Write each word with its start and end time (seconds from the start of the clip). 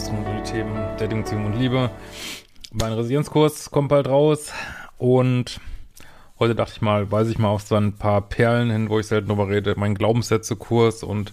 Audio-Podcast 0.00 0.12
rund 0.12 0.26
um 0.26 0.36
die 0.36 0.50
Themen 0.50 0.74
Dating, 0.98 1.22
Beziehung 1.22 1.46
und 1.46 1.58
Liebe. 1.58 1.90
Mein 2.72 2.92
Resilienzkurs 2.92 3.70
kommt 3.70 3.88
bald 3.88 4.08
raus 4.08 4.52
und 4.98 5.60
heute 6.38 6.54
dachte 6.54 6.72
ich 6.76 6.80
mal, 6.80 7.10
weise 7.10 7.30
ich 7.30 7.38
mal 7.38 7.48
auf 7.48 7.62
so 7.62 7.74
ein 7.74 7.94
paar 7.94 8.22
Perlen 8.22 8.70
hin, 8.70 8.88
wo 8.88 8.98
ich 8.98 9.06
selten 9.06 9.28
drüber 9.28 9.48
rede. 9.48 9.74
Mein 9.76 9.94
Glaubenssätze-Kurs 9.94 11.02
und 11.02 11.32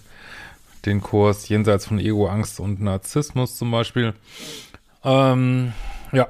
den 0.84 1.00
Kurs 1.00 1.48
Jenseits 1.48 1.86
von 1.86 1.98
Ego, 1.98 2.28
Angst 2.28 2.60
und 2.60 2.80
Narzissmus 2.80 3.56
zum 3.56 3.70
Beispiel. 3.70 4.14
Ähm, 5.04 5.72
ja, 6.12 6.28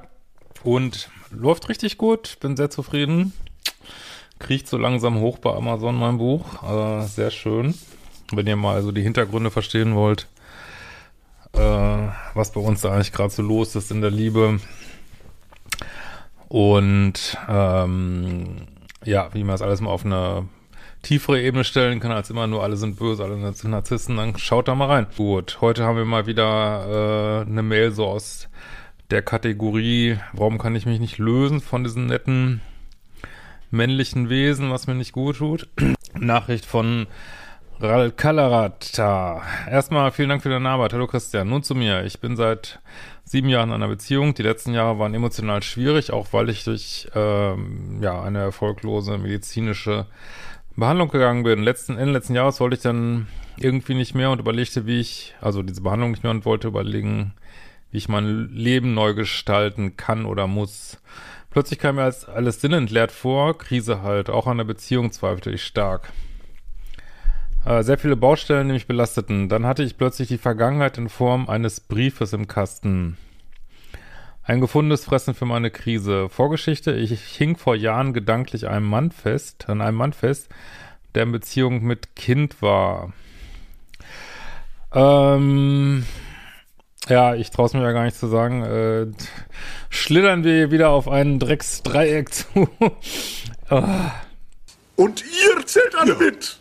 und 0.63 1.11
läuft 1.31 1.69
richtig 1.69 1.99
gut, 1.99 2.39
bin 2.41 2.57
sehr 2.57 2.71
zufrieden. 2.71 3.33
Kriecht 4.39 4.69
so 4.69 4.79
langsam 4.79 5.19
hoch 5.21 5.39
bei 5.39 5.53
Amazon 5.53 5.97
mein 5.97 6.19
Buch, 6.19 6.63
äh, 6.63 7.05
sehr 7.07 7.31
schön. 7.31 7.75
Wenn 8.33 8.47
ihr 8.47 8.57
mal 8.57 8.75
also 8.75 8.93
die 8.93 9.03
Hintergründe 9.03 9.51
verstehen 9.51 9.95
wollt, 9.95 10.29
äh, 11.59 12.09
was 12.35 12.53
bei 12.53 12.61
uns 12.61 12.81
da 12.81 12.93
eigentlich 12.93 13.13
gerade 13.13 13.31
so 13.31 13.43
los 13.43 13.75
ist 13.75 13.91
in 13.91 14.01
der 14.01 14.11
Liebe. 14.11 14.61
Und 16.49 17.37
ähm, 17.49 18.67
ja, 19.05 19.29
wie 19.35 19.45
man 19.45 19.53
das 19.53 19.63
alles 19.63 19.81
mal 19.81 19.91
auf 19.91 20.05
eine 20.05 20.49
tiefere 21.03 21.41
Ebene 21.41 21.65
stellen 21.65 22.01
kann, 22.01 22.13
als 22.13 22.31
immer 22.31 22.47
nur 22.47 22.63
alle 22.63 22.77
sind 22.77 22.97
böse, 22.97 23.25
alle 23.25 23.53
sind 23.53 23.71
Narzissten, 23.71 24.17
dann 24.17 24.39
schaut 24.39 24.69
da 24.69 24.75
mal 24.75 24.87
rein. 24.87 25.07
Gut, 25.17 25.59
heute 25.61 25.85
haben 25.85 25.97
wir 25.97 26.05
mal 26.05 26.27
wieder 26.27 27.45
äh, 27.45 27.49
eine 27.49 27.63
Mail 27.63 27.93
so 27.93 28.07
aus 28.07 28.49
der 29.11 29.23
Kategorie, 29.23 30.19
warum 30.33 30.59
kann 30.59 30.77
ich 30.77 30.87
mich 30.87 31.01
nicht 31.01 31.19
lösen 31.19 31.61
von 31.61 31.85
diesen 31.85 32.07
netten 32.07 32.61
männlichen 33.71 34.29
Wesen, 34.29 34.71
was 34.71 34.87
mir 34.87 34.95
nicht 34.95 35.13
gut 35.13 35.39
tut. 35.39 35.69
Nachricht 36.19 36.65
von 36.65 37.07
Ral 37.81 38.11
Kalarata. 38.11 39.41
Erstmal 39.71 40.11
vielen 40.11 40.31
Dank 40.31 40.43
für 40.43 40.49
deine 40.49 40.69
Arbeit. 40.69 40.93
Hallo 40.95 41.07
Christian. 41.07 41.49
Nun 41.49 41.63
zu 41.63 41.77
mir. 41.77 42.05
Ich 42.05 42.19
bin 42.19 42.35
seit 42.35 42.81
sieben 43.23 43.49
Jahren 43.49 43.69
in 43.69 43.77
einer 43.77 43.87
Beziehung. 43.87 44.35
Die 44.35 44.43
letzten 44.43 44.75
Jahre 44.75 44.99
waren 44.99 45.15
emotional 45.15 45.63
schwierig, 45.63 46.13
auch 46.13 46.27
weil 46.33 46.49
ich 46.49 46.65
durch 46.65 47.07
ähm, 47.15 48.01
ja 48.03 48.21
eine 48.21 48.41
erfolglose 48.41 49.17
medizinische 49.17 50.07
Behandlung 50.75 51.09
gegangen 51.09 51.45
bin. 51.45 51.63
Letzten 51.63 51.97
Ende 51.97 52.15
letzten 52.15 52.35
Jahres 52.35 52.59
wollte 52.59 52.75
ich 52.75 52.83
dann 52.83 53.29
irgendwie 53.59 53.95
nicht 53.95 54.13
mehr 54.13 54.33
und 54.33 54.41
überlegte, 54.41 54.85
wie 54.87 54.99
ich, 54.99 55.37
also 55.41 55.63
diese 55.63 55.83
Behandlung 55.83 56.11
nicht 56.11 56.25
mehr 56.25 56.33
und 56.33 56.45
wollte 56.45 56.67
überlegen, 56.67 57.33
wie 57.93 57.99
ich 57.99 58.09
mein 58.09 58.49
Leben 58.49 58.95
neu 58.95 59.15
gestalten 59.15 59.97
kann 59.97 60.27
oder 60.27 60.49
muss. 60.49 61.01
Plötzlich 61.51 61.79
kam 61.79 61.95
mir 61.95 62.03
als 62.03 62.29
alles 62.29 62.61
sinnentleert 62.61 63.13
vor, 63.13 63.57
Krise 63.57 64.03
halt, 64.03 64.31
auch 64.31 64.49
an 64.49 64.59
der 64.59 64.65
Beziehung 64.65 65.13
zweifelte 65.13 65.53
ich 65.53 65.63
stark. 65.63 66.13
Äh, 67.69 67.83
sehr 67.83 67.99
viele 67.99 68.17
Baustellen, 68.17 68.69
die 68.69 68.73
mich 68.73 68.87
belasteten. 68.87 69.51
Dann 69.51 69.67
hatte 69.67 69.83
ich 69.83 69.99
plötzlich 69.99 70.29
die 70.29 70.39
Vergangenheit 70.39 70.97
in 70.97 71.11
Form 71.11 71.51
eines 71.51 71.81
Briefes 71.81 72.33
im 72.33 72.49
Kasten. 72.49 73.19
Ein 74.43 74.63
gefundenes 74.63 75.05
Fressen 75.05 75.35
für 75.35 75.45
meine 75.45 75.71
Krise. 75.71 76.31
Vorgeschichte, 76.31 76.93
ich 76.93 77.21
hing 77.37 77.59
vor 77.59 77.77
Jahren 77.77 78.15
gedanklich 78.15 78.69
einem 78.69 78.87
Mann 78.87 79.11
fest, 79.11 79.69
an 79.69 79.83
einem 79.83 79.99
Mann 79.99 80.15
fest, 80.15 80.49
der 81.15 81.25
in 81.25 81.33
Beziehung 81.33 81.83
mit 81.83 82.17
Kind 82.17 82.63
war. 82.63 83.13
Ähm, 84.95 86.07
ja, 87.07 87.35
ich 87.35 87.51
traue 87.51 87.67
es 87.67 87.75
mir 87.75 87.83
ja 87.83 87.93
gar 87.93 88.05
nicht 88.05 88.17
zu 88.17 88.29
sagen. 88.29 88.63
Äh, 88.63 89.07
schlittern 89.91 90.43
wir 90.43 90.71
wieder 90.71 90.89
auf 90.89 91.07
einen 91.07 91.39
Drecksdreieck 91.39 92.33
zu. 92.33 92.71
oh. 93.69 93.83
Und 94.97 95.23
ihr 95.23 95.67
zählt 95.67 95.95
alle 95.95 96.15
ja. 96.15 96.19
mit. 96.19 96.59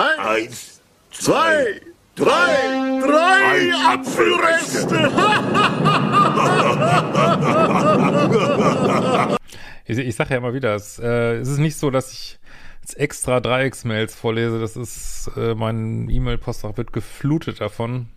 Eins, 0.00 0.18
Eins 0.18 0.80
zwei, 1.10 1.80
drei, 2.14 3.00
drei 3.02 3.70
Apfelreste. 3.86 4.96
ich, 9.84 9.98
ich 9.98 10.14
sage 10.14 10.30
ja 10.30 10.38
immer 10.38 10.54
wieder, 10.54 10.74
es, 10.74 10.98
äh, 10.98 11.36
es 11.36 11.48
ist 11.48 11.58
nicht 11.58 11.76
so, 11.76 11.90
dass 11.90 12.14
ich 12.14 12.38
jetzt 12.80 12.98
extra 12.98 13.40
Dreiecks-Mails 13.40 14.14
vorlese. 14.14 14.58
Das 14.58 14.74
ist, 14.74 15.30
äh, 15.36 15.54
mein 15.54 16.08
E-Mail-Postfach 16.08 16.78
wird 16.78 16.94
geflutet 16.94 17.60
davon. 17.60 18.08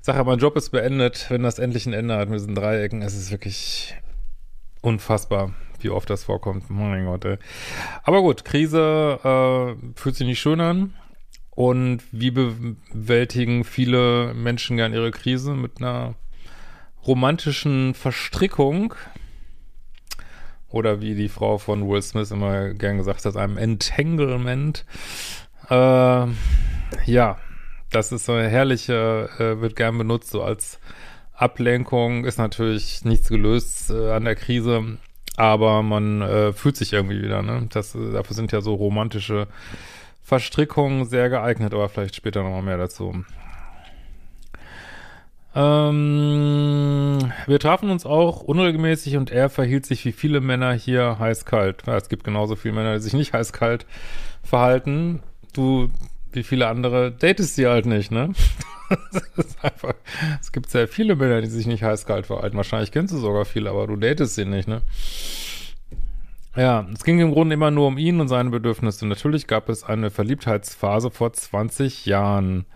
Ich 0.00 0.04
sage 0.04 0.18
ja, 0.18 0.24
mein 0.24 0.38
Job 0.38 0.56
ist 0.56 0.68
beendet, 0.70 1.24
wenn 1.30 1.42
das 1.42 1.58
endlich 1.58 1.86
ein 1.86 1.94
Ende 1.94 2.18
hat 2.18 2.28
mit 2.28 2.40
diesen 2.40 2.54
Dreiecken. 2.54 3.00
Es 3.00 3.14
ist 3.14 3.30
wirklich 3.30 3.94
unfassbar, 4.82 5.54
wie 5.80 5.88
oft 5.88 6.10
das 6.10 6.24
vorkommt. 6.24 6.68
Mein 6.68 7.06
Gott, 7.06 7.24
ey. 7.24 7.38
Aber 8.02 8.20
gut, 8.20 8.44
Krise 8.44 9.18
äh, 9.24 9.74
fühlt 9.98 10.16
sich 10.16 10.26
nicht 10.26 10.40
schön 10.40 10.60
an. 10.60 10.92
Und 11.54 12.02
wie 12.10 12.30
bewältigen 12.30 13.64
viele 13.64 14.34
Menschen 14.34 14.76
gern 14.76 14.92
ihre 14.92 15.12
Krise 15.12 15.54
mit 15.54 15.78
einer 15.78 16.14
romantischen 17.06 17.94
Verstrickung? 17.94 18.94
Oder 20.68 21.00
wie 21.00 21.14
die 21.14 21.28
Frau 21.28 21.58
von 21.58 21.88
Will 21.88 22.02
Smith 22.02 22.32
immer 22.32 22.70
gern 22.74 22.98
gesagt 22.98 23.24
hat, 23.24 23.36
einem 23.36 23.56
Entanglement. 23.56 24.84
Äh, 25.70 26.26
ja, 27.06 27.38
das 27.90 28.10
ist 28.10 28.26
so 28.26 28.32
eine 28.32 28.48
herrliche, 28.48 29.28
äh, 29.38 29.60
wird 29.60 29.76
gern 29.76 29.96
benutzt, 29.96 30.30
so 30.30 30.42
als 30.42 30.80
Ablenkung, 31.32 32.24
ist 32.24 32.38
natürlich 32.38 33.04
nichts 33.04 33.28
gelöst 33.28 33.90
äh, 33.90 34.10
an 34.10 34.24
der 34.24 34.34
Krise, 34.34 34.98
aber 35.36 35.82
man 35.82 36.22
äh, 36.22 36.52
fühlt 36.52 36.76
sich 36.76 36.92
irgendwie 36.92 37.22
wieder, 37.22 37.42
ne? 37.42 37.66
Das, 37.70 37.94
äh, 37.94 38.12
dafür 38.12 38.34
sind 38.34 38.52
ja 38.52 38.60
so 38.60 38.74
romantische 38.74 39.48
Verstrickung 40.24 41.04
sehr 41.04 41.28
geeignet, 41.28 41.74
aber 41.74 41.90
vielleicht 41.90 42.16
später 42.16 42.42
nochmal 42.42 42.62
mehr 42.62 42.78
dazu. 42.78 43.24
Ähm, 45.54 47.18
wir 47.46 47.60
trafen 47.60 47.90
uns 47.90 48.06
auch 48.06 48.40
unregelmäßig 48.40 49.18
und 49.18 49.30
er 49.30 49.50
verhielt 49.50 49.86
sich 49.86 50.04
wie 50.06 50.12
viele 50.12 50.40
Männer 50.40 50.72
hier 50.72 51.18
heiß-kalt. 51.18 51.84
Ja, 51.86 51.96
es 51.96 52.08
gibt 52.08 52.24
genauso 52.24 52.56
viele 52.56 52.74
Männer, 52.74 52.94
die 52.94 53.00
sich 53.00 53.12
nicht 53.12 53.34
heiß-kalt 53.34 53.86
verhalten. 54.42 55.22
Du, 55.52 55.90
wie 56.32 56.42
viele 56.42 56.68
andere, 56.68 57.12
datest 57.12 57.54
sie 57.54 57.68
halt 57.68 57.86
nicht, 57.86 58.10
ne? 58.10 58.32
einfach, 59.62 59.94
es 60.40 60.52
gibt 60.52 60.70
sehr 60.70 60.88
viele 60.88 61.16
Männer, 61.16 61.42
die 61.42 61.48
sich 61.48 61.66
nicht 61.66 61.82
heiß-kalt 61.82 62.26
verhalten. 62.26 62.56
Wahrscheinlich 62.56 62.92
kennst 62.92 63.12
du 63.12 63.18
sogar 63.18 63.44
viele, 63.44 63.70
aber 63.70 63.86
du 63.86 63.96
datest 63.96 64.34
sie 64.34 64.46
nicht, 64.46 64.68
ne? 64.68 64.80
Ja, 66.56 66.86
es 66.94 67.02
ging 67.02 67.18
im 67.18 67.32
Grunde 67.32 67.54
immer 67.54 67.72
nur 67.72 67.88
um 67.88 67.98
ihn 67.98 68.20
und 68.20 68.28
seine 68.28 68.50
Bedürfnisse. 68.50 69.06
Natürlich 69.06 69.48
gab 69.48 69.68
es 69.68 69.82
eine 69.82 70.10
Verliebtheitsphase 70.10 71.10
vor 71.10 71.32
20 71.32 72.06
Jahren. 72.06 72.66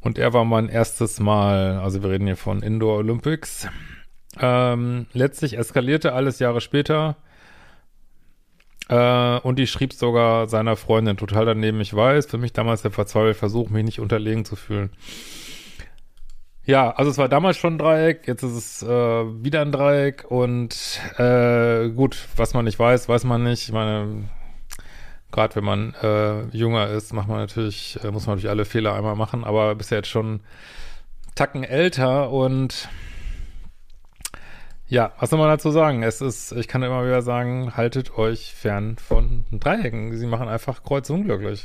Und 0.00 0.18
er 0.18 0.34
war 0.34 0.44
mein 0.44 0.68
erstes 0.68 1.18
Mal, 1.18 1.78
also 1.78 2.02
wir 2.02 2.10
reden 2.10 2.26
hier 2.26 2.36
von 2.36 2.62
Indoor 2.62 2.98
Olympics. 2.98 3.68
Ähm, 4.38 5.06
letztlich 5.14 5.56
eskalierte 5.56 6.12
alles 6.12 6.40
Jahre 6.40 6.60
später. 6.60 7.16
Äh, 8.88 9.38
und 9.40 9.58
ich 9.58 9.70
schrieb 9.70 9.94
sogar 9.94 10.46
seiner 10.48 10.76
Freundin 10.76 11.16
total 11.16 11.46
daneben. 11.46 11.80
Ich 11.80 11.94
weiß, 11.94 12.26
für 12.26 12.38
mich 12.38 12.52
damals 12.52 12.82
der 12.82 12.90
verzweifelte 12.90 13.38
Versuch, 13.38 13.70
mich 13.70 13.84
nicht 13.84 14.00
unterlegen 14.00 14.44
zu 14.44 14.56
fühlen. 14.56 14.90
Ja, 16.66 16.90
also 16.90 17.12
es 17.12 17.18
war 17.18 17.28
damals 17.28 17.58
schon 17.58 17.74
ein 17.74 17.78
Dreieck, 17.78 18.26
jetzt 18.26 18.42
ist 18.42 18.52
es 18.52 18.82
äh, 18.82 18.88
wieder 18.88 19.60
ein 19.62 19.70
Dreieck 19.70 20.24
und 20.28 21.00
äh, 21.16 21.88
gut, 21.90 22.26
was 22.34 22.54
man 22.54 22.64
nicht 22.64 22.76
weiß, 22.76 23.08
weiß 23.08 23.22
man 23.22 23.44
nicht. 23.44 23.68
Ich 23.68 23.72
meine, 23.72 24.28
gerade 25.30 25.54
wenn 25.54 25.64
man 25.64 25.94
äh, 26.02 26.46
jünger 26.48 26.88
ist, 26.88 27.12
macht 27.12 27.28
man 27.28 27.38
natürlich, 27.38 28.00
äh, 28.02 28.10
muss 28.10 28.26
man 28.26 28.34
natürlich 28.34 28.50
alle 28.50 28.64
Fehler 28.64 28.94
einmal 28.94 29.14
machen, 29.14 29.44
aber 29.44 29.76
bist 29.76 29.92
jetzt 29.92 30.08
schon 30.08 30.40
Tacken 31.36 31.62
älter 31.62 32.30
und 32.30 32.88
ja, 34.88 35.12
was 35.20 35.30
soll 35.30 35.38
man 35.38 35.48
dazu 35.48 35.70
sagen? 35.70 36.02
Es 36.02 36.20
ist, 36.20 36.50
ich 36.50 36.66
kann 36.66 36.82
immer 36.82 37.04
wieder 37.04 37.22
sagen, 37.22 37.76
haltet 37.76 38.18
euch 38.18 38.54
fern 38.54 38.96
von 38.96 39.44
Dreiecken. 39.52 40.16
Sie 40.16 40.26
machen 40.26 40.48
einfach 40.48 40.82
kreuzunglücklich. 40.82 41.64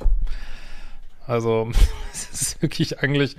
Also, 1.25 1.71
es 2.13 2.29
ist 2.29 2.61
wirklich 2.61 2.99
eigentlich 2.99 3.35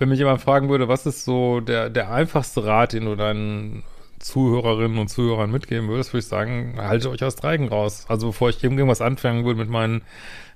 wenn 0.00 0.08
mich 0.08 0.18
jemand 0.18 0.40
fragen 0.40 0.70
würde, 0.70 0.88
was 0.88 1.04
ist 1.04 1.26
so 1.26 1.60
der, 1.60 1.90
der 1.90 2.10
einfachste 2.10 2.64
Rat, 2.64 2.94
den 2.94 3.04
du 3.04 3.16
deinen 3.16 3.84
Zuhörerinnen 4.18 4.98
und 4.98 5.08
Zuhörern 5.08 5.50
mitgeben 5.50 5.88
würdest, 5.88 6.14
würde 6.14 6.20
ich 6.20 6.26
sagen, 6.26 6.74
halte 6.78 7.10
euch 7.10 7.22
aus 7.22 7.36
Dreigen 7.36 7.68
raus. 7.68 8.06
Also 8.08 8.28
bevor 8.28 8.48
ich 8.48 8.64
irgendwas 8.64 9.02
anfangen 9.02 9.44
würde 9.44 9.60
mit 9.60 9.68
meinen 9.68 10.00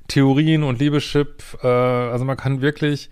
Theorien 0.08 0.62
und 0.62 0.80
Liebeschip, 0.80 1.42
äh, 1.62 1.66
also 1.66 2.24
man 2.24 2.38
kann 2.38 2.62
wirklich 2.62 3.10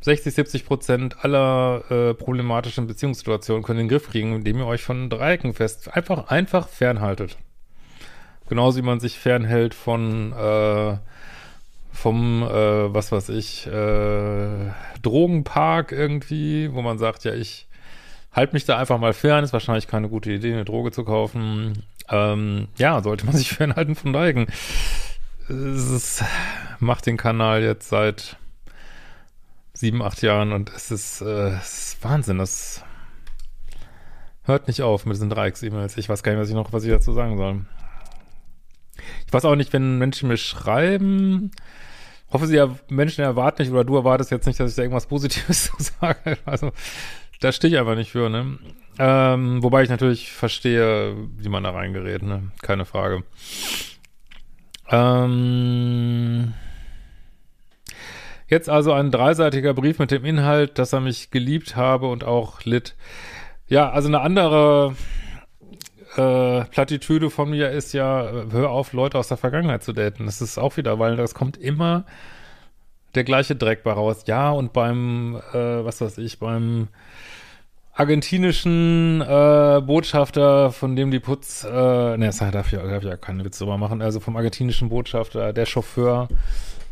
60, 0.00 0.34
70 0.34 0.64
Prozent 0.64 1.22
aller 1.22 1.84
äh, 1.90 2.14
problematischen 2.14 2.86
Beziehungssituationen 2.86 3.62
können 3.62 3.80
in 3.80 3.88
den 3.88 3.90
Griff 3.90 4.08
kriegen, 4.08 4.34
indem 4.34 4.58
ihr 4.58 4.66
euch 4.66 4.82
von 4.82 5.10
Dreiecken 5.10 5.52
fest, 5.52 5.94
einfach, 5.94 6.28
einfach 6.28 6.68
fernhaltet. 6.68 7.36
Genauso 8.48 8.78
wie 8.78 8.86
man 8.86 8.98
sich 8.98 9.18
fernhält 9.18 9.74
von 9.74 10.32
äh, 10.32 10.96
vom, 11.98 12.44
äh, 12.44 12.94
was 12.94 13.10
weiß 13.10 13.30
ich, 13.30 13.66
äh, 13.66 14.70
Drogenpark 15.02 15.90
irgendwie, 15.90 16.72
wo 16.72 16.80
man 16.80 16.96
sagt, 16.98 17.24
ja, 17.24 17.34
ich 17.34 17.66
halte 18.30 18.52
mich 18.52 18.64
da 18.64 18.78
einfach 18.78 18.98
mal 18.98 19.12
fern, 19.12 19.42
ist 19.42 19.52
wahrscheinlich 19.52 19.88
keine 19.88 20.08
gute 20.08 20.30
Idee, 20.30 20.52
eine 20.52 20.64
Droge 20.64 20.92
zu 20.92 21.04
kaufen. 21.04 21.84
Ähm, 22.08 22.68
ja, 22.76 23.02
sollte 23.02 23.26
man 23.26 23.34
sich 23.36 23.50
fernhalten 23.50 23.96
von 23.96 24.12
Dreigen. 24.12 24.46
Es 25.48 26.22
macht 26.78 27.06
den 27.06 27.16
Kanal 27.16 27.62
jetzt 27.62 27.88
seit 27.88 28.36
sieben, 29.72 30.00
acht 30.00 30.22
Jahren 30.22 30.52
und 30.52 30.70
es 30.70 30.92
ist, 30.92 31.20
äh, 31.20 31.56
es 31.56 31.94
ist 31.94 32.04
Wahnsinn, 32.04 32.38
das 32.38 32.84
hört 34.44 34.68
nicht 34.68 34.82
auf 34.82 35.04
mit 35.04 35.16
diesen 35.16 35.30
Dreiecks-E-Mails. 35.30 35.96
Ich 35.96 36.08
weiß 36.08 36.22
gar 36.22 36.32
nicht, 36.32 36.40
was 36.40 36.48
ich 36.48 36.54
noch, 36.54 36.72
was 36.72 36.84
ich 36.84 36.90
dazu 36.90 37.12
sagen 37.12 37.36
soll. 37.36 37.64
Ich 39.26 39.32
weiß 39.32 39.44
auch 39.44 39.56
nicht, 39.56 39.72
wenn 39.72 39.98
Menschen 39.98 40.28
mir 40.28 40.36
schreiben, 40.36 41.50
hoffe 42.30 42.46
sie 42.46 42.56
ja, 42.56 42.74
Menschen 42.88 43.24
erwarten 43.24 43.62
nicht, 43.62 43.72
oder 43.72 43.84
du 43.84 43.96
erwartest 43.96 44.30
jetzt 44.30 44.46
nicht, 44.46 44.60
dass 44.60 44.70
ich 44.70 44.76
da 44.76 44.82
irgendwas 44.82 45.06
Positives 45.06 45.64
zu 45.76 45.76
sage. 45.78 46.38
Also, 46.44 46.72
da 47.40 47.52
stehe 47.52 47.72
ich 47.72 47.78
einfach 47.78 47.94
nicht 47.94 48.10
für, 48.10 48.28
ne? 48.28 48.58
Ähm, 48.98 49.62
wobei 49.62 49.82
ich 49.82 49.90
natürlich 49.90 50.32
verstehe, 50.32 51.14
wie 51.36 51.48
man 51.48 51.62
da 51.62 51.70
reingerät, 51.70 52.22
ne? 52.22 52.50
Keine 52.62 52.84
Frage. 52.84 53.22
Ähm, 54.90 56.54
jetzt 58.48 58.68
also 58.68 58.92
ein 58.92 59.10
dreiseitiger 59.10 59.74
Brief 59.74 59.98
mit 59.98 60.10
dem 60.10 60.24
Inhalt, 60.24 60.78
dass 60.78 60.92
er 60.92 61.00
mich 61.00 61.30
geliebt 61.30 61.76
habe 61.76 62.08
und 62.08 62.24
auch 62.24 62.64
litt. 62.64 62.96
Ja, 63.68 63.90
also 63.90 64.08
eine 64.08 64.20
andere 64.20 64.96
äh, 66.18 66.64
Plattitüde 66.64 67.30
von 67.30 67.50
mir 67.50 67.70
ist 67.70 67.92
ja, 67.92 68.28
äh, 68.28 68.46
hör 68.50 68.70
auf, 68.70 68.92
Leute 68.92 69.18
aus 69.18 69.28
der 69.28 69.36
Vergangenheit 69.36 69.82
zu 69.82 69.92
daten. 69.92 70.26
Das 70.26 70.40
ist 70.40 70.58
auch 70.58 70.76
wieder, 70.76 70.98
weil 70.98 71.16
das 71.16 71.34
kommt 71.34 71.56
immer 71.56 72.04
der 73.14 73.24
gleiche 73.24 73.56
Dreck 73.56 73.82
bei 73.82 73.92
raus. 73.92 74.24
Ja, 74.26 74.50
und 74.50 74.72
beim, 74.72 75.40
äh, 75.52 75.84
was 75.84 76.00
weiß 76.00 76.18
ich, 76.18 76.38
beim 76.38 76.88
argentinischen 77.94 79.20
äh, 79.22 79.80
Botschafter, 79.84 80.70
von 80.70 80.94
dem 80.94 81.10
die 81.10 81.20
Putz, 81.20 81.64
äh, 81.64 82.16
ne, 82.16 82.30
darf 82.52 82.72
ich, 82.72 82.78
darf 82.78 83.02
ich 83.02 83.08
ja 83.08 83.16
keine 83.16 83.44
Witze 83.44 83.64
drüber 83.64 83.76
machen, 83.76 84.02
also 84.02 84.20
vom 84.20 84.36
argentinischen 84.36 84.88
Botschafter, 84.88 85.52
der 85.52 85.66
Chauffeur 85.66 86.28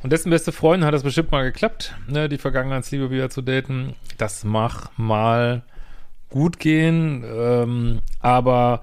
und 0.03 0.13
dessen 0.13 0.31
beste 0.31 0.53
Freundin 0.53 0.87
hat 0.87 0.95
das 0.95 1.03
bestimmt 1.03 1.33
mal 1.33 1.43
geklappt, 1.43 1.95
ne, 2.07 2.29
die 2.29 2.39
Vergangenheitsliebe 2.39 3.11
wieder 3.11 3.31
zu 3.31 3.43
daten. 3.43 3.95
Das 4.19 4.45
mach 4.45 4.91
mal 4.97 5.63
gut 6.29 6.59
gehen, 6.59 7.25
ähm, 7.25 8.01
aber 8.21 8.83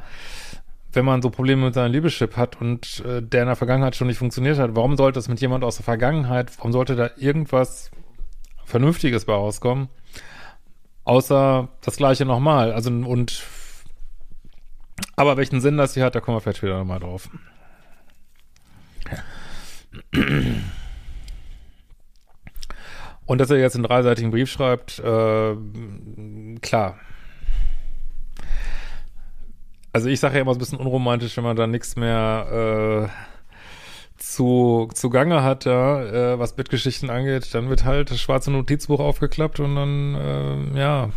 wenn 0.94 1.06
man 1.06 1.22
so 1.22 1.30
Probleme 1.30 1.66
mit 1.66 1.74
seinem 1.74 1.92
Liebeschip 1.92 2.38
hat 2.38 2.62
und 2.62 3.04
äh, 3.06 3.22
der 3.22 3.42
in 3.42 3.48
der 3.48 3.56
Vergangenheit 3.56 3.96
schon 3.96 4.08
nicht 4.08 4.20
funktioniert 4.20 4.60
hat, 4.60 4.76
warum 4.76 4.96
sollte 4.96 5.20
es 5.20 5.28
mit 5.28 5.42
jemand 5.42 5.64
aus 5.64 5.78
der 5.78 5.86
Vergangenheit, 5.86 6.52
warum 6.58 6.72
sollte 6.72 6.96
da 6.96 7.10
irgendwas 7.18 7.92
Vernünftiges 8.66 9.26
bei 9.26 9.34
rauskommen? 9.34 9.90
Außer 11.04 11.70
das 11.82 11.98
gleiche 11.98 12.26
nochmal. 12.26 12.72
Also 12.72 12.90
und 12.90 13.44
aber 15.16 15.38
welchen 15.38 15.62
Sinn 15.62 15.78
das 15.78 15.96
hier 15.96 16.06
hat, 16.06 16.16
da 16.16 16.20
kommen 16.22 16.38
wir 16.38 16.42
vielleicht 16.42 16.58
später 16.58 16.78
nochmal 16.78 17.00
drauf. 17.00 17.30
Und 23.26 23.38
dass 23.40 23.50
er 23.50 23.58
jetzt 23.58 23.76
einen 23.76 23.84
dreiseitigen 23.84 24.32
Brief 24.32 24.52
schreibt, 24.52 25.00
äh, 25.00 25.56
klar, 26.62 27.00
also 29.94 30.10
ich 30.10 30.20
sage 30.20 30.36
ja 30.36 30.42
immer 30.42 30.54
so 30.54 30.58
ein 30.58 30.60
bisschen 30.60 30.80
unromantisch, 30.80 31.38
wenn 31.38 31.44
man 31.44 31.56
da 31.56 31.68
nichts 31.68 31.96
mehr 31.96 33.10
äh, 33.10 33.34
zu, 34.18 34.90
zu 34.94 35.10
Gange 35.10 35.44
hat, 35.44 35.66
ja, 35.66 36.04
äh, 36.34 36.40
was 36.40 36.56
Bettgeschichten 36.56 37.10
angeht, 37.10 37.54
dann 37.54 37.70
wird 37.70 37.86
halt 37.86 38.10
das 38.10 38.20
schwarze 38.20 38.52
Notizbuch 38.52 39.00
aufgeklappt 39.00 39.60
und 39.60 39.76
dann, 39.76 40.16
äh, 40.16 40.80
ja, 40.80 41.10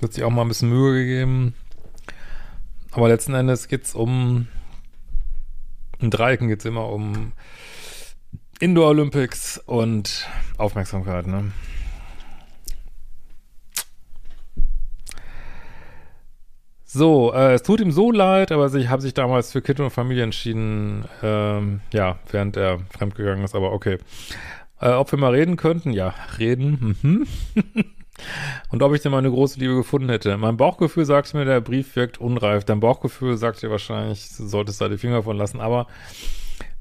wird 0.00 0.12
sich 0.12 0.22
auch 0.22 0.30
mal 0.30 0.42
ein 0.42 0.48
bisschen 0.48 0.70
Mühe 0.70 0.94
gegeben. 1.00 1.54
Aber 2.92 3.08
letzten 3.08 3.34
Endes 3.34 3.68
geht's 3.68 3.94
um, 3.94 4.46
in 5.98 6.10
Dreiecken 6.10 6.48
geht's 6.48 6.64
immer 6.64 6.88
um 6.88 7.32
Indoor 8.60 8.88
Olympics 8.88 9.58
und 9.58 10.28
Aufmerksamkeit, 10.58 11.26
ne? 11.26 11.52
So, 16.92 17.32
äh, 17.32 17.54
es 17.54 17.62
tut 17.62 17.80
ihm 17.80 17.92
so 17.92 18.10
leid, 18.10 18.50
aber 18.50 18.68
sie 18.68 18.88
haben 18.88 19.00
sich 19.00 19.14
damals 19.14 19.52
für 19.52 19.62
Kind 19.62 19.78
und 19.78 19.90
Familie 19.90 20.24
entschieden, 20.24 21.04
ähm, 21.22 21.82
ja, 21.92 22.18
während 22.32 22.56
er 22.56 22.80
fremdgegangen 22.90 23.44
ist, 23.44 23.54
aber 23.54 23.72
okay. 23.72 23.98
Äh, 24.80 24.90
ob 24.90 25.12
wir 25.12 25.18
mal 25.20 25.32
reden 25.32 25.56
könnten? 25.56 25.92
Ja, 25.92 26.12
reden. 26.40 26.96
Mhm. 27.00 27.26
und 28.70 28.82
ob 28.82 28.92
ich 28.92 29.02
denn 29.02 29.12
mal 29.12 29.18
eine 29.18 29.30
große 29.30 29.60
Liebe 29.60 29.76
gefunden 29.76 30.08
hätte. 30.08 30.36
Mein 30.36 30.56
Bauchgefühl 30.56 31.04
sagt 31.04 31.32
mir, 31.32 31.44
der 31.44 31.60
Brief 31.60 31.94
wirkt 31.94 32.18
unreif. 32.18 32.64
Dein 32.64 32.80
Bauchgefühl 32.80 33.36
sagt 33.36 33.62
dir 33.62 33.70
wahrscheinlich, 33.70 34.28
du 34.36 34.48
solltest 34.48 34.80
da 34.80 34.88
die 34.88 34.98
Finger 34.98 35.22
von 35.22 35.36
lassen, 35.36 35.60
aber 35.60 35.86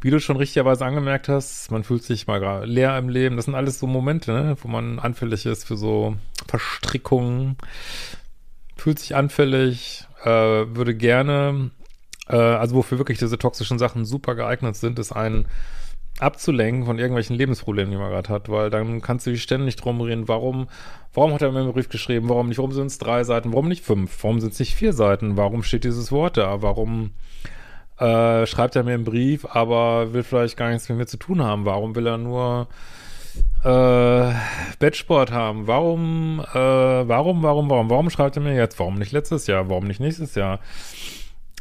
wie 0.01 0.09
du 0.09 0.19
schon 0.19 0.37
richtigerweise 0.37 0.85
angemerkt 0.85 1.29
hast, 1.29 1.69
man 1.69 1.83
fühlt 1.83 2.01
sich 2.01 2.25
mal 2.25 2.65
leer 2.65 2.97
im 2.97 3.09
Leben. 3.09 3.35
Das 3.35 3.45
sind 3.45 3.53
alles 3.53 3.77
so 3.77 3.85
Momente, 3.85 4.31
ne, 4.31 4.57
wo 4.59 4.69
man 4.69 4.97
anfällig 4.97 5.45
ist 5.45 5.67
für 5.67 5.77
so 5.77 6.15
Verstrickungen, 6.47 7.57
fühlt 8.79 8.99
sich 8.99 9.15
anfällig, 9.15 10.05
äh, 10.23 10.29
würde 10.29 10.95
gerne, 10.95 11.71
äh, 12.27 12.35
also 12.35 12.75
wofür 12.75 12.97
wirklich 12.97 13.19
diese 13.19 13.37
toxischen 13.37 13.79
Sachen 13.79 14.05
super 14.05 14.35
geeignet 14.35 14.75
sind, 14.75 14.99
ist 14.99 15.11
einen 15.11 15.47
abzulenken 16.19 16.85
von 16.85 16.99
irgendwelchen 16.99 17.35
Lebensproblemen, 17.35 17.91
die 17.91 17.97
man 17.97 18.09
gerade 18.09 18.29
hat, 18.29 18.49
weil 18.49 18.69
dann 18.69 19.01
kannst 19.01 19.25
du 19.25 19.31
dich 19.31 19.41
ständig 19.41 19.77
drum 19.77 20.01
reden, 20.01 20.27
warum, 20.27 20.67
warum 21.13 21.33
hat 21.33 21.41
er 21.41 21.51
mir 21.51 21.59
einen 21.59 21.71
Brief 21.71 21.89
geschrieben, 21.89 22.27
warum 22.27 22.49
nicht, 22.49 22.57
warum 22.57 22.73
sind 22.73 22.87
es 22.87 22.97
drei 22.97 23.23
Seiten, 23.23 23.53
warum 23.53 23.67
nicht 23.67 23.85
fünf, 23.85 24.23
warum 24.23 24.41
sind 24.41 24.53
es 24.53 24.59
nicht 24.59 24.75
vier 24.75 24.93
Seiten, 24.93 25.37
warum 25.37 25.63
steht 25.63 25.85
dieses 25.85 26.11
Wort 26.11 26.37
da, 26.37 26.61
warum 26.61 27.11
äh, 27.99 28.45
schreibt 28.45 28.75
er 28.75 28.83
mir 28.83 28.95
einen 28.95 29.05
Brief, 29.05 29.45
aber 29.45 30.13
will 30.13 30.23
vielleicht 30.23 30.57
gar 30.57 30.69
nichts 30.69 30.89
mit 30.89 30.97
mir 30.97 31.07
zu 31.07 31.17
tun 31.17 31.41
haben, 31.41 31.65
warum 31.65 31.95
will 31.95 32.07
er 32.07 32.17
nur 32.17 32.67
äh, 33.63 34.33
Bettsport 34.79 35.31
haben. 35.31 35.67
Warum, 35.67 36.39
äh, 36.39 36.53
warum, 36.53 37.43
warum, 37.43 37.69
warum, 37.69 37.89
warum 37.89 38.09
schreibt 38.09 38.37
er 38.37 38.41
mir 38.41 38.55
jetzt? 38.55 38.79
Warum 38.79 38.95
nicht 38.95 39.11
letztes 39.11 39.47
Jahr? 39.47 39.69
Warum 39.69 39.85
nicht 39.85 39.99
nächstes 39.99 40.35
Jahr? 40.35 40.59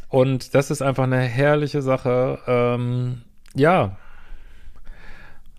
Und 0.09 0.55
das 0.55 0.71
ist 0.71 0.81
einfach 0.81 1.03
eine 1.03 1.19
herrliche 1.19 1.81
Sache, 1.81 2.39
ähm, 2.47 3.21
ja, 3.53 3.97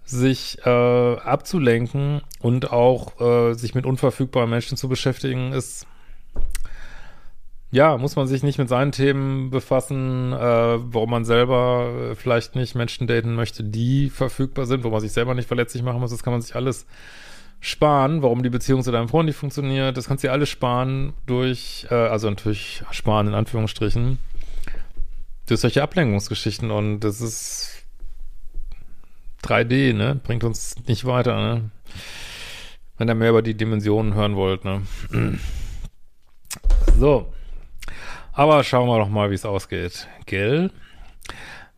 sich 0.05 0.58
äh, 0.64 1.17
abzulenken 1.19 2.20
und 2.40 2.73
auch 2.73 3.20
äh, 3.20 3.54
sich 3.54 3.75
mit 3.75 3.87
unverfügbaren 3.87 4.50
Menschen 4.50 4.76
zu 4.76 4.88
beschäftigen, 4.88 5.52
ist 5.52 5.87
ja, 7.73 7.97
muss 7.97 8.17
man 8.17 8.27
sich 8.27 8.43
nicht 8.43 8.59
mit 8.59 8.69
seinen 8.69 8.91
Themen 8.91 9.50
befassen, 9.50 10.33
äh, 10.33 10.37
warum 10.39 11.11
man 11.11 11.25
selber 11.25 12.11
äh, 12.11 12.15
vielleicht 12.17 12.57
nicht 12.57 12.75
Menschen 12.75 13.07
daten 13.07 13.35
möchte, 13.35 13.62
die 13.62 14.11
verfügbar 14.11 14.67
sind, 14.67 14.83
wo 14.83 14.91
man 14.91 15.00
sich 15.00 15.12
selber 15.12 15.35
nicht 15.35 15.47
verletzlich 15.47 15.85
machen 15.85 16.00
muss. 16.00 16.11
Das 16.11 16.25
kann 16.25 16.33
man 16.33 16.43
sich 16.43 16.57
alles 16.57 16.87
sparen. 17.61 18.23
Warum 18.23 18.43
die 18.43 18.50
Beziehung 18.50 18.83
zu 18.83 18.91
deinem 18.91 19.09
Freund 19.09 19.27
nicht 19.27 19.37
funktioniert, 19.37 19.97
das 19.97 20.09
kannst 20.09 20.25
du 20.25 20.29
dir 20.29 20.33
alles 20.33 20.49
sparen 20.49 21.12
durch, 21.27 21.87
äh, 21.91 21.95
also 21.95 22.29
natürlich 22.29 22.83
sparen 22.91 23.29
in 23.29 23.35
Anführungsstrichen, 23.35 24.19
durch 25.47 25.61
solche 25.61 25.83
Ablenkungsgeschichten. 25.85 26.73
Und 26.73 27.00
das 27.00 27.21
ist 27.21 27.85
3D, 29.45 29.93
ne? 29.93 30.19
Bringt 30.25 30.43
uns 30.43 30.75
nicht 30.89 31.05
weiter, 31.05 31.37
ne? 31.37 31.71
Wenn 32.99 33.09
ihr 33.09 33.15
mehr 33.15 33.31
über 33.31 33.43
die 33.43 33.55
Dimensionen 33.55 34.15
hören 34.15 34.35
wollt, 34.35 34.65
ne? 34.65 34.83
So. 36.99 37.33
Aber 38.40 38.64
schauen 38.64 38.88
wir 38.88 38.99
doch 38.99 39.11
mal, 39.11 39.28
wie 39.28 39.35
es 39.35 39.44
ausgeht. 39.44 40.09
Gell? 40.25 40.70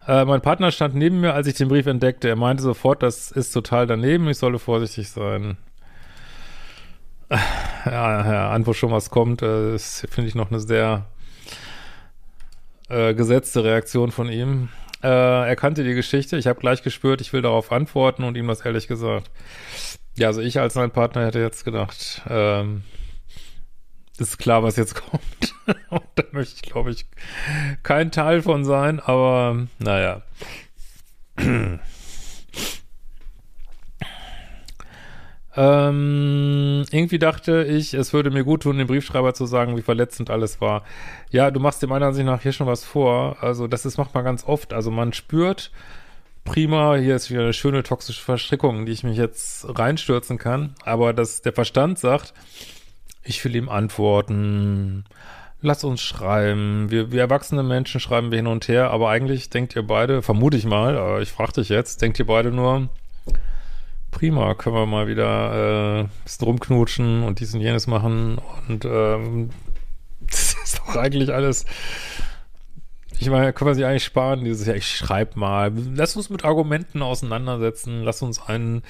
Äh, 0.07 0.25
mein 0.25 0.40
Partner 0.42 0.71
stand 0.71 0.95
neben 0.95 1.21
mir, 1.21 1.35
als 1.35 1.49
ich 1.49 1.54
den 1.54 1.66
Brief 1.66 1.87
entdeckte. 1.87 2.28
Er 2.28 2.37
meinte 2.37 2.62
sofort, 2.62 3.02
das 3.02 3.33
ist 3.33 3.50
total 3.50 3.88
daneben, 3.88 4.28
ich 4.28 4.38
solle 4.38 4.61
vorsichtig 4.61 5.09
sein. 5.09 5.57
Ja, 7.85 8.33
ja, 8.33 8.50
Antwort 8.52 8.76
schon, 8.76 8.92
was 8.92 9.11
kommt, 9.11 9.42
äh, 9.42 9.75
ist, 9.75 10.07
finde 10.09 10.28
ich, 10.28 10.37
noch 10.37 10.52
eine 10.52 10.61
sehr 10.61 11.07
äh, 12.88 13.12
gesetzte 13.12 13.64
Reaktion 13.64 14.12
von 14.12 14.28
ihm. 14.28 14.69
Äh, 15.02 15.09
er 15.09 15.57
kannte 15.57 15.83
die 15.83 15.95
Geschichte, 15.95 16.37
ich 16.37 16.47
habe 16.47 16.61
gleich 16.61 16.85
gespürt, 16.85 17.21
ich 17.21 17.33
will 17.33 17.42
darauf 17.42 17.73
antworten 17.73 18.23
und 18.23 18.37
ihm 18.37 18.47
das 18.47 18.64
ehrlich 18.64 18.87
gesagt. 18.87 19.33
Ja, 20.14 20.28
also 20.28 20.40
ich 20.40 20.61
als 20.61 20.75
sein 20.75 20.92
Partner 20.92 21.26
hätte 21.26 21.40
jetzt 21.40 21.64
gedacht, 21.64 22.23
ähm, 22.31 22.85
ist 24.19 24.38
klar, 24.38 24.62
was 24.62 24.76
jetzt 24.76 24.95
kommt. 25.11 25.54
Und 25.90 26.02
da 26.14 26.25
möchte 26.33 26.57
ich, 26.57 26.62
glaube 26.62 26.90
ich, 26.90 27.07
kein 27.83 28.11
Teil 28.11 28.42
von 28.42 28.64
sein, 28.64 29.00
aber 29.00 29.66
naja. 29.78 30.23
ähm, 35.57 36.85
irgendwie 36.90 37.19
dachte 37.19 37.64
ich, 37.64 37.95
es 37.95 38.12
würde 38.12 38.31
mir 38.31 38.45
gut 38.45 38.64
tun, 38.64 38.78
dem 38.78 38.87
Briefschreiber 38.87 39.35
zu 39.35 39.47
sagen, 39.47 39.76
wie 39.76 39.83
verletzend 39.83 40.31
alles 40.31 40.61
war. 40.61 40.85
Ja, 41.31 41.50
du 41.50 41.61
machst 41.61 41.83
dem 41.83 41.90
meiner 41.90 42.07
Ansicht 42.07 42.26
nach 42.26 42.42
hier 42.42 42.52
schon 42.52 42.66
was 42.66 42.85
vor. 42.85 43.37
Also, 43.40 43.66
das 43.66 43.87
ist, 43.87 43.99
macht 43.99 44.14
man 44.14 44.25
ganz 44.25 44.45
oft. 44.45 44.73
Also, 44.73 44.90
man 44.90 45.12
spürt, 45.12 45.71
prima, 46.45 46.97
hier 46.97 47.16
ist 47.16 47.31
wieder 47.31 47.42
eine 47.42 47.52
schöne 47.52 47.83
toxische 47.83 48.23
Verstrickung, 48.23 48.81
in 48.81 48.87
die 48.87 48.92
ich 48.92 49.04
mich 49.04 49.16
jetzt 49.16 49.66
reinstürzen 49.69 50.38
kann. 50.38 50.75
Aber 50.85 51.12
dass 51.12 51.42
der 51.42 51.52
Verstand 51.52 51.99
sagt, 51.99 52.35
ich 53.25 53.45
will 53.45 53.55
ihm 53.57 53.69
antworten. 53.69 55.05
Lass 55.61 55.85
uns 55.85 56.00
schreiben. 56.00 56.91
Wir, 56.91 57.12
wir 57.12 57.21
erwachsene 57.21 57.62
Menschen 57.62 58.00
schreiben 58.00 58.33
wir 58.33 58.37
hin 58.37 58.49
und 58.49 58.67
her, 58.67 58.91
aber 58.91 59.11
eigentlich 59.11 59.49
denkt 59.49 59.76
ihr 59.76 59.87
beide, 59.87 60.21
vermute 60.21 60.57
ich 60.57 60.64
mal, 60.64 60.97
aber 60.97 61.23
ich 61.23 61.31
frage 61.31 61.52
dich 61.52 61.69
jetzt, 61.69 62.02
denkt 62.02 62.19
ihr 62.19 62.26
beide 62.26 62.50
nur, 62.50 62.88
prima, 64.11 64.55
können 64.55 64.75
wir 64.75 64.87
mal 64.87 65.07
wieder 65.07 66.02
äh, 66.02 66.09
bisschen 66.25 66.47
rumknutschen 66.47 67.23
und 67.23 67.38
dies 67.38 67.55
und 67.55 67.61
jenes 67.61 67.87
machen 67.87 68.41
und 68.69 68.85
ähm, 68.85 69.50
das 70.29 70.55
ist 70.64 70.79
doch 70.79 70.97
eigentlich 70.97 71.33
alles. 71.33 71.64
Ich 73.19 73.31
meine, 73.31 73.52
können 73.52 73.71
wir 73.71 73.75
sich 73.76 73.85
eigentlich 73.85 74.05
sparen, 74.05 74.45
dieses 74.45 74.67
Jahr, 74.67 74.75
ich 74.75 74.88
schreib 74.88 75.37
mal, 75.37 75.73
lass 75.95 76.17
uns 76.17 76.29
mit 76.29 76.45
Argumenten 76.45 77.02
auseinandersetzen, 77.02 78.02
lass 78.02 78.21
uns 78.21 78.43
einen 78.43 78.83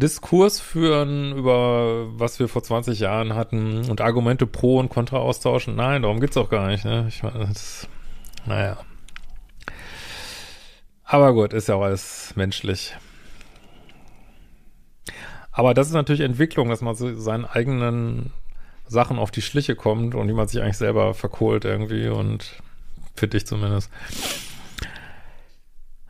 Diskurs 0.00 0.60
führen 0.60 1.36
über 1.36 2.06
was 2.18 2.38
wir 2.40 2.48
vor 2.48 2.62
20 2.62 2.98
Jahren 2.98 3.34
hatten 3.34 3.88
und 3.88 4.00
Argumente 4.00 4.46
pro 4.46 4.78
und 4.78 4.88
contra 4.88 5.18
austauschen. 5.18 5.76
Nein, 5.76 6.02
darum 6.02 6.20
geht's 6.20 6.36
auch 6.36 6.50
gar 6.50 6.68
nicht, 6.68 6.84
ne? 6.84 7.06
Ich 7.08 7.22
meine, 7.22 7.46
das, 7.46 7.88
naja. 8.46 8.78
Aber 11.04 11.32
gut, 11.34 11.52
ist 11.52 11.68
ja 11.68 11.74
auch 11.74 11.82
alles 11.82 12.32
menschlich. 12.36 12.96
Aber 15.52 15.74
das 15.74 15.88
ist 15.88 15.94
natürlich 15.94 16.22
Entwicklung, 16.22 16.68
dass 16.68 16.80
man 16.80 16.94
so 16.94 17.14
seinen 17.18 17.44
eigenen 17.44 18.32
Sachen 18.86 19.18
auf 19.18 19.30
die 19.30 19.42
Schliche 19.42 19.76
kommt 19.76 20.14
und 20.14 20.28
wie 20.28 20.32
man 20.32 20.48
sich 20.48 20.62
eigentlich 20.62 20.78
selber 20.78 21.14
verkohlt 21.14 21.64
irgendwie 21.64 22.08
und 22.08 22.56
finde 23.14 23.36
ich 23.36 23.46
zumindest. 23.46 23.90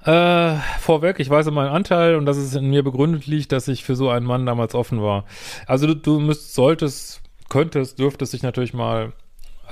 Äh, 0.04 0.56
vorweg, 0.78 1.20
ich 1.20 1.28
weiß 1.28 1.50
meinen 1.50 1.68
Anteil 1.68 2.16
und 2.16 2.24
dass 2.24 2.38
es 2.38 2.54
in 2.54 2.70
mir 2.70 2.82
begründet 2.82 3.26
liegt, 3.26 3.52
dass 3.52 3.68
ich 3.68 3.84
für 3.84 3.96
so 3.96 4.08
einen 4.08 4.24
Mann 4.24 4.46
damals 4.46 4.74
offen 4.74 5.02
war. 5.02 5.24
Also 5.66 5.86
du, 5.86 5.94
du 5.94 6.20
müsst, 6.20 6.54
solltest, 6.54 7.20
könntest, 7.50 7.98
dürftest 7.98 8.32
dich 8.32 8.42
natürlich 8.42 8.72
mal 8.72 9.12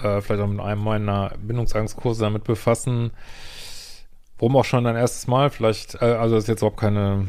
äh, 0.03 0.21
vielleicht 0.21 0.43
auch 0.43 0.49
mit 0.49 0.61
einem 0.61 0.83
meiner 0.83 1.33
Bindungsangstkurse 1.41 2.23
damit 2.23 2.45
befassen. 2.45 3.11
Warum 4.39 4.57
auch 4.57 4.65
schon 4.65 4.85
dein 4.85 4.97
erstes 4.97 5.27
Mal? 5.27 5.51
Vielleicht, 5.51 5.97
äh, 5.97 6.05
also 6.05 6.35
das 6.35 6.45
ist 6.45 6.49
jetzt 6.49 6.61
überhaupt 6.61 6.81
keine 6.81 7.29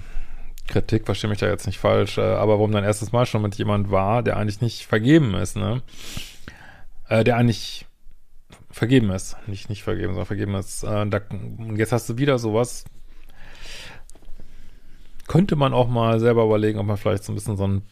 Kritik, 0.68 1.06
verstehe 1.06 1.30
mich 1.30 1.40
da 1.40 1.48
jetzt 1.48 1.68
nicht 1.68 1.80
falsch, 1.80 2.18
äh, 2.18 2.22
aber 2.22 2.54
warum 2.54 2.72
dein 2.72 2.84
erstes 2.84 3.12
Mal 3.12 3.26
schon 3.26 3.42
mit 3.42 3.56
jemand 3.56 3.92
war, 3.92 4.24
der 4.24 4.38
eigentlich 4.38 4.62
nicht 4.62 4.86
vergeben 4.86 5.34
ist, 5.36 5.56
ne? 5.56 5.82
Äh, 7.08 7.24
der 7.24 7.38
eigentlich 7.38 7.88
vergeben 8.72 9.10
ist. 9.12 9.36
Nicht, 9.48 9.70
nicht 9.70 9.84
vergeben, 9.84 10.14
sondern 10.14 10.26
vergeben 10.26 10.56
ist. 10.56 10.84
Äh, 10.84 11.08
da, 11.08 11.22
jetzt 11.76 11.92
hast 11.92 12.10
du 12.10 12.18
wieder 12.18 12.40
sowas. 12.40 12.86
Könnte 15.28 15.56
man 15.56 15.74
auch 15.74 15.88
mal 15.88 16.20
selber 16.20 16.44
überlegen, 16.44 16.80
ob 16.80 16.88
man 16.88 16.98
vielleicht 16.98 17.24
so 17.24 17.32
ein 17.32 17.36
bisschen 17.36 17.58
so 17.58 17.68
ein 17.68 17.84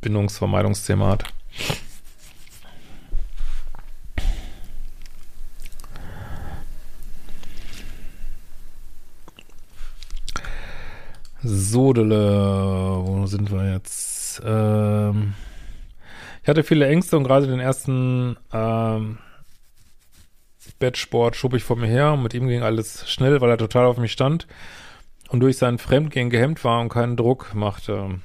Bindungsvermeidungsthema 0.00 1.08
hat. 1.08 1.24
Sodele, 11.42 13.00
wo 13.02 13.26
sind 13.26 13.50
wir 13.50 13.72
jetzt? 13.72 14.42
Ähm, 14.44 15.34
ich 16.42 16.48
hatte 16.48 16.62
viele 16.64 16.86
Ängste 16.86 17.16
und 17.16 17.24
gerade 17.24 17.46
den 17.46 17.60
ersten 17.60 18.36
ähm, 18.52 19.18
Bettsport 20.80 21.36
schob 21.36 21.54
ich 21.54 21.62
vor 21.62 21.76
mir 21.76 21.86
her 21.86 22.14
und 22.14 22.24
mit 22.24 22.34
ihm 22.34 22.48
ging 22.48 22.62
alles 22.62 23.08
schnell, 23.08 23.40
weil 23.40 23.50
er 23.50 23.58
total 23.58 23.86
auf 23.86 23.98
mich 23.98 24.10
stand 24.10 24.48
und 25.28 25.38
durch 25.40 25.56
seinen 25.56 25.78
Fremdgehen 25.78 26.30
gehemmt 26.30 26.64
war 26.64 26.80
und 26.80 26.88
keinen 26.88 27.16
Druck 27.16 27.54
machte. 27.54 28.18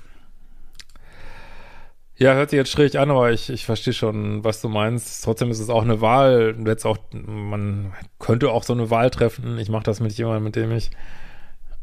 Ja, 2.18 2.34
hört 2.34 2.50
sich 2.50 2.58
jetzt 2.58 2.72
schräg 2.72 2.96
an, 2.96 3.12
aber 3.12 3.32
ich, 3.32 3.50
ich 3.50 3.66
verstehe 3.66 3.94
schon, 3.94 4.44
was 4.44 4.62
du 4.62 4.70
meinst. 4.70 5.24
Trotzdem 5.24 5.52
ist 5.52 5.60
es 5.60 5.70
auch 5.70 5.84
eine 5.84 6.00
Wahl. 6.00 6.56
Jetzt 6.66 6.86
auch, 6.86 6.98
man 7.12 7.94
könnte 8.20 8.52
auch 8.52 8.64
so 8.64 8.72
eine 8.74 8.90
Wahl 8.90 9.10
treffen. 9.10 9.60
Ich 9.60 9.68
mache 9.70 9.84
das 9.84 10.00
mit 10.00 10.14
jemandem, 10.14 10.46
mit 10.46 10.56
dem 10.56 10.72
ich 10.72 10.92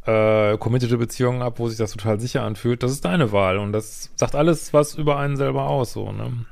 äh, 0.06 0.56
committed 0.56 0.98
Beziehungen 0.98 1.42
habe, 1.42 1.58
wo 1.58 1.68
sich 1.68 1.78
das 1.78 1.92
total 1.92 2.18
sicher 2.18 2.42
anfühlt. 2.42 2.82
Das 2.82 2.92
ist 2.92 3.04
deine 3.04 3.30
Wahl 3.30 3.58
und 3.58 3.72
das 3.72 4.10
sagt 4.16 4.34
alles 4.34 4.72
was 4.72 4.94
über 4.94 5.18
einen 5.18 5.36
selber 5.36 5.68
aus, 5.68 5.92
so, 5.92 6.12
ne? 6.12 6.46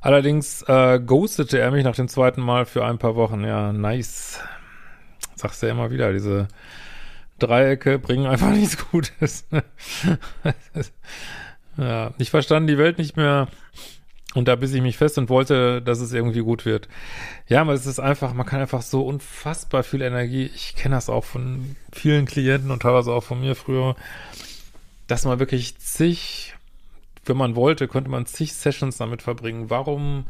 Allerdings 0.00 0.62
äh, 0.62 1.00
ghostete 1.04 1.58
er 1.58 1.70
mich 1.70 1.84
nach 1.84 1.96
dem 1.96 2.08
zweiten 2.08 2.40
Mal 2.40 2.64
für 2.64 2.84
ein 2.84 2.98
paar 2.98 3.16
Wochen. 3.16 3.44
Ja, 3.44 3.72
nice. 3.72 4.40
Sagst 5.34 5.62
du 5.62 5.66
ja 5.66 5.72
immer 5.72 5.90
wieder, 5.90 6.12
diese 6.12 6.48
Dreiecke 7.38 7.98
bringen 7.98 8.26
einfach 8.26 8.50
nichts 8.50 8.78
Gutes. 8.90 9.46
ja, 11.76 12.12
ich 12.18 12.30
verstand 12.30 12.68
die 12.68 12.78
Welt 12.78 12.98
nicht 12.98 13.16
mehr 13.16 13.48
und 14.34 14.46
da 14.46 14.54
biss 14.54 14.72
ich 14.72 14.82
mich 14.82 14.96
fest 14.96 15.18
und 15.18 15.28
wollte, 15.28 15.82
dass 15.82 16.00
es 16.00 16.12
irgendwie 16.12 16.40
gut 16.40 16.64
wird. 16.64 16.88
Ja, 17.48 17.62
aber 17.62 17.72
es 17.72 17.86
ist 17.86 17.98
einfach, 17.98 18.32
man 18.32 18.46
kann 18.46 18.60
einfach 18.60 18.82
so 18.82 19.02
unfassbar 19.02 19.82
viel 19.82 20.02
Energie, 20.02 20.50
ich 20.54 20.76
kenne 20.76 20.94
das 20.94 21.10
auch 21.10 21.24
von 21.24 21.74
vielen 21.92 22.26
Klienten 22.26 22.70
und 22.70 22.82
teilweise 22.82 23.12
auch 23.12 23.24
von 23.24 23.40
mir 23.40 23.56
früher, 23.56 23.96
dass 25.08 25.24
man 25.24 25.40
wirklich 25.40 25.78
zig 25.78 26.54
wenn 27.30 27.36
man 27.38 27.56
wollte, 27.56 27.88
könnte 27.88 28.10
man 28.10 28.26
zig 28.26 28.54
Sessions 28.54 28.98
damit 28.98 29.22
verbringen. 29.22 29.70
Warum 29.70 30.26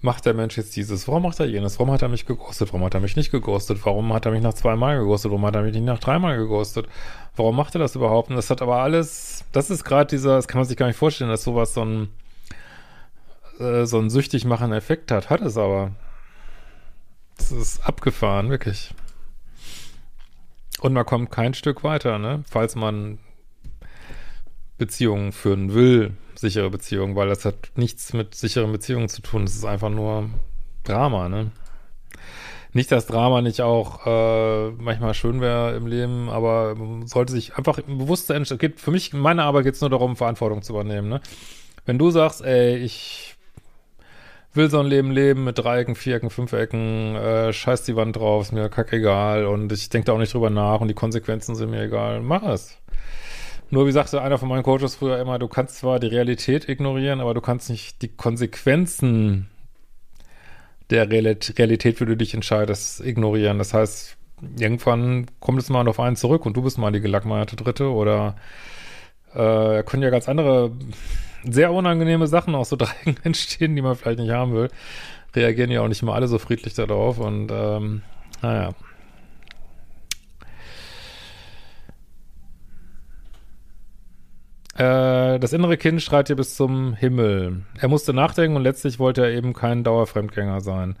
macht 0.00 0.26
der 0.26 0.34
Mensch 0.34 0.56
jetzt 0.56 0.74
dieses? 0.74 1.06
Warum 1.06 1.22
macht 1.22 1.38
er 1.38 1.46
jenes? 1.46 1.78
Warum 1.78 1.92
hat 1.92 2.02
er 2.02 2.08
mich 2.08 2.26
geghostet? 2.26 2.72
Warum 2.72 2.84
hat 2.84 2.94
er 2.94 3.00
mich 3.00 3.14
nicht 3.14 3.30
geghostet? 3.30 3.84
Warum 3.84 4.12
hat 4.12 4.26
er 4.26 4.32
mich 4.32 4.42
nach 4.42 4.54
zweimal 4.54 4.98
geghostet? 4.98 5.30
Warum 5.30 5.46
hat 5.46 5.54
er 5.54 5.62
mich 5.62 5.74
nicht 5.74 5.84
nach 5.84 6.00
dreimal 6.00 6.36
geghostet? 6.36 6.88
Warum 7.36 7.54
macht 7.54 7.76
er 7.76 7.78
das 7.78 7.94
überhaupt? 7.94 8.30
Und 8.30 8.36
das 8.36 8.50
hat 8.50 8.62
aber 8.62 8.78
alles, 8.78 9.44
das 9.52 9.70
ist 9.70 9.84
gerade 9.84 10.08
dieser, 10.08 10.36
das 10.36 10.48
kann 10.48 10.58
man 10.58 10.66
sich 10.66 10.76
gar 10.76 10.86
nicht 10.86 10.96
vorstellen, 10.96 11.30
dass 11.30 11.44
sowas 11.44 11.74
so 11.74 11.84
ein, 11.84 12.08
äh, 13.60 13.84
so 13.84 13.98
ein 13.98 14.10
süchtig 14.10 14.44
machenden 14.44 14.76
Effekt 14.76 15.10
hat. 15.10 15.30
Hat 15.30 15.42
es 15.42 15.56
aber. 15.56 15.92
Das 17.36 17.52
ist 17.52 17.86
abgefahren, 17.86 18.50
wirklich. 18.50 18.94
Und 20.80 20.94
man 20.94 21.06
kommt 21.06 21.30
kein 21.30 21.54
Stück 21.54 21.84
weiter, 21.84 22.18
ne? 22.18 22.42
Falls 22.48 22.74
man 22.74 23.18
Beziehungen 24.78 25.30
führen 25.30 25.74
will, 25.74 26.16
sichere 26.42 26.68
Beziehungen, 26.68 27.16
weil 27.16 27.28
das 27.28 27.46
hat 27.46 27.70
nichts 27.76 28.12
mit 28.12 28.34
sicheren 28.34 28.70
Beziehungen 28.70 29.08
zu 29.08 29.22
tun. 29.22 29.46
Das 29.46 29.54
ist 29.54 29.64
einfach 29.64 29.88
nur 29.88 30.28
Drama, 30.84 31.30
ne? 31.30 31.50
Nicht, 32.74 32.90
dass 32.90 33.06
Drama 33.06 33.42
nicht 33.42 33.60
auch 33.60 34.06
äh, 34.06 34.70
manchmal 34.70 35.12
schön 35.14 35.40
wäre 35.40 35.76
im 35.76 35.86
Leben, 35.86 36.30
aber 36.30 36.74
man 36.74 37.06
sollte 37.06 37.32
sich 37.32 37.56
einfach 37.56 37.80
bewusster 37.82 38.34
entscheiden. 38.34 38.74
Für 38.76 38.90
mich, 38.90 39.12
in 39.12 39.20
meiner 39.20 39.44
Arbeit 39.44 39.64
geht 39.64 39.74
es 39.74 39.82
nur 39.82 39.90
darum, 39.90 40.16
Verantwortung 40.16 40.62
zu 40.62 40.72
übernehmen. 40.72 41.08
Ne? 41.08 41.20
Wenn 41.84 41.98
du 41.98 42.10
sagst, 42.10 42.42
ey, 42.42 42.76
ich 42.76 43.36
will 44.54 44.70
so 44.70 44.80
ein 44.80 44.86
Leben 44.86 45.10
leben 45.10 45.44
mit 45.44 45.58
Dreiecken, 45.58 45.94
Vierecken, 45.94 46.30
Fünfecken, 46.30 47.14
äh, 47.16 47.52
scheiß 47.52 47.84
die 47.84 47.96
Wand 47.96 48.16
drauf, 48.16 48.44
ist 48.44 48.52
mir 48.52 48.68
kackegal 48.70 49.46
und 49.46 49.70
ich 49.72 49.90
denke 49.90 50.06
da 50.06 50.12
auch 50.12 50.18
nicht 50.18 50.32
drüber 50.32 50.50
nach 50.50 50.80
und 50.80 50.88
die 50.88 50.94
Konsequenzen 50.94 51.54
sind 51.54 51.70
mir 51.70 51.82
egal, 51.82 52.20
mach 52.20 52.42
es. 52.42 52.78
Nur 53.72 53.86
wie 53.86 53.92
sagte 53.92 54.20
einer 54.20 54.36
von 54.36 54.50
meinen 54.50 54.64
Coaches 54.64 54.96
früher 54.96 55.18
immer, 55.18 55.38
du 55.38 55.48
kannst 55.48 55.76
zwar 55.76 55.98
die 55.98 56.08
Realität 56.08 56.68
ignorieren, 56.68 57.22
aber 57.22 57.32
du 57.32 57.40
kannst 57.40 57.70
nicht 57.70 58.02
die 58.02 58.08
Konsequenzen 58.08 59.48
der 60.90 61.08
Realität, 61.08 61.96
für 61.96 62.04
die 62.04 62.12
du 62.12 62.16
dich 62.18 62.34
entscheidest, 62.34 63.00
ignorieren. 63.00 63.56
Das 63.56 63.72
heißt, 63.72 64.18
irgendwann 64.58 65.24
kommt 65.40 65.58
es 65.58 65.70
mal 65.70 65.88
auf 65.88 66.00
einen 66.00 66.16
zurück 66.16 66.44
und 66.44 66.54
du 66.54 66.60
bist 66.60 66.76
mal 66.76 66.92
die 66.92 67.00
gelackmeierte 67.00 67.56
Dritte 67.56 67.90
oder 67.90 68.36
äh, 69.32 69.82
können 69.84 70.02
ja 70.02 70.10
ganz 70.10 70.28
andere, 70.28 70.72
sehr 71.42 71.72
unangenehme 71.72 72.26
Sachen 72.26 72.54
aus 72.54 72.68
so 72.68 72.76
Dreiecken 72.76 73.16
entstehen, 73.24 73.74
die 73.74 73.80
man 73.80 73.96
vielleicht 73.96 74.18
nicht 74.18 74.32
haben 74.32 74.52
will. 74.52 74.68
Reagieren 75.34 75.70
ja 75.70 75.80
auch 75.80 75.88
nicht 75.88 76.02
immer 76.02 76.12
alle 76.12 76.28
so 76.28 76.36
friedlich 76.38 76.74
darauf 76.74 77.18
und 77.18 77.50
ähm, 77.50 78.02
naja. 78.42 78.74
Äh, 84.74 85.38
das 85.38 85.52
innere 85.52 85.76
Kind 85.76 86.02
schreit 86.02 86.28
hier 86.28 86.36
bis 86.36 86.56
zum 86.56 86.94
Himmel. 86.94 87.62
Er 87.78 87.88
musste 87.88 88.12
nachdenken 88.12 88.56
und 88.56 88.62
letztlich 88.62 88.98
wollte 88.98 89.22
er 89.22 89.30
eben 89.30 89.52
kein 89.52 89.84
Dauerfremdgänger 89.84 90.60
sein. 90.60 90.96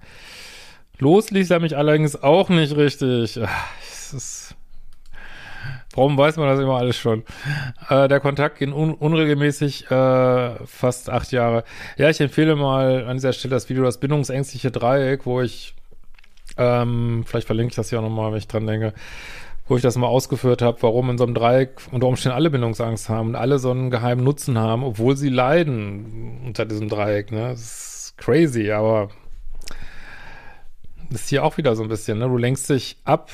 Los 0.98 1.30
ließ 1.30 1.50
er 1.50 1.60
mich 1.60 1.76
allerdings 1.76 2.22
auch 2.22 2.48
nicht 2.48 2.76
richtig. 2.76 3.40
Ach, 3.42 3.70
ist, 4.12 4.54
warum 5.94 6.16
weiß 6.16 6.36
man 6.36 6.48
das 6.48 6.60
immer 6.60 6.76
alles 6.76 6.96
schon? 6.96 7.24
Äh, 7.88 8.08
der 8.08 8.20
Kontakt 8.20 8.58
ging 8.58 8.72
un 8.72 8.94
unregelmäßig 8.94 9.90
äh, 9.90 10.66
fast 10.66 11.10
acht 11.10 11.32
Jahre. 11.32 11.64
Ja, 11.96 12.10
ich 12.10 12.20
empfehle 12.20 12.56
mal 12.56 13.06
an 13.06 13.16
dieser 13.16 13.32
Stelle 13.32 13.54
das 13.54 13.68
Video 13.68 13.84
Das 13.84 13.98
bindungsängstliche 13.98 14.70
Dreieck, 14.70 15.26
wo 15.26 15.40
ich, 15.40 15.74
ähm, 16.56 17.24
vielleicht 17.26 17.46
verlinke 17.46 17.70
ich 17.70 17.76
das 17.76 17.92
auch 17.94 18.02
nochmal, 18.02 18.32
wenn 18.32 18.38
ich 18.38 18.48
dran 18.48 18.66
denke, 18.66 18.92
wo 19.72 19.76
ich 19.76 19.82
das 19.82 19.96
mal 19.96 20.06
ausgeführt 20.06 20.60
habe, 20.60 20.82
warum 20.82 21.08
in 21.08 21.16
so 21.16 21.24
einem 21.24 21.32
Dreieck 21.32 21.80
unter 21.92 22.06
Umständen 22.06 22.36
alle 22.36 22.50
Bindungsangst 22.50 23.08
haben 23.08 23.28
und 23.30 23.36
alle 23.36 23.58
so 23.58 23.70
einen 23.70 23.90
geheimen 23.90 24.22
Nutzen 24.22 24.58
haben, 24.58 24.84
obwohl 24.84 25.16
sie 25.16 25.30
leiden 25.30 26.42
unter 26.44 26.66
diesem 26.66 26.90
Dreieck. 26.90 27.32
Ne? 27.32 27.48
Das 27.48 27.60
ist 27.60 28.18
crazy, 28.18 28.70
aber 28.70 29.08
das 31.08 31.22
ist 31.22 31.30
hier 31.30 31.42
auch 31.42 31.56
wieder 31.56 31.74
so 31.74 31.82
ein 31.82 31.88
bisschen. 31.88 32.18
Ne? 32.18 32.28
Du 32.28 32.36
lenkst 32.36 32.68
dich 32.68 32.98
ab, 33.04 33.30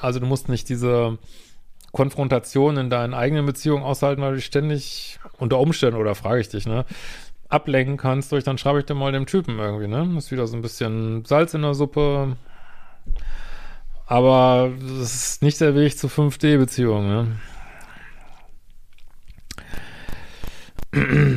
also 0.00 0.18
du 0.18 0.26
musst 0.26 0.48
nicht 0.48 0.68
diese 0.68 1.18
Konfrontation 1.92 2.76
in 2.76 2.90
deinen 2.90 3.14
eigenen 3.14 3.46
Beziehungen 3.46 3.84
aushalten, 3.84 4.20
weil 4.20 4.30
du 4.30 4.36
dich 4.38 4.46
ständig 4.46 5.20
unter 5.38 5.60
Umständen, 5.60 6.00
oder 6.00 6.16
frage 6.16 6.40
ich 6.40 6.48
dich, 6.48 6.66
ne, 6.66 6.86
ablenken 7.48 7.98
kannst 7.98 8.32
durch, 8.32 8.42
dann 8.42 8.58
schreibe 8.58 8.80
ich 8.80 8.86
dir 8.86 8.94
mal 8.94 9.12
dem 9.12 9.26
Typen 9.26 9.60
irgendwie, 9.60 9.86
ne? 9.86 10.18
Ist 10.18 10.32
wieder 10.32 10.48
so 10.48 10.56
ein 10.56 10.62
bisschen 10.62 11.24
Salz 11.24 11.54
in 11.54 11.62
der 11.62 11.74
Suppe, 11.74 12.36
Aber 14.08 14.72
das 14.98 15.14
ist 15.14 15.42
nicht 15.42 15.60
der 15.60 15.74
Weg 15.74 15.98
zu 15.98 16.06
5D-Beziehungen, 16.08 17.38
ne? 20.90 21.36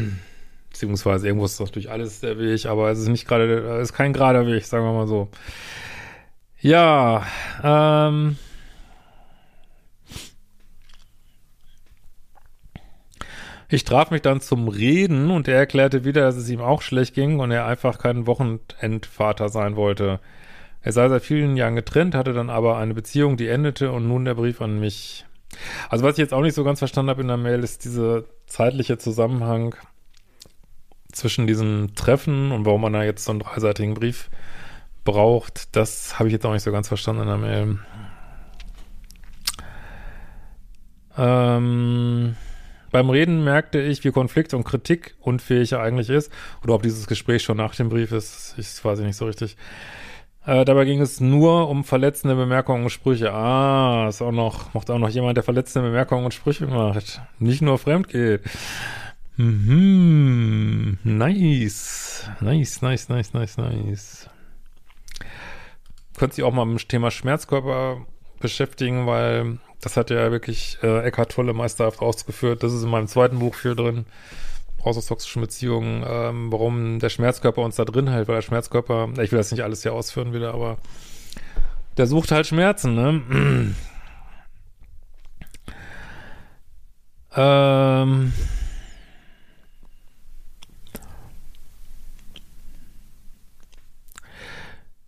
Beziehungsweise 0.70 1.28
irgendwo 1.28 1.46
ist 1.46 1.60
durch 1.60 1.92
alles 1.92 2.22
der 2.22 2.40
Weg, 2.40 2.66
aber 2.66 2.90
es 2.90 3.00
ist 3.00 3.10
nicht 3.10 3.28
gerade, 3.28 3.80
es 3.82 3.90
ist 3.90 3.94
kein 3.94 4.14
gerader 4.14 4.48
Weg, 4.48 4.66
sagen 4.66 4.86
wir 4.86 4.94
mal 4.94 5.08
so. 5.08 5.28
Ja, 6.62 7.26
ähm. 7.62 8.38
Ich 13.68 13.84
traf 13.84 14.12
mich 14.12 14.22
dann 14.22 14.40
zum 14.40 14.70
Reden 14.70 15.30
und 15.30 15.50
er 15.50 15.58
erklärte 15.58 16.06
wieder, 16.06 16.22
dass 16.22 16.36
es 16.38 16.50
ihm 16.50 16.62
auch 16.62 16.82
schlecht 16.82 17.16
ging 17.16 17.40
und 17.40 17.52
er 17.52 17.66
einfach 17.66 18.00
kein 18.00 18.28
Wochenendvater 18.28 19.50
sein 19.50 19.76
wollte. 19.76 20.22
Er 20.82 20.92
sei 20.92 21.08
seit 21.10 21.24
vielen 21.24 21.58
Jahren 21.58 21.76
getrennt, 21.76 22.16
hatte 22.16 22.34
dann 22.34 22.50
aber 22.50 22.78
eine 22.78 22.94
Beziehung, 22.94 23.38
die 23.38 23.48
endete 23.48 23.92
und 23.92 24.08
nun 24.08 24.26
der 24.26 24.36
Brief 24.36 24.62
an 24.62 24.80
mich. 24.80 25.26
Also 25.90 26.04
was 26.04 26.14
ich 26.14 26.20
jetzt 26.20 26.34
auch 26.34 26.42
nicht 26.42 26.56
so 26.56 26.64
ganz 26.64 26.80
verstanden 26.80 27.10
habe 27.10 27.22
in 27.22 27.28
der 27.28 27.38
Mail, 27.38 27.64
ist 27.64 27.86
dieser 27.86 28.24
zeitliche 28.48 28.98
Zusammenhang 28.98 29.76
zwischen 31.12 31.46
diesen 31.46 31.94
Treffen 31.96 32.52
und 32.52 32.66
warum 32.66 32.82
man 32.82 32.94
da 32.94 33.04
jetzt 33.04 33.26
so 33.26 33.32
einen 33.32 33.42
dreiseitigen 33.42 33.94
Brief 33.94 34.30
braucht. 35.04 35.76
Das 35.76 36.18
habe 36.18 36.30
ich 36.30 36.34
jetzt 36.34 36.46
auch 36.46 36.54
nicht 36.54 36.64
so 36.64 36.72
ganz 36.72 36.88
verstanden 36.88 37.24
in 37.24 37.28
der 37.28 37.38
Mail. 37.38 37.80
Ähm... 41.18 42.36
Beim 42.92 43.10
Reden 43.10 43.46
merkte 43.46 43.80
ich, 43.80 44.04
wie 44.04 44.12
Konflikt 44.12 44.54
und 44.54 44.66
Kritik 44.66 45.16
unfähig 45.22 45.72
er 45.72 45.80
eigentlich 45.80 46.10
ist. 46.10 46.30
Oder 46.62 46.74
ob 46.74 46.84
dieses 46.84 47.08
Gespräch 47.08 47.42
schon 47.42 47.56
nach 47.56 47.74
dem 47.74 47.88
Brief 47.88 48.12
ist, 48.12 48.54
ich 48.58 48.84
weiß 48.84 49.00
nicht 49.00 49.16
so 49.16 49.26
richtig. 49.28 49.56
Äh, 50.46 50.66
dabei 50.66 50.86
ging 50.86 51.02
es 51.02 51.20
nur 51.20 51.70
um 51.70 51.84
verletzende 51.84 52.36
Bemerkungen 52.36 52.84
und 52.84 52.90
Sprüche. 52.90 53.32
Ah, 53.32 54.08
ist 54.10 54.22
auch 54.22 54.32
noch, 54.32 54.74
macht 54.74 54.90
auch 54.90 54.98
noch 54.98 55.10
jemand, 55.10 55.38
der 55.38 55.44
verletzende 55.44 55.90
Bemerkungen 55.90 56.26
und 56.26 56.34
Sprüche 56.34 56.66
macht. 56.66 57.22
Nicht 57.40 57.62
nur 57.62 57.78
fremd 57.78 58.08
geht. 58.08 58.42
Mhm, 59.38 60.98
nice. 61.04 62.30
Nice, 62.42 62.82
nice, 62.82 63.10
nice, 63.10 63.34
nice, 63.34 63.58
nice. 63.58 64.30
Könnt 66.18 66.38
ihr 66.38 66.46
auch 66.46 66.54
mal 66.54 66.66
mit 66.66 66.82
dem 66.82 66.88
Thema 66.88 67.12
Schmerzkörper 67.12 68.06
beschäftigen, 68.40 69.06
weil 69.08 69.60
das 69.80 69.98
hat 69.98 70.10
ja 70.10 70.32
wirklich 70.32 70.78
äh, 70.84 71.04
Eckhart 71.06 71.32
Tolle 71.32 71.54
meisterhaft 71.54 72.02
ausgeführt. 72.02 72.64
Das 72.64 72.74
ist 72.74 72.84
in 72.84 72.90
meinem 72.90 73.08
zweiten 73.08 73.40
Buch 73.40 73.56
viel 73.56 73.76
drin. 73.76 74.06
Raus 74.86 74.98
aus 74.98 75.08
toxischen 75.08 75.42
Beziehungen, 75.42 76.04
ähm, 76.08 76.52
warum 76.52 77.00
der 77.00 77.10
Schmerzkörper 77.10 77.62
uns 77.62 77.76
da 77.76 77.86
drin 77.86 78.10
hält, 78.10 78.28
weil 78.28 78.36
der 78.36 78.42
Schmerzkörper, 78.42 79.10
ich 79.22 79.32
will 79.32 79.38
das 79.38 79.52
nicht 79.52 79.64
alles 79.64 79.84
hier 79.84 79.94
ausführen 79.94 80.34
wieder, 80.34 80.54
aber 80.54 80.78
der 81.98 82.08
sucht 82.08 82.32
halt 82.32 82.48
Schmerzen, 82.48 82.96
ne? 82.96 83.76
ähm, 87.36 88.34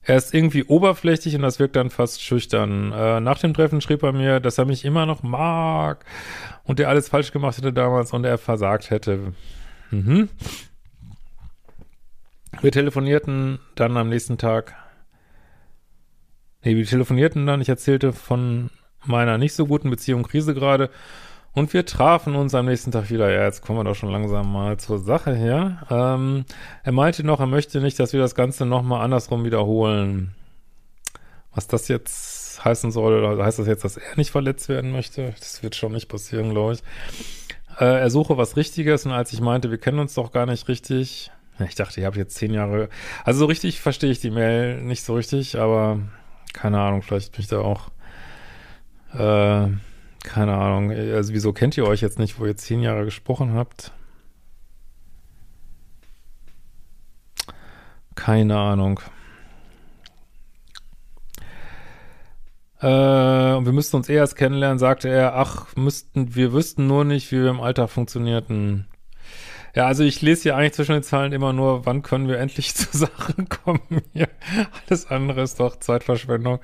Er 0.05 0.17
ist 0.17 0.33
irgendwie 0.33 0.65
oberflächlich 0.65 1.33
und 1.35 1.43
das 1.43 1.59
wirkt 1.59 1.77
dann 1.77 1.89
fast 1.89 2.21
schüchtern. 2.21 2.91
Äh, 2.91 3.21
nach 3.21 3.39
dem 3.39 3.53
Treffen 3.53 3.79
schrieb 3.79 4.03
er 4.03 4.11
mir, 4.11 4.41
dass 4.41 4.57
er 4.57 4.65
mich 4.65 4.83
immer 4.83 5.05
noch 5.05 5.23
mag 5.23 6.03
und 6.65 6.79
er 6.81 6.89
alles 6.89 7.07
falsch 7.07 7.31
gemacht 7.31 7.57
hätte 7.57 7.71
damals 7.71 8.11
und 8.11 8.25
er 8.25 8.37
versagt 8.37 8.89
hätte. 8.89 9.33
Mhm. 9.93 10.29
Wir 12.61 12.71
telefonierten 12.71 13.59
dann 13.75 13.95
am 13.97 14.09
nächsten 14.09 14.37
Tag. 14.37 14.75
Nee, 16.63 16.75
wir 16.75 16.85
telefonierten 16.85 17.45
dann. 17.45 17.61
Ich 17.61 17.69
erzählte 17.69 18.13
von 18.13 18.69
meiner 19.05 19.37
nicht 19.37 19.53
so 19.53 19.67
guten 19.67 19.89
Beziehung, 19.89 20.23
Krise 20.23 20.53
gerade 20.53 20.89
und 21.51 21.73
wir 21.73 21.85
trafen 21.85 22.35
uns 22.35 22.55
am 22.55 22.65
nächsten 22.65 22.91
Tag 22.91 23.11
wieder. 23.11 23.31
Ja, 23.31 23.43
jetzt 23.43 23.61
kommen 23.61 23.79
wir 23.79 23.83
doch 23.83 23.95
schon 23.95 24.09
langsam 24.09 24.51
mal 24.51 24.77
zur 24.77 24.97
Sache 24.97 25.35
her. 25.35 25.85
Ähm, 25.89 26.45
er 26.83 26.91
meinte 26.91 27.23
noch, 27.23 27.39
er 27.39 27.47
möchte 27.47 27.79
nicht, 27.81 27.99
dass 27.99 28.13
wir 28.13 28.19
das 28.19 28.33
Ganze 28.33 28.65
nochmal 28.65 29.03
andersrum 29.03 29.43
wiederholen. 29.43 30.33
Was 31.53 31.67
das 31.67 31.87
jetzt 31.87 32.63
heißen 32.65 32.91
soll, 32.91 33.43
heißt 33.43 33.59
das 33.59 33.67
jetzt, 33.67 33.83
dass 33.83 33.97
er 33.97 34.15
nicht 34.15 34.31
verletzt 34.31 34.69
werden 34.69 34.91
möchte? 34.91 35.35
Das 35.37 35.61
wird 35.61 35.75
schon 35.75 35.91
nicht 35.91 36.07
passieren, 36.07 36.51
glaube 36.51 36.73
ich. 36.73 36.83
Äh, 37.79 37.85
er 38.01 38.09
suche 38.09 38.37
was 38.37 38.57
Richtiges 38.57 39.05
und 39.05 39.11
als 39.11 39.33
ich 39.33 39.41
meinte, 39.41 39.71
wir 39.71 39.77
kennen 39.77 39.99
uns 39.99 40.13
doch 40.13 40.31
gar 40.31 40.45
nicht 40.45 40.67
richtig. 40.67 41.31
Ich 41.59 41.75
dachte, 41.75 42.01
ihr 42.01 42.07
habt 42.07 42.17
jetzt 42.17 42.35
zehn 42.35 42.53
Jahre. 42.53 42.89
Also 43.23 43.39
so 43.39 43.45
richtig 43.45 43.79
verstehe 43.79 44.11
ich 44.11 44.19
die 44.19 44.31
Mail 44.31 44.81
nicht 44.81 45.03
so 45.03 45.15
richtig, 45.15 45.59
aber 45.59 45.99
keine 46.51 46.79
Ahnung, 46.79 47.01
vielleicht 47.01 47.31
bin 47.31 47.41
ich 47.41 47.47
da 47.47 47.59
auch. 47.59 47.89
Äh, 49.13 49.67
keine 50.23 50.53
Ahnung. 50.53 50.91
Also 50.91 51.33
wieso 51.33 51.53
kennt 51.53 51.77
ihr 51.77 51.85
euch 51.85 52.01
jetzt 52.01 52.17
nicht, 52.17 52.39
wo 52.39 52.45
ihr 52.45 52.55
zehn 52.57 52.81
Jahre 52.81 53.05
gesprochen 53.05 53.53
habt? 53.53 53.91
Keine 58.15 58.57
Ahnung. 58.57 58.99
Äh, 62.83 63.55
und 63.55 63.65
wir 63.65 63.71
müssten 63.71 63.95
uns 63.95 64.09
eh 64.09 64.15
erst 64.15 64.35
kennenlernen, 64.35 64.77
sagte 64.77 65.07
er. 65.07 65.35
Ach, 65.35 65.73
müssten, 65.75 66.35
wir 66.35 66.51
wüssten 66.51 66.85
nur 66.85 67.05
nicht, 67.05 67.31
wie 67.31 67.41
wir 67.41 67.49
im 67.49 67.61
Alltag 67.61 67.89
funktionierten. 67.89 68.87
Ja, 69.73 69.87
also 69.87 70.03
ich 70.03 70.21
lese 70.21 70.43
hier 70.43 70.55
eigentlich 70.55 70.73
zwischen 70.73 70.93
den 70.93 71.03
Zahlen 71.03 71.31
immer 71.31 71.53
nur, 71.53 71.85
wann 71.85 72.03
können 72.03 72.27
wir 72.27 72.37
endlich 72.39 72.75
zu 72.75 72.95
Sachen 72.95 73.47
kommen 73.47 74.01
hier. 74.11 74.27
Alles 74.87 75.09
andere 75.09 75.41
ist 75.41 75.59
doch 75.61 75.77
Zeitverschwendung. 75.77 76.59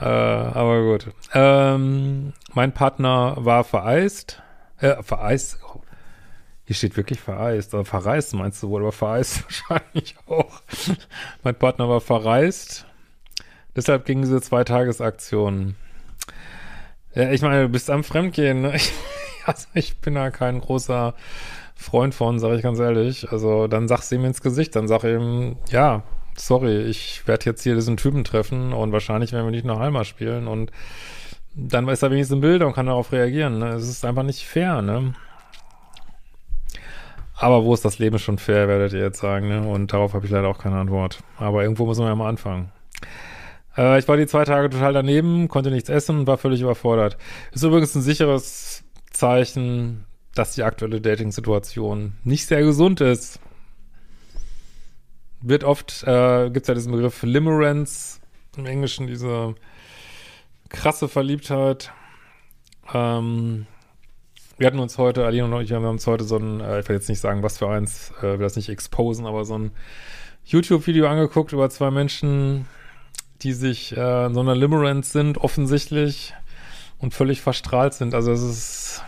Äh, 0.00 0.04
aber 0.04 0.82
gut. 0.82 1.12
Ähm, 1.34 2.32
mein 2.54 2.72
Partner 2.72 3.34
war 3.38 3.64
vereist. 3.64 4.40
Äh, 4.78 5.02
vereist. 5.02 5.58
Hier 6.64 6.76
steht 6.76 6.96
wirklich 6.96 7.20
vereist. 7.20 7.74
Oder 7.74 7.84
verreist 7.84 8.34
meinst 8.34 8.62
du 8.62 8.68
wohl, 8.70 8.82
aber 8.82 8.92
vereist 8.92 9.44
wahrscheinlich 9.70 10.14
auch. 10.26 10.62
mein 11.42 11.56
Partner 11.56 11.88
war 11.88 12.00
verreist. 12.00 12.86
Deshalb 13.76 14.04
ging 14.04 14.22
diese 14.22 14.40
Zweitagesaktion. 14.40 15.76
Ja, 17.14 17.30
ich 17.30 17.42
meine, 17.42 17.62
du 17.62 17.68
bist 17.68 17.90
am 17.90 18.04
Fremdgehen. 18.04 18.62
Ne? 18.62 18.76
Ich, 19.46 19.48
also 19.48 19.66
ich 19.74 19.98
bin 19.98 20.14
da 20.14 20.30
kein 20.30 20.58
großer 20.58 21.12
Freund 21.74 22.14
von, 22.14 22.38
sage 22.38 22.56
ich 22.56 22.62
ganz 22.62 22.78
ehrlich. 22.78 23.30
Also 23.30 23.66
dann 23.66 23.88
sag's 23.88 24.10
ihm 24.10 24.24
ins 24.24 24.40
Gesicht. 24.40 24.74
Dann 24.74 24.88
sag 24.88 25.04
ihm, 25.04 25.56
ja, 25.68 26.02
sorry, 26.34 26.82
ich 26.82 27.26
werde 27.26 27.44
jetzt 27.46 27.62
hier 27.62 27.74
diesen 27.74 27.96
Typen 27.96 28.24
treffen 28.24 28.72
und 28.72 28.92
wahrscheinlich 28.92 29.32
werden 29.32 29.46
wir 29.46 29.50
nicht 29.50 29.66
nach 29.66 29.78
Halma 29.78 30.04
spielen 30.04 30.48
und 30.48 30.70
dann 31.54 31.86
ist 31.88 32.02
er 32.02 32.10
wenigstens 32.10 32.34
im 32.34 32.40
Bild 32.40 32.62
und 32.62 32.72
kann 32.72 32.86
darauf 32.86 33.12
reagieren. 33.12 33.58
Ne? 33.58 33.74
Es 33.74 33.88
ist 33.88 34.04
einfach 34.04 34.24
nicht 34.24 34.44
fair, 34.44 34.82
ne? 34.82 35.14
Aber 37.36 37.64
wo 37.64 37.74
ist 37.74 37.84
das 37.84 37.98
Leben 37.98 38.18
schon 38.18 38.38
fair, 38.38 38.68
werdet 38.68 38.92
ihr 38.92 39.00
jetzt 39.00 39.20
sagen, 39.20 39.48
ne? 39.48 39.66
Und 39.66 39.92
darauf 39.92 40.14
habe 40.14 40.24
ich 40.24 40.32
leider 40.32 40.48
auch 40.48 40.58
keine 40.58 40.78
Antwort. 40.78 41.18
Aber 41.36 41.62
irgendwo 41.62 41.86
muss 41.86 41.98
man 41.98 42.08
ja 42.08 42.14
mal 42.14 42.28
anfangen. 42.28 42.72
Äh, 43.76 43.98
ich 43.98 44.08
war 44.08 44.16
die 44.16 44.26
zwei 44.26 44.44
Tage 44.44 44.70
total 44.70 44.92
daneben, 44.92 45.48
konnte 45.48 45.70
nichts 45.70 45.88
essen 45.88 46.20
und 46.20 46.26
war 46.26 46.38
völlig 46.38 46.60
überfordert. 46.60 47.16
Ist 47.52 47.64
übrigens 47.64 47.94
ein 47.94 48.02
sicheres 48.02 48.84
Zeichen, 49.10 50.04
dass 50.34 50.54
die 50.54 50.62
aktuelle 50.62 51.00
Dating-Situation 51.00 52.14
nicht 52.24 52.46
sehr 52.46 52.62
gesund 52.62 53.00
ist 53.00 53.40
wird 55.44 55.62
oft, 55.62 56.02
äh, 56.04 56.50
gibt 56.50 56.64
es 56.64 56.68
ja 56.68 56.74
diesen 56.74 56.92
Begriff 56.92 57.22
Limerence 57.22 58.20
im 58.56 58.66
Englischen, 58.66 59.06
diese 59.06 59.54
krasse 60.70 61.06
Verliebtheit. 61.06 61.92
Ähm, 62.92 63.66
wir 64.56 64.66
hatten 64.66 64.78
uns 64.78 64.96
heute, 64.96 65.26
Aline 65.26 65.44
und 65.44 65.62
ich, 65.62 65.68
wir 65.68 65.76
haben 65.76 65.84
uns 65.84 66.06
heute 66.06 66.24
so 66.24 66.38
ein, 66.38 66.60
äh, 66.60 66.80
ich 66.80 66.88
will 66.88 66.96
jetzt 66.96 67.10
nicht 67.10 67.20
sagen, 67.20 67.42
was 67.42 67.58
für 67.58 67.68
eins, 67.68 68.12
äh, 68.20 68.22
will 68.22 68.38
das 68.38 68.56
nicht 68.56 68.70
exposen, 68.70 69.26
aber 69.26 69.44
so 69.44 69.58
ein 69.58 69.72
YouTube-Video 70.46 71.08
angeguckt 71.08 71.52
über 71.52 71.68
zwei 71.68 71.90
Menschen, 71.90 72.66
die 73.44 73.52
sich 73.52 73.96
äh, 73.96 74.26
in 74.26 74.34
so 74.34 74.40
einer 74.40 74.54
Limerence 74.54 75.12
sind, 75.12 75.38
offensichtlich, 75.38 76.34
und 76.98 77.14
völlig 77.14 77.42
verstrahlt 77.42 77.94
sind. 77.94 78.14
Also 78.14 78.32
es 78.32 78.42
ist 78.42 79.02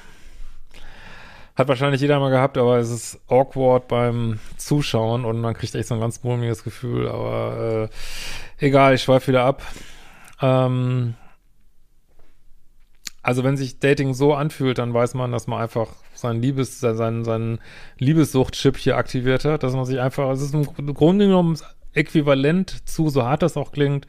hat 1.57 1.69
wahrscheinlich 1.69 2.03
jeder 2.03 2.21
mal 2.21 2.31
gehabt, 2.31 2.59
aber 2.59 2.77
es 2.77 2.91
ist 2.91 3.19
awkward 3.29 3.89
beim 3.89 4.39
Zuschauen 4.59 5.25
und 5.25 5.41
man 5.41 5.55
kriegt 5.55 5.75
echt 5.75 5.89
so 5.89 5.95
ein 5.95 6.01
ganz 6.01 6.23
mulmiges 6.23 6.63
Gefühl. 6.63 7.09
Aber 7.09 7.89
äh, 8.61 8.65
egal, 8.67 8.95
ich 8.95 9.03
schweife 9.03 9.29
wieder 9.29 9.45
ab. 9.45 9.63
Ähm, 10.43 11.15
also 13.23 13.43
wenn 13.43 13.57
sich 13.57 13.81
Dating 13.81 14.13
so 14.13 14.35
anfühlt, 14.35 14.77
dann 14.77 14.93
weiß 14.93 15.15
man, 15.15 15.33
dass 15.33 15.47
man 15.47 15.63
einfach 15.63 15.89
sein 16.13 16.43
Liebes, 16.43 16.79
sein, 16.79 17.25
sein 17.25 17.59
Liebessucht-Chip 17.99 18.77
hier 18.77 18.99
aktiviert 18.99 19.47
hat, 19.47 19.63
dass 19.63 19.73
man 19.73 19.87
sich 19.87 19.99
einfach, 19.99 20.31
es 20.31 20.43
ist 20.43 20.55
im 20.55 20.65
Grunde 20.95 21.27
genommen 21.27 21.59
äquivalent 21.97 22.89
zu, 22.89 23.09
so 23.09 23.25
hart 23.25 23.43
das 23.43 23.57
auch 23.57 23.73
klingt, 23.73 24.07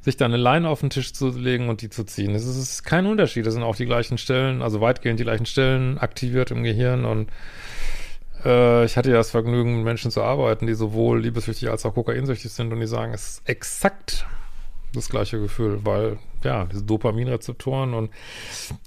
sich 0.00 0.16
da 0.16 0.24
eine 0.24 0.36
Leine 0.36 0.68
auf 0.68 0.80
den 0.80 0.90
Tisch 0.90 1.12
zu 1.12 1.30
legen 1.30 1.68
und 1.68 1.82
die 1.82 1.90
zu 1.90 2.04
ziehen. 2.04 2.34
Es 2.34 2.46
ist 2.46 2.84
kein 2.84 3.06
Unterschied. 3.06 3.44
Das 3.44 3.54
sind 3.54 3.64
auch 3.64 3.74
die 3.74 3.86
gleichen 3.86 4.18
Stellen, 4.18 4.62
also 4.62 4.80
weitgehend 4.80 5.18
die 5.18 5.24
gleichen 5.24 5.46
Stellen 5.46 5.98
aktiviert 5.98 6.52
im 6.52 6.62
Gehirn 6.62 7.04
und 7.04 7.28
äh, 8.44 8.84
ich 8.84 8.96
hatte 8.96 9.10
ja 9.10 9.16
das 9.16 9.30
Vergnügen, 9.30 9.76
mit 9.76 9.84
Menschen 9.84 10.10
zu 10.10 10.22
arbeiten, 10.22 10.66
die 10.66 10.74
sowohl 10.74 11.20
liebessüchtig 11.20 11.68
als 11.70 11.84
auch 11.84 11.94
kokainsüchtig 11.94 12.52
sind 12.52 12.72
und 12.72 12.80
die 12.80 12.86
sagen, 12.86 13.12
es 13.12 13.28
ist 13.28 13.48
exakt 13.48 14.26
das 14.94 15.08
gleiche 15.08 15.40
Gefühl, 15.40 15.80
weil, 15.84 16.18
ja, 16.42 16.64
diese 16.66 16.84
Dopaminrezeptoren 16.84 17.92
und 17.92 18.10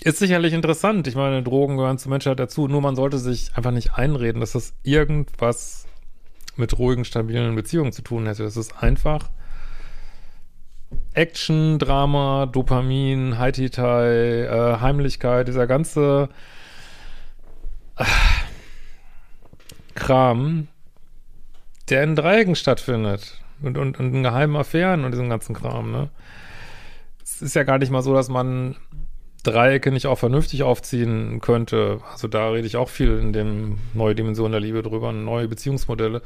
ist 0.01 0.19
sicherlich 0.19 0.53
interessant. 0.53 1.07
Ich 1.07 1.15
meine, 1.15 1.43
Drogen 1.43 1.77
gehören 1.77 1.97
zur 1.97 2.09
Menschheit 2.11 2.39
dazu, 2.39 2.67
nur 2.67 2.81
man 2.81 2.95
sollte 2.95 3.17
sich 3.17 3.51
einfach 3.55 3.71
nicht 3.71 3.93
einreden, 3.93 4.39
dass 4.39 4.53
das 4.53 4.73
irgendwas 4.83 5.85
mit 6.59 6.77
ruhigen, 6.77 7.05
stabilen 7.05 7.55
Beziehungen 7.55 7.91
zu 7.91 8.01
tun 8.01 8.27
hätte. 8.27 8.43
Das 8.43 8.57
ist 8.57 8.83
einfach 8.83 9.29
Action, 11.13 11.79
Drama, 11.79 12.45
Dopamin, 12.45 13.37
Haititai, 13.37 14.43
äh, 14.43 14.79
Heimlichkeit, 14.79 15.47
dieser 15.47 15.67
ganze 15.67 16.29
äh, 17.97 18.05
Kram, 19.95 20.67
der 21.89 22.03
in 22.03 22.15
Dreiecken 22.15 22.55
stattfindet 22.55 23.41
und, 23.61 23.77
und, 23.77 23.99
und 23.99 24.13
in 24.13 24.23
geheimen 24.23 24.55
Affären 24.55 25.03
und 25.03 25.11
diesem 25.11 25.29
ganzen 25.29 25.55
Kram, 25.55 25.91
ne? 25.91 26.09
Es 27.23 27.41
ist 27.41 27.55
ja 27.55 27.63
gar 27.63 27.77
nicht 27.77 27.91
mal 27.91 28.01
so, 28.01 28.13
dass 28.13 28.27
man 28.27 28.75
Dreiecke 29.43 29.91
nicht 29.91 30.07
auch 30.07 30.17
vernünftig 30.17 30.63
aufziehen 30.63 31.39
könnte. 31.41 32.01
Also 32.11 32.27
da 32.27 32.49
rede 32.49 32.67
ich 32.67 32.77
auch 32.77 32.89
viel 32.89 33.17
in 33.19 33.33
dem 33.33 33.77
Neue 33.93 34.15
Dimension 34.15 34.51
der 34.51 34.59
Liebe 34.59 34.83
drüber, 34.83 35.11
neue 35.11 35.47
Beziehungsmodelle. 35.47 36.21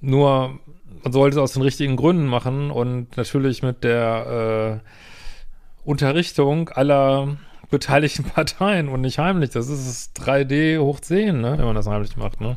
Nur, 0.00 0.58
man 1.02 1.12
sollte 1.12 1.36
es 1.36 1.42
aus 1.42 1.52
den 1.52 1.62
richtigen 1.62 1.96
Gründen 1.96 2.26
machen 2.26 2.70
und 2.70 3.16
natürlich 3.16 3.62
mit 3.62 3.82
der 3.82 4.82
äh, 4.82 5.88
Unterrichtung 5.88 6.68
aller 6.68 7.36
beteiligten 7.70 8.24
Parteien 8.34 8.88
und 8.88 9.00
nicht 9.00 9.18
heimlich. 9.18 9.50
Das 9.50 9.68
ist 9.68 10.18
3D 10.20 10.78
hoch 10.78 11.00
10, 11.00 11.40
ne, 11.40 11.58
wenn 11.58 11.64
man 11.64 11.74
das 11.74 11.86
heimlich 11.86 12.16
macht, 12.16 12.40
ne? 12.40 12.56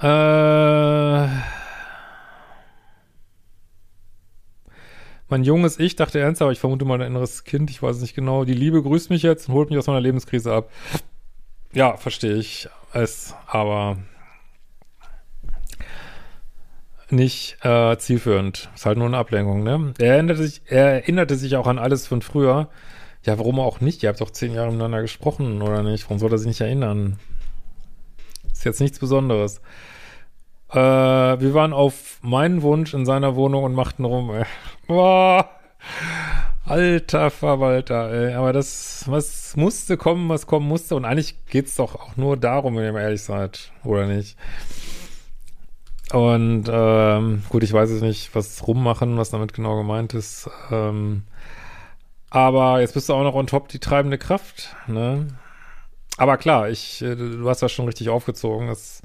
Äh, 0.00 1.28
mein 5.32 5.44
junges 5.44 5.78
Ich 5.78 5.96
dachte 5.96 6.20
ernst, 6.20 6.42
aber 6.42 6.52
ich 6.52 6.60
vermute 6.60 6.84
mal 6.84 7.00
ein 7.00 7.06
inneres 7.06 7.44
Kind, 7.44 7.70
ich 7.70 7.82
weiß 7.82 8.00
nicht 8.02 8.14
genau. 8.14 8.44
Die 8.44 8.52
Liebe 8.52 8.82
grüßt 8.82 9.08
mich 9.08 9.22
jetzt 9.22 9.48
und 9.48 9.54
holt 9.54 9.70
mich 9.70 9.78
aus 9.78 9.86
meiner 9.86 10.00
Lebenskrise 10.00 10.52
ab. 10.52 10.70
Ja, 11.72 11.96
verstehe 11.96 12.34
ich 12.34 12.68
es, 12.92 13.34
aber 13.46 13.96
nicht 17.08 17.56
äh, 17.64 17.96
zielführend. 17.96 18.68
Ist 18.74 18.84
halt 18.84 18.98
nur 18.98 19.06
eine 19.06 19.16
Ablenkung, 19.16 19.62
ne? 19.62 19.94
Er 19.98 20.16
erinnerte 20.16 20.42
sich, 20.42 20.60
er 20.66 20.92
erinnerte 20.92 21.36
sich 21.36 21.56
auch 21.56 21.66
an 21.66 21.78
alles 21.78 22.06
von 22.06 22.20
früher. 22.20 22.68
Ja, 23.24 23.38
warum 23.38 23.58
auch 23.58 23.80
nicht? 23.80 24.02
Ihr 24.02 24.10
habt 24.10 24.20
doch 24.20 24.30
zehn 24.30 24.52
Jahre 24.52 24.70
miteinander 24.70 25.00
gesprochen, 25.00 25.62
oder 25.62 25.82
nicht? 25.82 26.04
Warum 26.04 26.18
soll 26.18 26.32
er 26.32 26.38
sich 26.38 26.48
nicht 26.48 26.60
erinnern? 26.60 27.18
Ist 28.52 28.66
jetzt 28.66 28.80
nichts 28.80 28.98
Besonderes. 28.98 29.62
Äh, 30.72 30.76
wir 30.76 31.54
waren 31.54 31.72
auf 31.72 32.18
meinen 32.22 32.62
Wunsch 32.62 32.94
in 32.94 33.04
seiner 33.04 33.36
Wohnung 33.36 33.64
und 33.64 33.74
machten 33.74 34.04
rum. 34.04 34.30
Ey. 34.30 34.44
Boah. 34.86 35.48
Alter 36.64 37.30
Verwalter, 37.30 38.10
ey. 38.10 38.34
Aber 38.34 38.52
das, 38.52 39.04
was 39.06 39.56
musste 39.56 39.96
kommen, 39.96 40.28
was 40.28 40.46
kommen 40.46 40.66
musste. 40.66 40.96
Und 40.96 41.04
eigentlich 41.04 41.44
geht's 41.46 41.76
doch 41.76 41.94
auch 41.96 42.16
nur 42.16 42.36
darum, 42.36 42.76
wenn 42.76 42.84
ihr 42.84 42.92
mal 42.92 43.02
ehrlich 43.02 43.22
seid, 43.22 43.72
oder 43.84 44.06
nicht? 44.06 44.36
Und 46.12 46.64
ähm, 46.70 47.42
gut, 47.48 47.62
ich 47.62 47.72
weiß 47.72 47.90
jetzt 47.90 48.02
nicht, 48.02 48.34
was 48.34 48.66
rummachen, 48.66 49.16
was 49.18 49.30
damit 49.30 49.54
genau 49.54 49.76
gemeint 49.76 50.14
ist. 50.14 50.48
Ähm, 50.70 51.24
aber 52.30 52.80
jetzt 52.80 52.94
bist 52.94 53.08
du 53.08 53.14
auch 53.14 53.22
noch 53.22 53.34
on 53.34 53.46
top 53.46 53.68
die 53.68 53.78
treibende 53.78 54.18
Kraft, 54.18 54.74
ne? 54.86 55.28
Aber 56.18 56.36
klar, 56.36 56.68
ich, 56.68 57.02
äh, 57.02 57.16
du 57.16 57.48
hast 57.48 57.62
das 57.62 57.72
schon 57.72 57.86
richtig 57.86 58.10
aufgezogen. 58.10 58.68
Das 58.68 59.02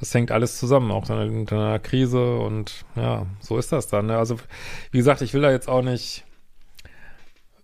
das 0.00 0.14
hängt 0.14 0.30
alles 0.30 0.58
zusammen, 0.58 0.90
auch 0.90 1.10
in 1.10 1.48
einer 1.48 1.78
Krise 1.78 2.38
und 2.38 2.84
ja, 2.94 3.26
so 3.40 3.58
ist 3.58 3.72
das 3.72 3.88
dann. 3.88 4.06
Ne? 4.06 4.16
Also, 4.16 4.36
wie 4.90 4.98
gesagt, 4.98 5.22
ich 5.22 5.34
will 5.34 5.42
da 5.42 5.50
jetzt 5.50 5.68
auch 5.68 5.82
nicht 5.82 6.24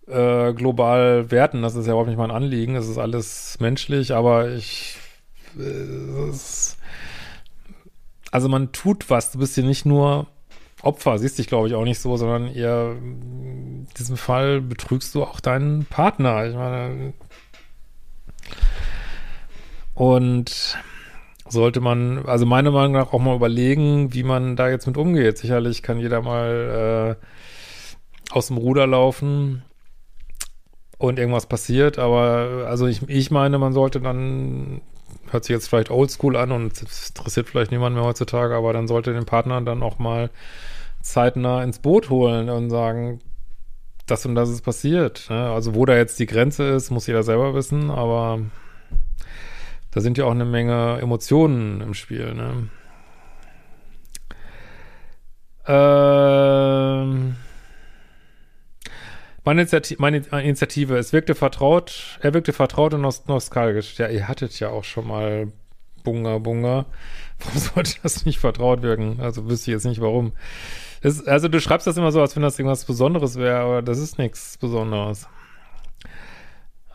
äh, 0.07 0.53
global 0.53 1.31
werten, 1.31 1.61
das 1.61 1.75
ist 1.75 1.85
ja 1.85 1.93
überhaupt 1.93 2.09
nicht 2.09 2.17
mein 2.17 2.31
Anliegen, 2.31 2.75
es 2.75 2.87
ist 2.87 2.97
alles 2.97 3.57
menschlich, 3.59 4.13
aber 4.13 4.49
ich 4.49 4.97
äh, 5.57 6.29
es, 6.29 6.77
also 8.31 8.49
man 8.49 8.71
tut 8.71 9.09
was, 9.09 9.31
du 9.31 9.39
bist 9.39 9.55
hier 9.55 9.63
nicht 9.63 9.85
nur 9.85 10.27
Opfer, 10.81 11.17
siehst 11.17 11.39
dich, 11.39 11.47
glaube 11.47 11.67
ich, 11.67 11.73
auch 11.73 11.83
nicht 11.83 11.99
so, 11.99 12.15
sondern 12.17 12.47
eher 12.47 12.91
in 12.91 13.87
diesem 13.97 14.17
Fall 14.17 14.61
betrügst 14.61 15.15
du 15.15 15.23
auch 15.23 15.39
deinen 15.39 15.85
Partner. 15.85 16.45
Ich 16.45 16.53
meine, 16.53 17.13
und 19.95 20.77
sollte 21.47 21.79
man, 21.79 22.25
also 22.25 22.45
meiner 22.45 22.71
Meinung 22.71 22.93
nach 22.93 23.13
auch 23.13 23.19
mal 23.19 23.35
überlegen, 23.35 24.13
wie 24.13 24.23
man 24.23 24.55
da 24.55 24.69
jetzt 24.69 24.87
mit 24.87 24.97
umgeht. 24.97 25.37
Sicherlich 25.37 25.83
kann 25.83 25.99
jeder 25.99 26.21
mal 26.21 27.17
äh, 27.19 28.33
aus 28.33 28.47
dem 28.47 28.57
Ruder 28.57 28.87
laufen 28.87 29.63
und 30.97 31.19
irgendwas 31.19 31.45
passiert, 31.45 31.99
aber 31.99 32.65
also 32.67 32.87
ich, 32.87 33.07
ich 33.09 33.29
meine, 33.29 33.59
man 33.59 33.73
sollte 33.73 33.99
dann, 33.99 34.81
hört 35.29 35.43
sich 35.43 35.53
jetzt 35.53 35.67
vielleicht 35.67 35.91
oldschool 35.91 36.35
an 36.35 36.51
und 36.51 36.81
interessiert 36.81 37.49
vielleicht 37.49 37.71
niemand 37.71 37.95
mehr 37.95 38.05
heutzutage, 38.05 38.55
aber 38.55 38.73
dann 38.73 38.87
sollte 38.87 39.13
den 39.13 39.25
Partner 39.25 39.61
dann 39.61 39.83
auch 39.83 39.99
mal 39.99 40.29
zeitnah 41.01 41.63
ins 41.63 41.79
Boot 41.79 42.09
holen 42.09 42.49
und 42.49 42.69
sagen, 42.69 43.19
das 44.07 44.25
und 44.25 44.35
das 44.35 44.49
ist 44.49 44.61
passiert. 44.61 45.27
Ne? 45.29 45.49
Also 45.49 45.75
wo 45.75 45.85
da 45.85 45.95
jetzt 45.95 46.19
die 46.19 46.25
Grenze 46.25 46.63
ist, 46.69 46.91
muss 46.91 47.07
jeder 47.07 47.23
selber 47.23 47.53
wissen, 47.53 47.91
aber 47.91 48.39
da 49.95 50.01
sind 50.01 50.17
ja 50.17 50.25
auch 50.25 50.31
eine 50.31 50.43
Menge 50.43 50.99
Emotionen 51.01 51.79
im 51.79 51.93
Spiel, 51.93 52.33
ne? 52.33 52.67
Ähm, 55.67 57.37
meine, 59.45 59.61
Initiative, 59.61 60.01
meine 60.01 60.17
Initiative, 60.17 60.97
es 60.97 61.13
wirkte 61.13 61.33
vertraut, 61.33 62.19
er 62.19 62.33
wirkte 62.33 62.51
vertraut 62.51 62.93
und 62.93 63.01
nostalgisch. 63.01 63.97
Ja, 63.97 64.09
ihr 64.09 64.27
hattet 64.27 64.59
ja 64.59 64.67
auch 64.69 64.83
schon 64.83 65.07
mal 65.07 65.53
Bunga 66.03 66.39
Bunga. 66.39 66.87
Warum 67.39 67.59
sollte 67.75 67.93
das 68.03 68.25
nicht 68.25 68.39
vertraut 68.39 68.81
wirken? 68.81 69.21
Also 69.21 69.47
wüsste 69.47 69.71
ich 69.71 69.75
jetzt 69.75 69.85
nicht 69.85 70.01
warum. 70.01 70.33
Das, 71.03 71.25
also 71.25 71.47
du 71.47 71.61
schreibst 71.61 71.87
das 71.87 71.95
immer 71.95 72.11
so, 72.11 72.19
als 72.19 72.35
wenn 72.35 72.43
das 72.43 72.59
irgendwas 72.59 72.83
Besonderes 72.83 73.37
wäre, 73.37 73.59
aber 73.59 73.81
das 73.81 73.99
ist 73.99 74.17
nichts 74.17 74.57
Besonderes. 74.57 75.29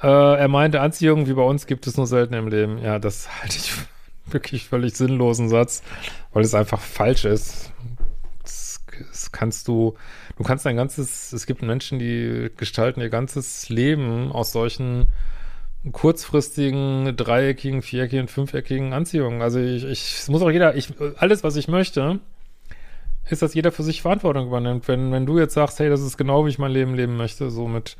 Äh, 0.03 0.07
er 0.07 0.49
meinte, 0.49 0.81
Anziehung 0.81 1.27
wie 1.27 1.35
bei 1.35 1.43
uns 1.43 1.67
gibt 1.67 1.87
es 1.87 1.97
nur 1.97 2.07
selten 2.07 2.35
im 2.35 2.49
Leben. 2.49 2.79
Ja, 2.79 2.99
das 2.99 3.29
halte 3.43 3.57
ich 3.57 3.73
wirklich 4.27 4.69
völlig 4.69 4.97
sinnlosen 4.97 5.49
Satz, 5.49 5.83
weil 6.33 6.45
es 6.45 6.55
einfach 6.55 6.81
falsch 6.81 7.25
ist. 7.25 7.73
Das, 8.43 8.81
das 9.11 9.33
kannst 9.33 9.69
du, 9.69 9.95
du 10.37 10.45
kannst 10.45 10.65
dein 10.67 10.77
ganzes, 10.77 11.33
es 11.33 11.47
gibt 11.47 11.63
Menschen, 11.63 11.99
die 11.99 12.51
gestalten 12.57 13.01
ihr 13.01 13.11
ganzes 13.11 13.69
Leben 13.69 14.31
aus 14.33 14.53
solchen 14.53 15.07
kurzfristigen, 15.93 17.17
dreieckigen, 17.17 17.83
viereckigen, 17.83 18.29
fünfeckigen 18.29 18.93
Anziehungen. 18.93 19.41
Also 19.41 19.59
ich, 19.61 19.85
ich, 19.85 20.15
es 20.19 20.29
muss 20.29 20.43
auch 20.43 20.51
jeder, 20.51 20.77
ich, 20.77 20.93
alles, 21.17 21.43
was 21.43 21.57
ich 21.57 21.69
möchte, 21.69 22.21
ist, 23.29 23.43
dass 23.43 23.55
jeder 23.55 23.73
für 23.73 23.83
sich 23.83 24.03
Verantwortung 24.03 24.49
übernimmt. 24.49 24.89
Wenn, 24.89 25.11
wenn 25.13 25.27
du 25.27 25.39
jetzt 25.39 25.55
sagst, 25.55 25.79
hey, 25.79 25.89
das 25.89 26.03
ist 26.03 26.19
genau, 26.19 26.45
wie 26.45 26.51
ich 26.51 26.59
mein 26.59 26.73
Leben 26.73 26.95
leben 26.95 27.17
möchte, 27.17 27.51
so 27.51 27.67
mit 27.67 27.97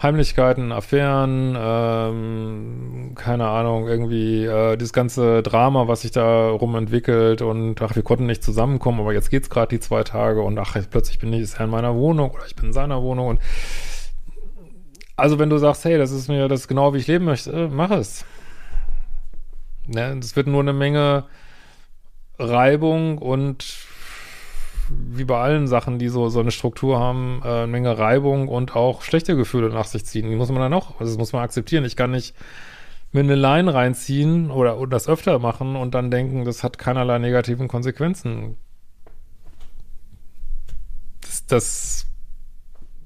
Heimlichkeiten, 0.00 0.72
Affären, 0.72 1.56
ähm, 1.58 3.12
keine 3.14 3.48
Ahnung, 3.48 3.88
irgendwie 3.88 4.44
äh, 4.44 4.76
dieses 4.76 4.92
ganze 4.92 5.42
Drama, 5.42 5.88
was 5.88 6.02
sich 6.02 6.10
da 6.10 6.50
rum 6.50 6.74
entwickelt 6.74 7.40
und 7.40 7.80
ach, 7.80 7.96
wir 7.96 8.02
konnten 8.02 8.26
nicht 8.26 8.44
zusammenkommen, 8.44 9.00
aber 9.00 9.14
jetzt 9.14 9.30
geht's 9.30 9.48
gerade 9.48 9.68
die 9.68 9.80
zwei 9.80 10.02
Tage 10.02 10.42
und 10.42 10.58
ach, 10.58 10.76
jetzt 10.76 10.90
plötzlich 10.90 11.18
bin 11.18 11.32
ich 11.32 11.40
ist 11.40 11.54
er 11.58 11.64
in 11.64 11.70
meiner 11.70 11.94
Wohnung 11.94 12.30
oder 12.30 12.44
ich 12.46 12.54
bin 12.54 12.66
in 12.66 12.72
seiner 12.74 13.02
Wohnung 13.02 13.28
und 13.28 13.40
also 15.16 15.38
wenn 15.38 15.48
du 15.48 15.56
sagst, 15.56 15.86
hey, 15.86 15.96
das 15.96 16.10
ist 16.10 16.28
mir 16.28 16.46
das 16.48 16.60
ist 16.60 16.68
genau 16.68 16.92
wie 16.92 16.98
ich 16.98 17.06
leben 17.06 17.24
möchte, 17.24 17.70
mach 17.72 17.90
es. 17.90 18.26
Ne, 19.86 20.18
es 20.20 20.36
wird 20.36 20.46
nur 20.46 20.60
eine 20.60 20.74
Menge 20.74 21.24
Reibung 22.38 23.16
und 23.16 23.85
wie 24.88 25.24
bei 25.24 25.38
allen 25.38 25.66
Sachen, 25.66 25.98
die 25.98 26.08
so, 26.08 26.28
so 26.28 26.40
eine 26.40 26.50
Struktur 26.50 26.98
haben, 26.98 27.40
äh, 27.44 27.48
eine 27.48 27.66
Menge 27.66 27.98
Reibung 27.98 28.48
und 28.48 28.76
auch 28.76 29.02
schlechte 29.02 29.36
Gefühle 29.36 29.70
nach 29.70 29.86
sich 29.86 30.04
ziehen. 30.04 30.28
Die 30.28 30.36
muss 30.36 30.50
man 30.50 30.60
dann 30.60 30.74
auch, 30.74 31.00
also 31.00 31.12
das 31.12 31.18
muss 31.18 31.32
man 31.32 31.42
akzeptieren. 31.42 31.84
Ich 31.84 31.96
kann 31.96 32.10
nicht 32.10 32.34
mir 33.12 33.20
eine 33.20 33.34
Line 33.34 33.72
reinziehen 33.72 34.50
oder, 34.50 34.78
oder 34.78 34.90
das 34.90 35.08
öfter 35.08 35.38
machen 35.38 35.76
und 35.76 35.94
dann 35.94 36.10
denken, 36.10 36.44
das 36.44 36.62
hat 36.62 36.78
keinerlei 36.78 37.18
negativen 37.18 37.68
Konsequenzen. 37.68 38.56
Das, 41.20 41.46
das 41.46 42.06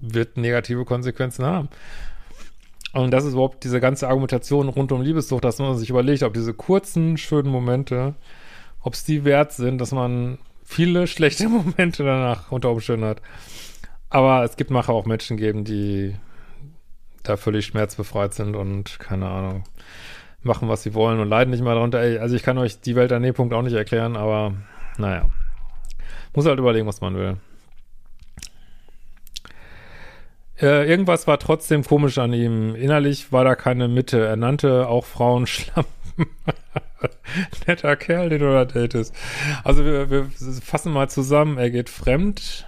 wird 0.00 0.36
negative 0.36 0.84
Konsequenzen 0.84 1.44
haben. 1.44 1.68
Und 2.92 3.12
das 3.12 3.24
ist 3.24 3.34
überhaupt 3.34 3.62
diese 3.62 3.80
ganze 3.80 4.08
Argumentation 4.08 4.68
rund 4.68 4.90
um 4.90 5.00
Liebessucht, 5.00 5.44
dass 5.44 5.58
man 5.58 5.76
sich 5.78 5.90
überlegt, 5.90 6.24
ob 6.24 6.34
diese 6.34 6.54
kurzen, 6.54 7.16
schönen 7.16 7.50
Momente, 7.50 8.14
ob 8.80 8.94
es 8.94 9.04
die 9.04 9.24
wert 9.24 9.52
sind, 9.52 9.78
dass 9.78 9.92
man 9.92 10.38
viele 10.70 11.06
schlechte 11.06 11.48
Momente 11.48 12.04
danach 12.04 12.50
unter 12.52 12.70
Umständen 12.70 13.04
hat. 13.04 13.20
Aber 14.08 14.44
es 14.44 14.56
gibt 14.56 14.70
Macher 14.70 14.92
auch 14.92 15.04
Menschen 15.04 15.36
geben, 15.36 15.64
die 15.64 16.16
da 17.22 17.36
völlig 17.36 17.66
schmerzbefreit 17.66 18.34
sind 18.34 18.56
und 18.56 18.98
keine 18.98 19.28
Ahnung. 19.28 19.64
machen, 20.42 20.68
was 20.68 20.82
sie 20.82 20.94
wollen 20.94 21.20
und 21.20 21.28
leiden 21.28 21.50
nicht 21.50 21.62
mal 21.62 21.74
darunter. 21.74 21.98
Also 21.98 22.34
ich 22.34 22.42
kann 22.42 22.56
euch 22.56 22.80
die 22.80 22.96
Welt 22.96 23.12
an 23.12 23.22
dem 23.22 23.34
Punkt 23.34 23.52
auch 23.52 23.62
nicht 23.62 23.74
erklären, 23.74 24.16
aber 24.16 24.54
naja. 24.96 25.28
Muss 26.34 26.46
halt 26.46 26.58
überlegen, 26.58 26.86
was 26.86 27.02
man 27.02 27.14
will. 27.14 27.36
Äh, 30.60 30.86
irgendwas 30.88 31.26
war 31.26 31.38
trotzdem 31.38 31.84
komisch 31.84 32.18
an 32.18 32.32
ihm. 32.34 32.74
Innerlich 32.74 33.32
war 33.32 33.44
da 33.44 33.54
keine 33.54 33.88
Mitte. 33.88 34.24
Er 34.26 34.36
nannte 34.36 34.88
auch 34.88 35.06
Frauen 35.06 35.46
Schlampen. 35.46 35.90
Netter 37.66 37.96
Kerl, 37.96 38.28
den 38.28 38.40
du 38.40 38.52
da 38.52 38.64
datest. 38.66 39.14
Also 39.64 39.84
wir, 39.84 40.10
wir 40.10 40.30
fassen 40.62 40.92
mal 40.92 41.08
zusammen. 41.08 41.56
Er 41.56 41.70
geht 41.70 41.88
fremd. 41.88 42.66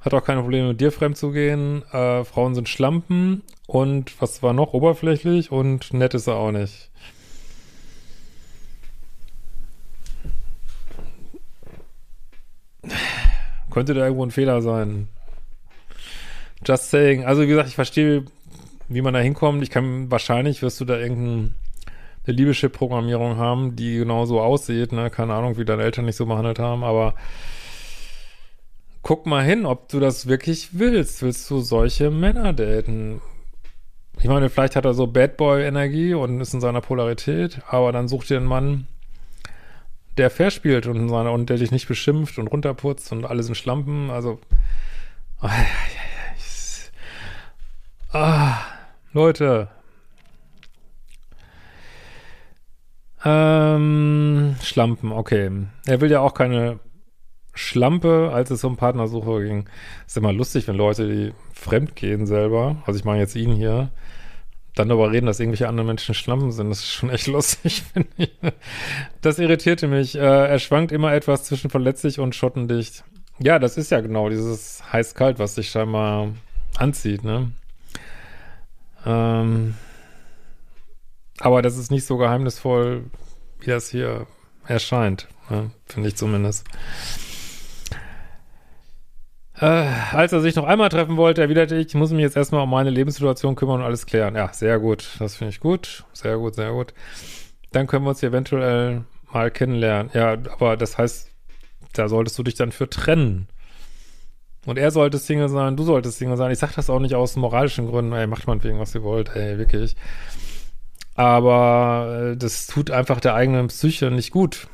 Hat 0.00 0.12
auch 0.14 0.24
keine 0.24 0.42
Probleme 0.42 0.68
mit 0.68 0.80
dir 0.80 0.92
fremd 0.92 1.16
zu 1.16 1.30
gehen. 1.30 1.84
Äh, 1.92 2.24
Frauen 2.24 2.54
sind 2.54 2.68
Schlampen. 2.68 3.42
Und 3.66 4.20
was 4.20 4.42
war 4.42 4.52
noch? 4.52 4.74
Oberflächlich 4.74 5.50
und 5.52 5.94
nett 5.94 6.12
ist 6.12 6.26
er 6.26 6.34
auch 6.36 6.52
nicht. 6.52 6.90
Könnte 13.70 13.94
da 13.94 14.02
irgendwo 14.02 14.26
ein 14.26 14.30
Fehler 14.30 14.60
sein. 14.60 15.08
Just 16.64 16.90
saying. 16.90 17.24
Also 17.24 17.42
wie 17.42 17.46
gesagt, 17.46 17.68
ich 17.68 17.74
verstehe, 17.74 18.24
wie 18.88 19.02
man 19.02 19.14
da 19.14 19.20
hinkommt. 19.20 19.62
Ich 19.62 19.70
kann, 19.70 20.10
wahrscheinlich 20.10 20.62
wirst 20.62 20.80
du 20.80 20.84
da 20.84 20.98
irgendeine 20.98 21.54
Liebeschip-Programmierung 22.26 23.36
haben, 23.36 23.74
die 23.74 23.96
genauso 23.96 24.40
aussieht, 24.40 24.92
ne? 24.92 25.10
Keine 25.10 25.34
Ahnung, 25.34 25.56
wie 25.56 25.64
deine 25.64 25.82
Eltern 25.82 26.04
nicht 26.04 26.16
so 26.16 26.26
behandelt 26.26 26.58
haben, 26.58 26.84
aber 26.84 27.14
guck 29.02 29.26
mal 29.26 29.44
hin, 29.44 29.66
ob 29.66 29.88
du 29.88 29.98
das 29.98 30.28
wirklich 30.28 30.78
willst. 30.78 31.22
Willst 31.22 31.50
du 31.50 31.60
solche 31.60 32.10
Männer 32.10 32.52
daten? 32.52 33.20
Ich 34.20 34.28
meine, 34.28 34.50
vielleicht 34.50 34.76
hat 34.76 34.84
er 34.84 34.94
so 34.94 35.08
Bad 35.08 35.36
Boy-Energie 35.36 36.14
und 36.14 36.40
ist 36.40 36.54
in 36.54 36.60
seiner 36.60 36.80
Polarität, 36.80 37.60
aber 37.66 37.90
dann 37.90 38.06
such 38.06 38.26
dir 38.26 38.36
einen 38.36 38.46
Mann, 38.46 38.86
der 40.16 40.30
fair 40.30 40.50
spielt 40.50 40.86
und, 40.86 41.08
seine, 41.08 41.32
und 41.32 41.50
der 41.50 41.56
dich 41.56 41.72
nicht 41.72 41.88
beschimpft 41.88 42.38
und 42.38 42.46
runterputzt 42.48 43.10
und 43.10 43.24
alle 43.24 43.42
sind 43.42 43.56
Schlampen. 43.56 44.10
Also, 44.10 44.38
oh, 45.42 45.46
ja, 45.46 45.50
ja, 45.50 46.02
Ah, 48.14 48.58
Leute. 49.12 49.68
Ähm, 53.24 54.56
Schlampen, 54.62 55.12
okay. 55.12 55.50
Er 55.86 56.00
will 56.00 56.10
ja 56.10 56.20
auch 56.20 56.34
keine 56.34 56.80
Schlampe, 57.54 58.30
als 58.32 58.50
es 58.50 58.64
um 58.64 58.76
Partnersuche 58.76 59.44
ging. 59.44 59.68
Ist 60.06 60.16
immer 60.16 60.32
lustig, 60.32 60.66
wenn 60.66 60.76
Leute, 60.76 61.06
die 61.06 61.34
fremd 61.52 61.94
gehen 61.94 62.26
selber, 62.26 62.82
also 62.86 62.98
ich 62.98 63.04
meine 63.04 63.20
jetzt 63.20 63.36
ihn 63.36 63.52
hier, 63.52 63.90
dann 64.74 64.88
darüber 64.88 65.12
reden, 65.12 65.26
dass 65.26 65.38
irgendwelche 65.38 65.68
anderen 65.68 65.88
Menschen 65.88 66.14
Schlampen 66.14 66.50
sind. 66.50 66.70
Das 66.70 66.78
ist 66.78 66.92
schon 66.92 67.10
echt 67.10 67.26
lustig, 67.28 67.82
finde 67.92 68.08
ich. 68.16 68.30
Das 69.20 69.38
irritierte 69.38 69.86
mich. 69.86 70.14
Äh, 70.16 70.20
er 70.20 70.58
schwankt 70.58 70.90
immer 70.90 71.12
etwas 71.12 71.44
zwischen 71.44 71.68
verletzlich 71.68 72.18
und 72.18 72.34
schottendicht. 72.34 73.04
Ja, 73.38 73.58
das 73.58 73.76
ist 73.76 73.90
ja 73.90 74.00
genau 74.00 74.30
dieses 74.30 74.82
heiß-kalt, 74.90 75.38
was 75.38 75.54
sich 75.56 75.68
scheinbar 75.68 76.28
anzieht, 76.78 77.24
ne? 77.24 77.52
Ähm, 79.06 79.74
aber 81.38 81.62
das 81.62 81.76
ist 81.76 81.90
nicht 81.90 82.06
so 82.06 82.16
geheimnisvoll, 82.16 83.04
wie 83.60 83.70
das 83.70 83.88
hier 83.88 84.26
erscheint, 84.66 85.28
ne? 85.50 85.70
finde 85.86 86.08
ich 86.08 86.16
zumindest. 86.16 86.66
Äh, 89.62 89.86
als 90.12 90.32
er 90.32 90.40
sich 90.40 90.56
noch 90.56 90.64
einmal 90.64 90.88
treffen 90.88 91.16
wollte, 91.16 91.42
erwiderte 91.42 91.76
ich, 91.76 91.88
ich 91.88 91.94
muss 91.94 92.10
mich 92.10 92.22
jetzt 92.22 92.36
erstmal 92.36 92.62
um 92.62 92.70
meine 92.70 92.90
Lebenssituation 92.90 93.54
kümmern 93.54 93.80
und 93.80 93.86
alles 93.86 94.06
klären. 94.06 94.34
Ja, 94.34 94.52
sehr 94.52 94.80
gut. 94.80 95.10
Das 95.20 95.36
finde 95.36 95.50
ich 95.50 95.60
gut. 95.60 96.04
Sehr 96.12 96.36
gut, 96.38 96.56
sehr 96.56 96.72
gut. 96.72 96.92
Dann 97.70 97.86
können 97.86 98.04
wir 98.04 98.10
uns 98.10 98.22
eventuell 98.22 99.04
mal 99.32 99.50
kennenlernen. 99.50 100.10
Ja, 100.14 100.32
aber 100.32 100.76
das 100.76 100.98
heißt, 100.98 101.30
da 101.92 102.08
solltest 102.08 102.38
du 102.38 102.42
dich 102.42 102.54
dann 102.54 102.72
für 102.72 102.90
trennen. 102.90 103.48
Und 104.64 104.78
er 104.78 104.90
sollte 104.90 105.18
Single 105.18 105.48
sein, 105.48 105.76
du 105.76 105.82
solltest 105.82 106.18
Single 106.18 106.36
sein. 106.36 106.52
Ich 106.52 106.58
sag 106.58 106.72
das 106.74 106.88
auch 106.88 107.00
nicht 107.00 107.14
aus 107.14 107.36
moralischen 107.36 107.86
Gründen, 107.86 108.12
ey, 108.12 108.26
macht 108.26 108.46
man 108.46 108.62
wegen, 108.62 108.78
was 108.78 108.94
ihr 108.94 109.02
wollt, 109.02 109.34
ey, 109.34 109.58
wirklich. 109.58 109.96
Aber 111.14 112.32
äh, 112.32 112.36
das 112.36 112.66
tut 112.66 112.90
einfach 112.90 113.20
der 113.20 113.34
eigenen 113.34 113.68
Psyche 113.68 114.10
nicht 114.10 114.30
gut. 114.30 114.68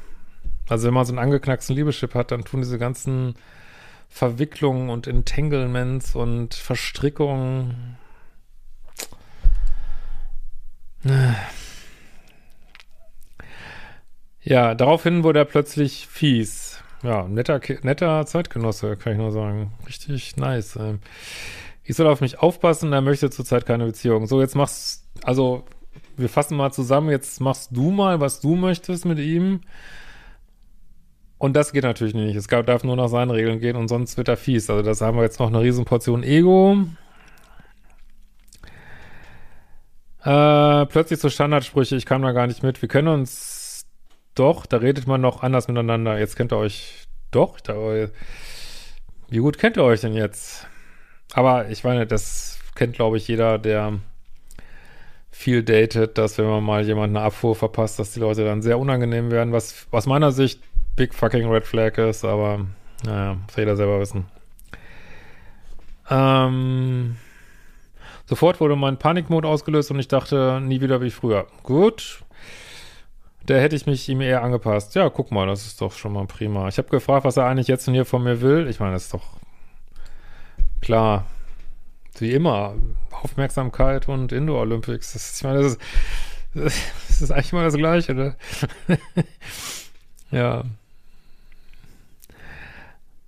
Also 0.68 0.87
wenn 0.87 0.94
man 0.94 1.07
so 1.07 1.12
einen 1.12 1.18
angeknacksten 1.18 1.74
Liebeschip 1.74 2.14
hat, 2.14 2.31
dann 2.31 2.44
tun 2.44 2.61
diese 2.61 2.79
ganzen 2.79 3.35
Verwicklungen 4.09 4.90
und 4.90 5.07
Entanglements 5.07 6.14
und 6.14 6.55
Verstrickungen. 6.55 7.96
Ja, 14.42 14.74
daraufhin 14.74 15.24
wurde 15.24 15.40
er 15.40 15.44
plötzlich 15.44 16.07
fies. 16.07 16.68
Ja, 17.03 17.29
netter, 17.29 17.61
netter 17.83 18.27
Zeitgenosse, 18.27 18.97
kann 18.97 19.13
ich 19.13 19.19
nur 19.19 19.31
sagen. 19.31 19.73
Richtig 19.87 20.37
nice. 20.37 20.77
Ähm. 20.77 21.01
Ich 21.85 21.97
soll 21.97 22.07
auf 22.07 22.21
mich 22.21 22.41
aufpassen, 22.41 22.93
er 22.93 23.01
möchte 23.01 23.31
zurzeit 23.31 23.65
keine 23.65 23.87
Beziehung. 23.87 24.27
So, 24.27 24.41
jetzt 24.41 24.57
machst, 24.57 25.07
also, 25.23 25.65
wir 26.17 26.29
fassen 26.29 26.57
mal 26.57 26.73
zusammen, 26.73 27.11
jetzt 27.11 27.41
machst 27.41 27.71
du 27.75 27.91
mal, 27.91 28.21
was 28.21 28.41
du 28.41 28.57
möchtest 28.57 29.05
mit 29.05 29.19
ihm. 29.19 29.61
Und 31.39 31.55
das 31.55 31.73
geht 31.73 31.85
natürlich 31.85 32.15
nicht. 32.15 32.35
Es 32.35 32.49
darf 32.49 32.83
nur 32.83 32.97
nach 32.97 33.09
seinen 33.09 33.31
Regeln 33.31 33.61
gehen 33.61 33.77
und 33.77 33.87
sonst 33.89 34.17
wird 34.17 34.29
er 34.29 34.37
fies. 34.37 34.69
Also 34.69 34.83
das 34.83 35.01
haben 35.01 35.17
wir 35.17 35.23
jetzt 35.23 35.39
noch 35.39 35.47
eine 35.47 35.61
Riesenportion 35.61 36.25
Ego. 36.25 36.85
Äh, 40.25 40.87
plötzlich 40.87 41.21
so 41.21 41.31
Standardsprüche, 41.31 41.95
ich 41.95 42.07
kam 42.07 42.23
da 42.23 42.33
gar 42.33 42.49
nicht 42.49 42.65
mit. 42.65 42.83
Wir 42.83 42.89
können 42.89 43.09
uns 43.09 43.58
doch, 44.38 44.66
da 44.66 44.79
redet 44.79 45.07
man 45.07 45.20
noch 45.20 45.42
anders 45.42 45.68
miteinander. 45.68 46.18
Jetzt 46.18 46.37
kennt 46.37 46.53
ihr 46.53 46.59
euch 46.59 47.07
doch. 47.31 47.61
Da, 47.61 47.74
wie 49.29 49.38
gut 49.38 49.59
kennt 49.59 49.77
ihr 49.77 49.85
euch 49.85 50.01
denn 50.01 50.14
jetzt? 50.14 50.66
Aber 51.33 51.68
ich 51.68 51.85
meine, 51.85 52.07
das 52.07 52.59
kennt, 52.74 52.94
glaube 52.94 53.16
ich, 53.16 53.29
jeder, 53.29 53.59
der 53.59 53.98
viel 55.31 55.62
datet, 55.62 56.18
dass 56.18 56.38
wenn 56.38 56.46
man 56.46 56.64
mal 56.64 56.85
jemanden 56.85 57.16
eine 57.16 57.27
Abfuhr 57.27 57.55
verpasst, 57.55 57.98
dass 57.98 58.12
die 58.12 58.20
Leute 58.20 58.44
dann 58.44 58.62
sehr 58.62 58.79
unangenehm 58.79 59.31
werden, 59.31 59.53
was 59.53 59.87
aus 59.90 60.07
meiner 60.07 60.33
Sicht 60.33 60.61
big 60.96 61.14
fucking 61.14 61.48
red 61.48 61.64
flag 61.64 61.96
ist, 61.98 62.24
aber 62.24 62.66
naja, 63.05 63.35
muss 63.35 63.57
jeder 63.57 63.77
selber 63.77 64.01
wissen. 64.01 64.27
Ähm, 66.11 67.16
sofort 68.27 68.61
wurde 68.61 68.74
mein 68.74 68.98
Panikmod 68.98 69.44
ausgelöst 69.44 69.90
und 69.90 70.01
ich 70.01 70.09
dachte, 70.09 70.61
nie 70.61 70.81
wieder 70.81 71.01
wie 71.03 71.11
früher. 71.11 71.46
Gut, 71.62 72.24
der 73.49 73.61
hätte 73.63 73.77
ich 73.77 73.87
mich 73.87 74.09
ihm 74.09 74.21
eher 74.21 74.43
angepasst. 74.43 74.95
Ja, 74.95 75.09
guck 75.09 75.33
mal, 75.33 75.47
das 75.47 75.67
ist 75.67 75.81
doch 75.81 75.93
schon 75.93 76.13
mal 76.13 76.27
prima. 76.27 76.69
Ich 76.69 76.79
habe 76.79 76.89
gefragt, 76.89 77.25
was 77.25 77.39
er 77.39 77.47
eigentlich 77.47 77.69
jetzt 77.69 77.89
und 77.89 77.95
hier 77.95 78.05
von 78.05 78.23
mir 78.23 78.41
will. 78.43 78.69
Ich 78.69 78.79
meine, 78.79 78.93
das 78.93 79.05
ist 79.05 79.15
doch 79.15 79.25
klar. 80.81 81.25
Wie 82.19 82.33
immer, 82.33 82.75
Aufmerksamkeit 83.11 84.09
und 84.09 84.33
Indoor 84.33 84.61
Olympics. 84.61 85.13
Das, 85.15 85.37
ich 85.37 85.45
meine, 85.45 85.63
das 85.63 85.73
ist, 85.73 85.81
das 86.55 87.21
ist 87.23 87.31
eigentlich 87.31 87.53
mal 87.53 87.65
das 87.65 87.77
Gleiche, 87.77 88.15
ne? 88.15 88.37
ja. 90.31 90.65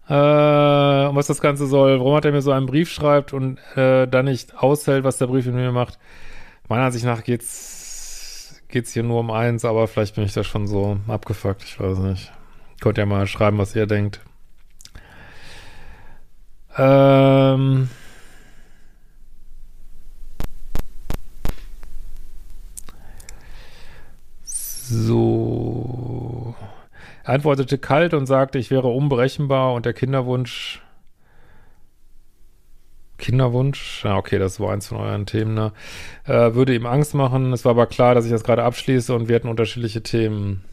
Äh, 0.08 1.14
was 1.14 1.28
das 1.28 1.40
Ganze 1.40 1.66
soll, 1.66 1.98
warum 2.00 2.16
hat 2.16 2.24
er 2.24 2.32
mir 2.32 2.42
so 2.42 2.50
einen 2.50 2.66
Brief 2.66 2.90
schreibt 2.90 3.32
und 3.32 3.58
äh, 3.76 4.06
dann 4.06 4.24
nicht 4.24 4.58
aushält, 4.58 5.04
was 5.04 5.18
der 5.18 5.28
Brief 5.28 5.46
mit 5.46 5.54
mir 5.54 5.72
macht. 5.72 5.98
Meiner 6.68 6.84
Ansicht 6.84 7.04
nach 7.04 7.22
geht's 7.22 7.79
geht 8.70 8.86
es 8.86 8.92
hier 8.92 9.02
nur 9.02 9.20
um 9.20 9.30
eins, 9.30 9.64
aber 9.64 9.88
vielleicht 9.88 10.14
bin 10.14 10.24
ich 10.24 10.32
da 10.32 10.44
schon 10.44 10.66
so 10.66 10.98
abgefuckt, 11.08 11.64
ich 11.64 11.78
weiß 11.78 11.98
nicht. 11.98 12.32
Könnt 12.80 12.98
ihr 12.98 13.06
mal 13.06 13.26
schreiben, 13.26 13.58
was 13.58 13.76
ihr 13.76 13.86
denkt. 13.86 14.20
Ähm. 16.76 17.88
So. 24.42 26.54
Er 27.24 27.34
antwortete 27.34 27.78
kalt 27.78 28.14
und 28.14 28.26
sagte, 28.26 28.58
ich 28.58 28.70
wäre 28.70 28.88
unberechenbar 28.88 29.74
und 29.74 29.86
der 29.86 29.92
Kinderwunsch 29.92 30.82
Kinderwunsch, 33.20 34.04
ja, 34.04 34.16
okay, 34.16 34.38
das 34.38 34.58
war 34.58 34.72
eins 34.72 34.88
von 34.88 34.98
euren 34.98 35.26
Themen, 35.26 35.54
ne? 35.54 35.72
Äh, 36.24 36.54
würde 36.54 36.74
ihm 36.74 36.86
Angst 36.86 37.14
machen. 37.14 37.52
Es 37.52 37.64
war 37.64 37.70
aber 37.70 37.86
klar, 37.86 38.14
dass 38.14 38.24
ich 38.24 38.30
das 38.32 38.42
gerade 38.42 38.64
abschließe 38.64 39.14
und 39.14 39.28
wir 39.28 39.36
hatten 39.36 39.48
unterschiedliche 39.48 40.02
Themen. 40.02 40.64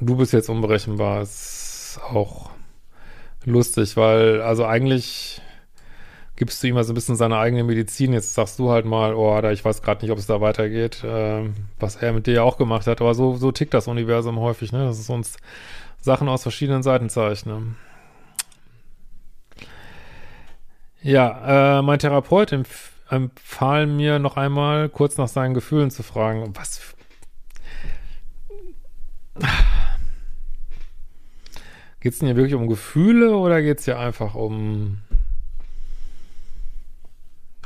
Du 0.00 0.16
bist 0.16 0.32
jetzt 0.32 0.48
unberechenbar, 0.48 1.22
ist 1.22 2.00
auch 2.08 2.50
lustig, 3.44 3.96
weil, 3.96 4.40
also 4.42 4.64
eigentlich 4.64 5.42
gibst 6.36 6.62
du 6.62 6.68
ihm 6.68 6.74
mal 6.74 6.84
so 6.84 6.92
ein 6.92 6.94
bisschen 6.94 7.16
seine 7.16 7.36
eigene 7.36 7.64
Medizin. 7.64 8.14
Jetzt 8.14 8.32
sagst 8.32 8.58
du 8.58 8.70
halt 8.70 8.86
mal, 8.86 9.14
oh, 9.14 9.38
da, 9.42 9.50
ich 9.52 9.62
weiß 9.62 9.82
gerade 9.82 10.02
nicht, 10.02 10.10
ob 10.10 10.18
es 10.18 10.26
da 10.26 10.40
weitergeht, 10.40 11.04
äh, 11.04 11.50
was 11.78 11.96
er 11.96 12.14
mit 12.14 12.26
dir 12.26 12.34
ja 12.34 12.42
auch 12.42 12.56
gemacht 12.56 12.86
hat. 12.86 13.02
Aber 13.02 13.14
so, 13.14 13.36
so 13.36 13.52
tickt 13.52 13.74
das 13.74 13.88
Universum 13.88 14.40
häufig, 14.40 14.72
ne? 14.72 14.86
Das 14.86 14.98
ist 14.98 15.10
uns 15.10 15.36
Sachen 16.00 16.28
aus 16.28 16.42
verschiedenen 16.42 16.82
Seiten 16.82 17.08
zeichne. 17.10 17.74
Ja, 21.02 21.78
äh, 21.78 21.82
mein 21.82 21.98
Therapeut 21.98 22.52
empf 22.52 22.90
empfahl 23.10 23.86
mir 23.86 24.20
noch 24.20 24.36
einmal, 24.36 24.88
kurz 24.88 25.16
nach 25.16 25.26
seinen 25.26 25.52
Gefühlen 25.52 25.90
zu 25.90 26.04
fragen, 26.04 26.54
was. 26.54 26.94
Geht 32.00 32.12
es 32.12 32.20
denn 32.20 32.28
hier 32.28 32.36
wirklich 32.36 32.54
um 32.54 32.68
Gefühle 32.68 33.36
oder 33.36 33.60
geht 33.62 33.80
es 33.80 33.84
hier 33.84 33.98
einfach 33.98 34.36
um 34.36 34.98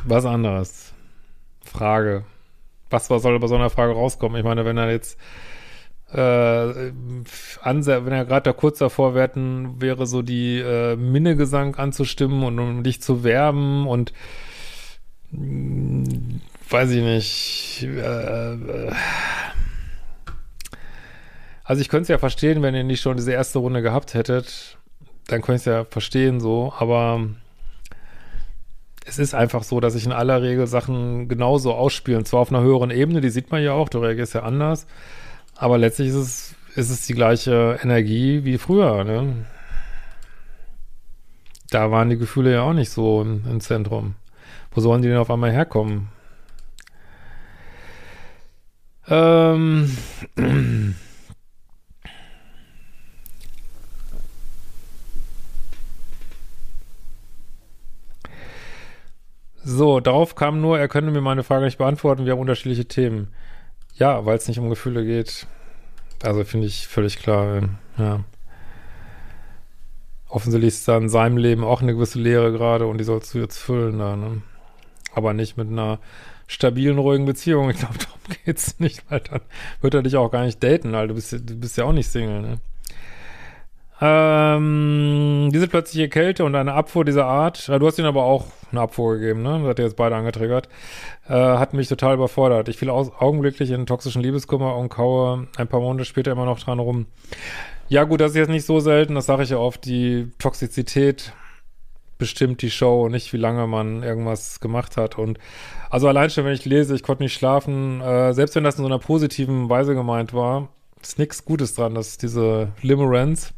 was 0.04 0.24
anderes? 0.24 0.92
Frage. 1.62 2.24
Was, 2.90 3.10
was 3.10 3.22
soll 3.22 3.38
bei 3.38 3.46
so 3.46 3.54
einer 3.54 3.70
Frage 3.70 3.92
rauskommen? 3.92 4.38
Ich 4.38 4.44
meine, 4.44 4.64
wenn 4.64 4.76
er 4.76 4.90
jetzt 4.90 5.18
äh, 6.14 6.92
wenn 7.64 8.12
er 8.12 8.24
gerade 8.24 8.44
da 8.44 8.52
kurz 8.52 8.78
davor 8.78 9.14
werden, 9.14 9.80
wäre 9.80 10.06
so 10.06 10.22
die 10.22 10.58
äh, 10.60 10.94
Minnegesang 10.96 11.74
anzustimmen 11.74 12.44
und 12.44 12.58
um 12.58 12.82
dich 12.84 13.02
zu 13.02 13.24
werben 13.24 13.86
und 13.86 14.12
mh, 15.32 15.40
mm, 15.40 16.40
weiß 16.70 16.90
ich 16.92 17.02
nicht. 17.02 17.88
Äh, 17.96 18.54
äh, 18.54 18.92
also 21.64 21.80
ich 21.80 21.88
könnte 21.88 22.02
es 22.02 22.08
ja 22.08 22.18
verstehen, 22.18 22.62
wenn 22.62 22.74
ihr 22.74 22.84
nicht 22.84 23.00
schon 23.00 23.16
diese 23.16 23.32
erste 23.32 23.58
Runde 23.58 23.82
gehabt 23.82 24.14
hättet, 24.14 24.78
dann 25.26 25.40
könnte 25.40 25.54
ich 25.54 25.62
es 25.62 25.64
ja 25.64 25.84
verstehen 25.84 26.40
so, 26.40 26.72
aber 26.78 27.26
es 29.06 29.18
ist 29.18 29.34
einfach 29.34 29.64
so, 29.64 29.80
dass 29.80 29.94
ich 29.94 30.06
in 30.06 30.12
aller 30.12 30.42
Regel 30.42 30.66
Sachen 30.66 31.28
genauso 31.28 31.74
ausspielen, 31.74 32.24
zwar 32.24 32.40
auf 32.40 32.50
einer 32.50 32.62
höheren 32.62 32.90
Ebene, 32.90 33.20
die 33.20 33.30
sieht 33.30 33.50
man 33.50 33.62
ja 33.62 33.72
auch, 33.72 33.88
du 33.88 33.98
reagierst 33.98 34.34
ja 34.34 34.42
anders, 34.42 34.86
aber 35.54 35.78
letztlich 35.78 36.08
ist 36.08 36.14
es, 36.14 36.54
ist 36.76 36.90
es 36.90 37.06
die 37.06 37.14
gleiche 37.14 37.78
Energie 37.82 38.44
wie 38.44 38.58
früher. 38.58 39.04
Ne? 39.04 39.46
Da 41.70 41.90
waren 41.90 42.10
die 42.10 42.18
Gefühle 42.18 42.52
ja 42.52 42.62
auch 42.62 42.72
nicht 42.72 42.90
so 42.90 43.22
im, 43.22 43.44
im 43.50 43.60
Zentrum. 43.60 44.14
Wo 44.72 44.80
sollen 44.80 45.02
die 45.02 45.08
denn 45.08 45.18
auf 45.18 45.30
einmal 45.30 45.52
herkommen? 45.52 46.08
Ähm. 49.08 49.96
So, 59.66 59.98
darauf 60.00 60.34
kam 60.34 60.60
nur, 60.60 60.78
er 60.78 60.88
könne 60.88 61.10
mir 61.10 61.22
meine 61.22 61.42
Frage 61.42 61.64
nicht 61.64 61.78
beantworten, 61.78 62.26
wir 62.26 62.32
haben 62.32 62.40
unterschiedliche 62.40 62.84
Themen. 62.84 63.28
Ja, 63.96 64.24
weil 64.26 64.36
es 64.36 64.48
nicht 64.48 64.58
um 64.58 64.70
Gefühle 64.70 65.04
geht. 65.04 65.46
Also 66.22 66.44
finde 66.44 66.66
ich 66.66 66.86
völlig 66.88 67.18
klar, 67.18 67.68
ja. 67.98 68.24
Offensichtlich 70.28 70.74
ist 70.74 70.88
da 70.88 70.96
in 70.96 71.08
seinem 71.08 71.36
Leben 71.36 71.62
auch 71.62 71.80
eine 71.80 71.94
gewisse 71.94 72.18
Leere 72.18 72.50
gerade 72.50 72.86
und 72.86 72.98
die 72.98 73.04
sollst 73.04 73.34
du 73.34 73.38
jetzt 73.38 73.58
füllen 73.58 73.98
da, 73.98 74.16
ne? 74.16 74.42
Aber 75.14 75.32
nicht 75.32 75.56
mit 75.56 75.68
einer 75.68 76.00
stabilen, 76.48 76.98
ruhigen 76.98 77.24
Beziehung. 77.24 77.70
Ich 77.70 77.78
glaube, 77.78 77.98
darum 77.98 78.18
geht's 78.44 78.80
nicht, 78.80 79.08
weil 79.10 79.20
dann 79.20 79.42
wird 79.80 79.94
er 79.94 80.02
dich 80.02 80.16
auch 80.16 80.30
gar 80.30 80.44
nicht 80.44 80.62
daten, 80.62 80.92
weil 80.92 81.08
du 81.08 81.14
bist, 81.14 81.32
du 81.32 81.38
bist 81.40 81.76
ja 81.76 81.84
auch 81.84 81.92
nicht 81.92 82.08
Single, 82.08 82.40
ne? 82.40 82.58
Ähm, 84.00 85.50
diese 85.52 85.68
plötzliche 85.68 86.08
Kälte 86.08 86.44
und 86.44 86.54
eine 86.54 86.74
Abfuhr 86.74 87.04
dieser 87.04 87.26
Art, 87.26 87.68
du 87.68 87.86
hast 87.86 87.98
ihn 87.98 88.04
aber 88.06 88.24
auch 88.24 88.46
eine 88.72 88.80
Abfuhr 88.80 89.14
gegeben, 89.18 89.42
ne? 89.42 89.60
Das 89.60 89.68
hat 89.68 89.78
ihr 89.78 89.84
jetzt 89.84 89.96
beide 89.96 90.16
angetriggert, 90.16 90.68
äh, 91.28 91.32
hat 91.32 91.74
mich 91.74 91.88
total 91.88 92.14
überfordert. 92.14 92.68
Ich 92.68 92.76
fiel 92.76 92.90
aus, 92.90 93.12
augenblicklich 93.16 93.70
in 93.70 93.86
toxischen 93.86 94.20
Liebeskummer 94.20 94.76
und 94.76 94.88
kaue 94.88 95.46
ein 95.56 95.68
paar 95.68 95.80
Monate 95.80 96.04
später 96.04 96.32
immer 96.32 96.44
noch 96.44 96.58
dran 96.58 96.80
rum. 96.80 97.06
Ja 97.88 98.04
gut, 98.04 98.20
das 98.20 98.32
ist 98.32 98.36
jetzt 98.36 98.48
nicht 98.48 98.66
so 98.66 98.80
selten, 98.80 99.14
das 99.14 99.26
sage 99.26 99.44
ich 99.44 99.50
ja 99.50 99.58
oft, 99.58 99.84
die 99.84 100.32
Toxizität 100.38 101.32
bestimmt 102.18 102.62
die 102.62 102.70
Show, 102.70 103.08
nicht 103.08 103.32
wie 103.32 103.38
lange 103.38 103.66
man 103.66 104.02
irgendwas 104.02 104.58
gemacht 104.58 104.96
hat. 104.96 105.18
Und 105.18 105.38
also 105.90 106.08
allein 106.08 106.30
schon, 106.30 106.44
wenn 106.44 106.54
ich 106.54 106.64
lese, 106.64 106.94
ich 106.94 107.02
konnte 107.02 107.22
nicht 107.22 107.34
schlafen, 107.34 108.00
äh, 108.00 108.32
selbst 108.32 108.56
wenn 108.56 108.64
das 108.64 108.76
in 108.76 108.82
so 108.82 108.88
einer 108.88 108.98
positiven 108.98 109.68
Weise 109.68 109.94
gemeint 109.94 110.32
war, 110.32 110.68
ist 111.00 111.18
nichts 111.18 111.44
Gutes 111.44 111.74
dran, 111.74 111.94
dass 111.94 112.18
diese 112.18 112.72
Limerence 112.82 113.52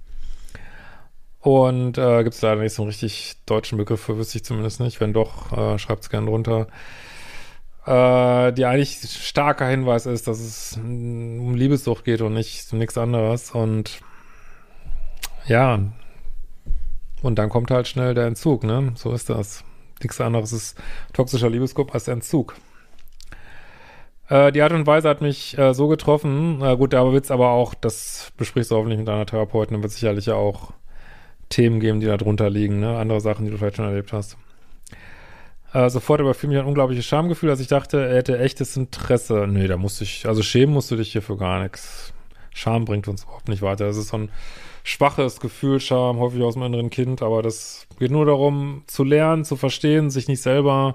und 1.46 1.96
äh, 1.96 2.24
gibt 2.24 2.34
es 2.34 2.42
leider 2.42 2.60
nicht 2.60 2.72
so 2.72 2.82
einen 2.82 2.88
richtig 2.88 3.36
deutschen 3.46 3.78
Begriff 3.78 4.00
für, 4.00 4.18
wüsste 4.18 4.38
ich 4.38 4.44
zumindest 4.44 4.80
nicht. 4.80 5.00
Wenn 5.00 5.12
doch, 5.12 5.56
äh, 5.56 5.78
schreibt 5.78 6.02
es 6.02 6.10
gerne 6.10 6.26
drunter. 6.26 6.66
Äh, 7.86 8.52
die 8.52 8.64
eigentlich 8.64 8.98
starker 9.08 9.68
Hinweis 9.68 10.06
ist, 10.06 10.26
dass 10.26 10.40
es 10.40 10.76
um 10.76 11.54
Liebessucht 11.54 12.04
geht 12.04 12.20
und 12.20 12.34
nicht 12.34 12.72
um 12.72 12.80
nichts 12.80 12.98
anderes. 12.98 13.52
Und 13.52 14.00
ja, 15.46 15.78
und 17.22 17.38
dann 17.38 17.48
kommt 17.48 17.70
halt 17.70 17.86
schnell 17.86 18.14
der 18.14 18.26
Entzug, 18.26 18.64
ne? 18.64 18.94
So 18.96 19.12
ist 19.12 19.30
das. 19.30 19.62
Nichts 20.02 20.20
anderes 20.20 20.52
ist 20.52 20.76
toxischer 21.12 21.48
Liebeskummer 21.48 21.94
als 21.94 22.08
Entzug. 22.08 22.56
Äh, 24.28 24.50
die 24.50 24.62
Art 24.62 24.72
und 24.72 24.88
Weise 24.88 25.08
hat 25.08 25.20
mich 25.20 25.56
äh, 25.56 25.74
so 25.74 25.86
getroffen. 25.86 26.60
Äh, 26.60 26.76
gut, 26.76 26.92
aber 26.92 27.12
wird's 27.12 27.30
aber 27.30 27.50
auch, 27.50 27.74
das 27.74 28.32
besprichst 28.36 28.72
du 28.72 28.74
hoffentlich 28.74 28.98
mit 28.98 29.06
deiner 29.06 29.26
Therapeutin, 29.26 29.80
wird 29.80 29.92
sicherlich 29.92 30.26
ja 30.26 30.34
auch 30.34 30.72
Themen 31.48 31.80
geben, 31.80 32.00
die 32.00 32.06
da 32.06 32.16
drunter 32.16 32.50
liegen, 32.50 32.80
ne? 32.80 32.98
Andere 32.98 33.20
Sachen, 33.20 33.44
die 33.44 33.50
du 33.50 33.58
vielleicht 33.58 33.76
schon 33.76 33.86
erlebt 33.86 34.12
hast. 34.12 34.36
Äh, 35.72 35.90
sofort 35.90 36.20
überfiel 36.20 36.48
mich 36.48 36.58
ein 36.58 36.64
unglaubliches 36.64 37.04
Schamgefühl, 37.04 37.50
als 37.50 37.60
ich 37.60 37.68
dachte, 37.68 38.06
er 38.06 38.16
hätte 38.16 38.38
echtes 38.38 38.76
Interesse. 38.76 39.46
Nee, 39.46 39.66
da 39.66 39.76
musste 39.76 40.04
ich, 40.04 40.26
also 40.26 40.42
schämen 40.42 40.74
musst 40.74 40.90
du 40.90 40.96
dich 40.96 41.12
hier 41.12 41.22
für 41.22 41.36
gar 41.36 41.62
nichts. 41.62 42.12
Scham 42.54 42.84
bringt 42.84 43.08
uns 43.08 43.24
überhaupt 43.24 43.48
nicht 43.48 43.62
weiter. 43.62 43.86
Das 43.86 43.96
ist 43.96 44.08
so 44.08 44.16
ein 44.16 44.30
schwaches 44.84 45.40
Gefühl, 45.40 45.80
Scham, 45.80 46.18
häufig 46.18 46.42
aus 46.42 46.54
dem 46.54 46.62
inneren 46.62 46.90
Kind, 46.90 47.20
aber 47.20 47.42
das 47.42 47.86
geht 47.98 48.10
nur 48.10 48.24
darum, 48.24 48.84
zu 48.86 49.04
lernen, 49.04 49.44
zu 49.44 49.56
verstehen, 49.56 50.10
sich 50.10 50.28
nicht 50.28 50.40
selber 50.40 50.94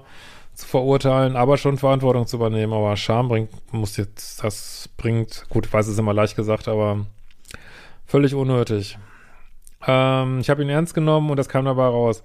zu 0.54 0.66
verurteilen, 0.66 1.36
aber 1.36 1.56
schon 1.56 1.78
Verantwortung 1.78 2.26
zu 2.26 2.36
übernehmen. 2.36 2.72
Aber 2.72 2.96
Scham 2.96 3.28
bringt, 3.28 3.50
muss 3.72 3.96
jetzt, 3.96 4.42
das 4.42 4.88
bringt, 4.96 5.46
gut, 5.48 5.66
ich 5.66 5.72
weiß, 5.72 5.86
es 5.86 5.92
ist 5.92 5.98
immer 5.98 6.14
leicht 6.14 6.36
gesagt, 6.36 6.68
aber 6.68 7.06
völlig 8.06 8.34
unnötig. 8.34 8.98
Ähm, 9.86 10.40
ich 10.40 10.50
habe 10.50 10.62
ihn 10.62 10.68
ernst 10.68 10.94
genommen 10.94 11.30
und 11.30 11.36
das 11.36 11.48
kam 11.48 11.64
dabei 11.64 11.86
raus. 11.86 12.22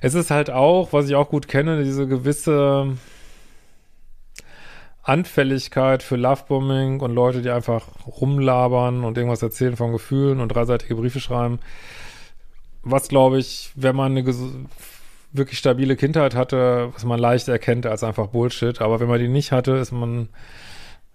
Es 0.00 0.14
ist 0.14 0.30
halt 0.30 0.50
auch, 0.50 0.92
was 0.92 1.08
ich 1.08 1.14
auch 1.14 1.28
gut 1.28 1.48
kenne, 1.48 1.82
diese 1.84 2.06
gewisse 2.06 2.96
Anfälligkeit 5.02 6.02
für 6.02 6.16
Lovebombing 6.16 7.00
und 7.00 7.14
Leute, 7.14 7.40
die 7.40 7.50
einfach 7.50 7.86
rumlabern 8.06 9.04
und 9.04 9.16
irgendwas 9.16 9.42
erzählen 9.42 9.76
von 9.76 9.92
Gefühlen 9.92 10.40
und 10.40 10.48
dreiseitige 10.48 10.96
Briefe 10.96 11.20
schreiben. 11.20 11.60
Was, 12.82 13.08
glaube 13.08 13.38
ich, 13.38 13.70
wenn 13.74 13.96
man 13.96 14.12
eine 14.12 14.24
wirklich 15.32 15.58
stabile 15.58 15.96
Kindheit 15.96 16.34
hatte, 16.34 16.90
was 16.92 17.04
man 17.04 17.18
leicht 17.18 17.48
erkennt 17.48 17.86
als 17.86 18.04
einfach 18.04 18.28
Bullshit. 18.28 18.80
Aber 18.80 19.00
wenn 19.00 19.08
man 19.08 19.18
die 19.18 19.28
nicht 19.28 19.52
hatte, 19.52 19.72
ist 19.72 19.92
man 19.92 20.28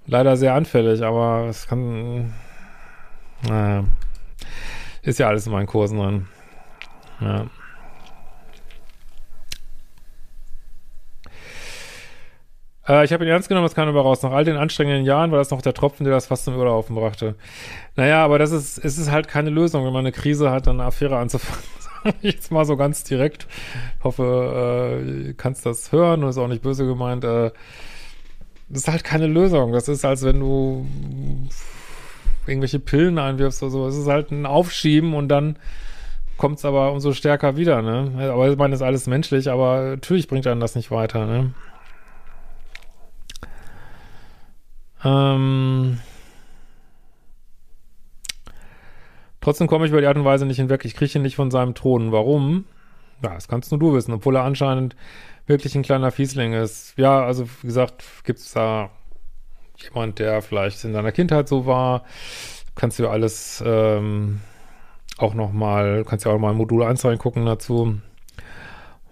leider 0.06 0.38
sehr 0.38 0.56
anfällig. 0.56 1.04
Aber 1.04 1.46
es 1.50 1.68
kann, 1.68 2.34
naja. 3.48 3.86
Ist 5.04 5.20
ja 5.20 5.28
alles 5.28 5.46
in 5.46 5.52
meinen 5.52 5.68
Kursen 5.68 6.00
drin. 6.00 6.28
Ja. 7.20 7.46
Äh, 12.88 13.06
ich 13.06 13.14
habe 13.14 13.26
ihn 13.26 13.30
ernst 13.30 13.50
genommen, 13.50 13.66
das 13.66 13.76
kam 13.76 13.88
aber 13.88 14.02
raus. 14.02 14.22
Nach 14.24 14.32
all 14.32 14.46
den 14.46 14.56
anstrengenden 14.56 15.06
Jahren 15.06 15.32
war 15.32 15.40
das 15.40 15.52
noch 15.52 15.62
der 15.62 15.74
Tropfen, 15.74 16.06
der 16.06 16.14
das 16.14 16.28
fast 16.28 16.46
zum 16.46 16.56
Überlaufen 16.56 16.96
brachte. 16.96 17.36
Naja, 17.96 18.24
aber 18.24 18.40
das 18.40 18.52
ist, 18.52 18.78
es 18.78 18.98
ist 18.98 19.12
halt 19.12 19.28
keine 19.28 19.50
Lösung, 19.50 19.86
wenn 19.86 19.94
man 19.94 20.06
eine 20.06 20.14
Krise 20.14 20.52
hat, 20.52 20.68
dann 20.68 20.80
eine 20.80 20.88
Affäre 20.88 21.18
anzufangen. 21.18 21.64
Jetzt 22.22 22.52
mal 22.52 22.66
so 22.66 22.78
ganz 22.78 23.04
direkt. 23.04 23.48
Ich 24.00 24.04
hoffe, 24.04 25.04
äh, 25.30 25.34
kannst 25.34 25.66
das 25.66 25.92
hören 25.92 26.24
und 26.24 26.30
ist 26.30 26.38
auch 26.38 26.48
nicht 26.48 26.64
böse 26.64 26.86
gemeint. 26.86 27.24
Äh, 27.26 27.52
das 28.70 28.84
ist 28.84 28.88
halt 28.88 29.04
keine 29.04 29.28
Lösung. 29.28 29.74
Das 29.74 29.88
ist, 29.88 30.06
als 30.06 30.24
wenn 30.24 30.40
du 30.40 30.88
irgendwelche 32.48 32.80
Pillen 32.80 33.20
einwirfst 33.20 33.62
oder 33.64 33.72
so. 33.72 33.88
Es 33.88 33.98
ist 33.98 34.08
halt 34.08 34.32
ein 34.32 34.46
Aufschieben 34.46 35.14
und 35.14 35.28
dann 35.30 35.58
kommt 36.38 36.58
es 36.58 36.66
aber 36.66 36.92
umso 36.92 37.14
stärker 37.14 37.58
wieder, 37.58 37.82
ne? 37.82 38.32
Aber 38.32 38.50
ich 38.50 38.58
meine, 38.58 38.72
das 38.72 38.82
ist 38.82 38.86
alles 38.86 39.08
menschlich, 39.08 39.50
aber 39.50 39.92
natürlich 39.92 40.28
bringt 40.28 40.48
einen 40.48 40.60
das 40.60 40.76
nicht 40.76 40.92
weiter, 40.92 41.26
ne? 41.26 41.54
Ähm 45.04 46.00
Trotzdem 49.42 49.68
komme 49.68 49.86
ich 49.86 49.92
über 49.92 50.00
die 50.00 50.08
Art 50.08 50.16
und 50.16 50.24
Weise 50.24 50.46
nicht 50.46 50.56
hinweg. 50.58 50.86
Ich 50.86 50.96
krieche 50.96 51.20
nicht 51.20 51.36
von 51.36 51.52
seinem 51.52 51.76
Thron. 51.76 52.14
Warum? 52.14 52.64
Ja, 53.22 53.34
das 53.34 53.50
kannst 53.50 53.72
nur 53.72 53.80
du 53.80 53.94
wissen, 53.94 54.14
obwohl 54.14 54.38
er 54.38 54.44
anscheinend 54.44 54.96
wirklich 55.48 55.76
ein 55.76 55.84
kleiner 55.84 56.12
Fiesling 56.12 56.54
ist. 56.54 56.94
Ja, 56.98 57.26
also 57.26 57.50
wie 57.62 57.68
gesagt, 57.68 58.06
gibt 58.24 58.40
es 58.40 58.54
da 58.54 58.90
jemand, 59.84 60.20
der 60.20 60.42
vielleicht 60.42 60.84
in 60.84 60.94
seiner 60.94 61.12
Kindheit 61.12 61.48
so 61.48 61.66
war, 61.66 62.04
kannst 62.76 63.00
du 63.00 63.08
alles 63.08 63.64
ähm, 63.66 64.42
auch 65.18 65.34
nochmal, 65.34 66.06
kannst 66.06 66.26
ja 66.26 66.32
auch 66.32 66.40
mal 66.40 66.52
in 66.52 66.58
Modul 66.58 66.84
1 66.84 67.04
reingucken 67.06 67.46
dazu. 67.46 68.00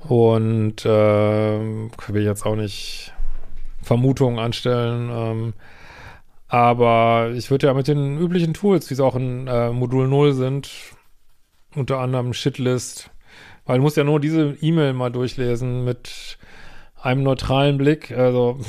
Und 0.08 0.84
äh, 0.86 0.90
will 0.90 2.24
jetzt 2.24 2.46
auch 2.46 2.56
nicht 2.56 3.14
Vermutungen 3.82 4.40
anstellen. 4.40 5.10
Ähm, 5.14 5.54
aber 6.48 7.32
ich 7.36 7.50
würde 7.50 7.68
ja 7.68 7.74
mit 7.74 7.88
den 7.88 8.20
üblichen 8.20 8.54
Tools, 8.54 8.90
wie 8.90 8.96
sie 8.96 9.04
auch 9.04 9.16
in 9.16 9.48
äh, 9.48 9.70
Modul 9.70 10.08
0 10.08 10.34
sind, 10.34 10.70
unter 11.76 12.00
anderem 12.00 12.34
Shitlist, 12.34 13.10
Weil 13.66 13.78
du 13.78 13.84
musst 13.84 13.96
ja 13.96 14.04
nur 14.04 14.20
diese 14.20 14.58
E-Mail 14.60 14.94
mal 14.94 15.12
durchlesen 15.12 15.86
mit 15.86 16.38
einem 17.02 17.24
neutralen 17.24 17.78
Blick. 17.78 18.12
Also, 18.12 18.60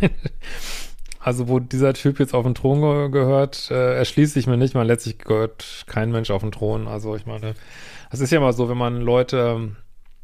also 1.20 1.48
wo 1.48 1.60
dieser 1.60 1.92
Typ 1.92 2.18
jetzt 2.18 2.34
auf 2.34 2.44
den 2.44 2.54
Thron 2.54 2.80
ge 2.80 3.10
gehört, 3.10 3.70
äh, 3.70 3.96
erschließt 3.96 4.32
sich 4.32 4.46
mir 4.46 4.56
nicht. 4.56 4.74
Man 4.74 4.86
letztlich 4.86 5.18
gehört 5.18 5.84
kein 5.86 6.10
Mensch 6.10 6.30
auf 6.30 6.40
den 6.40 6.50
Thron. 6.50 6.88
Also 6.88 7.14
ich 7.14 7.26
meine, 7.26 7.54
es 8.10 8.20
ist 8.20 8.32
ja 8.32 8.40
mal 8.40 8.54
so, 8.54 8.70
wenn 8.70 8.78
man 8.78 9.02
Leute, 9.02 9.76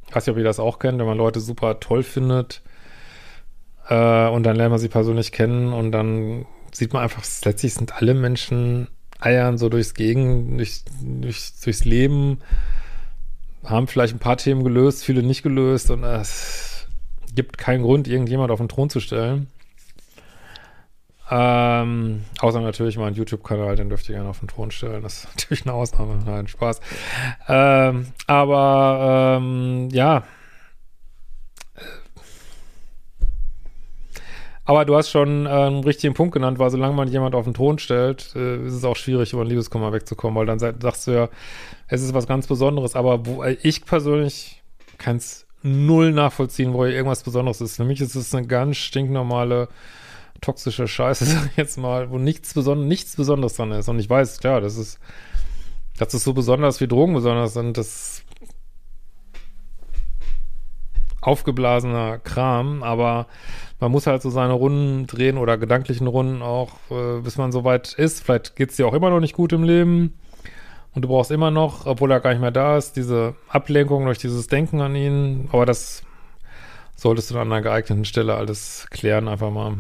ich 0.09 0.17
weiß 0.17 0.27
nicht, 0.27 0.33
ob 0.33 0.39
ihr 0.39 0.45
das 0.45 0.59
auch 0.59 0.79
kennt, 0.79 0.99
wenn 0.99 1.07
man 1.07 1.19
Leute 1.19 1.41
super 1.41 1.81
toll 1.81 2.03
findet 2.03 2.63
äh, 3.89 4.29
und 4.29 4.45
dann 4.45 4.57
lernt 4.57 4.71
man 4.71 4.79
sie 4.79 4.89
persönlich 4.89 5.33
kennen 5.33 5.75
und 5.75 5.93
dann 5.93 6.47
sieht 6.73 6.95
man 6.95 7.03
einfach, 7.03 7.23
letztlich 7.45 7.75
sind 7.75 7.97
alle 7.97 8.15
Menschen 8.15 8.89
eiern 9.19 9.59
so 9.59 9.69
durchs 9.69 9.95
Gegen, 9.95 10.57
durch, 10.57 10.83
durch, 11.03 11.53
durchs 11.63 11.85
Leben, 11.85 12.41
haben 13.65 13.87
vielleicht 13.87 14.15
ein 14.15 14.19
paar 14.19 14.37
Themen 14.39 14.65
gelöst, 14.65 15.05
viele 15.05 15.23
nicht 15.23 15.43
gelöst 15.43 15.91
und 15.91 16.05
es 16.05 16.87
gibt 17.35 17.59
keinen 17.59 17.83
Grund, 17.83 18.09
irgendjemand 18.09 18.51
auf 18.51 18.59
den 18.59 18.69
Thron 18.69 18.89
zu 18.89 19.01
stellen. 19.01 19.49
Ähm, 21.29 22.25
außer 22.41 22.61
natürlich 22.61 22.99
meinen 22.99 23.17
YouTube-Kanal, 23.17 23.75
den 23.77 23.89
dürfte 23.89 24.13
ich 24.13 24.17
gerne 24.17 24.29
auf 24.29 24.39
den 24.39 24.49
Thron 24.49 24.71
stellen. 24.71 25.03
Das 25.03 25.25
ist 25.25 25.29
natürlich 25.29 25.67
eine 25.67 25.75
Ausnahme. 25.75 26.19
Nein, 26.27 26.47
Spaß. 26.47 26.81
Ähm, 27.49 28.07
aber 28.27 29.39
ähm, 29.41 29.89
ja. 29.91 30.23
Aber 34.65 34.85
du 34.85 34.97
hast 34.97 35.11
schon 35.11 35.47
äh, 35.47 35.49
einen 35.49 35.85
richtigen 35.85 36.15
Punkt 36.15 36.35
genannt, 36.35 36.59
weil 36.59 36.71
solange 36.71 36.95
man 36.95 37.09
jemand 37.09 37.37
auf 37.37 37.45
den 37.45 37.55
Thron 37.55 37.79
stellt, 37.79 38.35
äh, 38.35 38.67
ist 38.67 38.75
es 38.75 38.85
auch 38.85 38.97
schwierig, 38.97 39.33
über 39.33 39.43
ein 39.43 39.49
Liebeskummer 39.49 39.93
wegzukommen, 39.93 40.37
weil 40.37 40.47
dann 40.47 40.59
sagst 40.59 41.07
du 41.07 41.13
ja, 41.13 41.29
es 41.87 42.03
ist 42.03 42.15
was 42.15 42.27
ganz 42.27 42.47
Besonderes. 42.49 42.97
Aber 42.97 43.27
wo, 43.27 43.43
äh, 43.43 43.57
ich 43.63 43.85
persönlich 43.85 44.63
kann 44.99 45.17
es 45.17 45.47
null 45.63 46.13
nachvollziehen, 46.13 46.73
wo 46.73 46.85
irgendwas 46.85 47.23
Besonderes 47.23 47.61
ist. 47.61 47.77
Für 47.77 47.85
mich 47.85 48.01
ist 48.01 48.15
es 48.15 48.35
eine 48.35 48.47
ganz 48.47 48.77
stinknormale 48.77 49.69
toxische 50.47 50.89
Scheiße, 50.89 51.25
sag 51.27 51.47
ich 51.47 51.57
jetzt 51.57 51.77
mal, 51.77 52.11
wo 52.11 52.19
nichts, 52.19 52.55
Beson 52.55 52.89
nichts 52.89 53.17
Besonderes 53.17 53.55
dran 53.55 53.73
ist. 53.73 53.89
Und 53.89 53.99
ich 53.99 54.09
weiß, 54.09 54.39
klar, 54.39 54.61
das 54.61 54.77
ist, 54.77 54.99
das 55.99 56.15
ist 56.15 56.25
so 56.25 56.33
besonders 56.33 56.81
wie 56.81 56.89
Drogen 56.89 57.15
besonders 57.15 57.55
sind, 57.55 57.77
das 57.77 58.23
aufgeblasener 61.21 62.19
Kram, 62.19 62.85
aber 62.85 63.27
man 63.81 63.91
muss 63.91 64.07
halt 64.07 64.23
so 64.23 64.31
seine 64.31 64.53
Runden 64.53 65.09
drehen 65.09 65.39
oder 65.39 65.59
gedanklichen 65.59 66.07
Runden 66.07 66.41
auch, 66.41 66.75
äh, 66.91 67.21
bis 67.21 67.37
man 67.37 67.51
soweit 67.51 67.95
ist. 67.95 68.23
Vielleicht 68.23 68.55
geht's 68.55 68.77
dir 68.77 68.87
auch 68.87 68.95
immer 68.95 69.11
noch 69.11 69.19
nicht 69.19 69.35
gut 69.35 69.53
im 69.53 69.65
Leben 69.65 70.15
und 70.95 71.03
du 71.03 71.09
brauchst 71.09 71.33
immer 71.33 71.51
noch, 71.51 71.85
obwohl 71.85 72.13
er 72.13 72.21
gar 72.21 72.31
nicht 72.31 72.41
mehr 72.41 72.53
da 72.53 72.79
ist, 72.79 72.95
diese 72.95 73.35
Ablenkung 73.49 74.05
durch 74.05 74.19
dieses 74.19 74.47
Denken 74.47 74.81
an 74.81 74.95
ihn, 74.95 75.49
aber 75.51 75.67
das 75.67 76.05
solltest 76.95 77.33
du 77.33 77.39
an 77.39 77.53
einer 77.53 77.61
geeigneten 77.61 78.05
Stelle 78.05 78.37
alles 78.37 78.87
klären, 78.91 79.27
einfach 79.27 79.51
mal. 79.51 79.79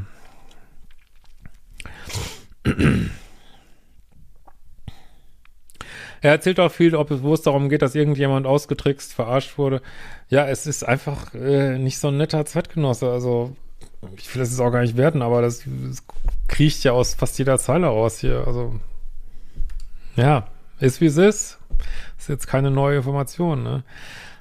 Er 6.22 6.32
erzählt 6.32 6.58
auch 6.58 6.72
viel, 6.72 6.94
ob 6.96 7.10
es, 7.10 7.22
wo 7.22 7.34
es 7.34 7.42
darum 7.42 7.68
geht, 7.68 7.82
dass 7.82 7.94
irgendjemand 7.94 8.46
ausgetrickst, 8.46 9.12
verarscht 9.12 9.58
wurde. 9.58 9.82
Ja, 10.28 10.46
es 10.46 10.66
ist 10.66 10.82
einfach 10.82 11.34
äh, 11.34 11.78
nicht 11.78 11.98
so 11.98 12.08
ein 12.08 12.16
netter 12.16 12.44
Zeitgenosse. 12.44 13.10
Also, 13.10 13.54
ich 14.16 14.34
will 14.34 14.40
das 14.40 14.50
jetzt 14.50 14.60
auch 14.60 14.70
gar 14.70 14.80
nicht 14.80 14.96
werten, 14.96 15.22
aber 15.22 15.42
das, 15.42 15.64
das 15.64 16.02
kriecht 16.48 16.84
ja 16.84 16.92
aus 16.92 17.14
fast 17.14 17.38
jeder 17.38 17.58
Zeile 17.58 17.86
raus 17.86 18.18
hier. 18.18 18.44
Also, 18.46 18.74
ja, 20.16 20.48
ist 20.80 21.00
wie 21.00 21.06
es 21.06 21.16
ist. 21.16 21.58
Ist 22.18 22.28
jetzt 22.28 22.46
keine 22.46 22.70
neue 22.70 22.96
Information, 22.96 23.62
ne? 23.62 23.84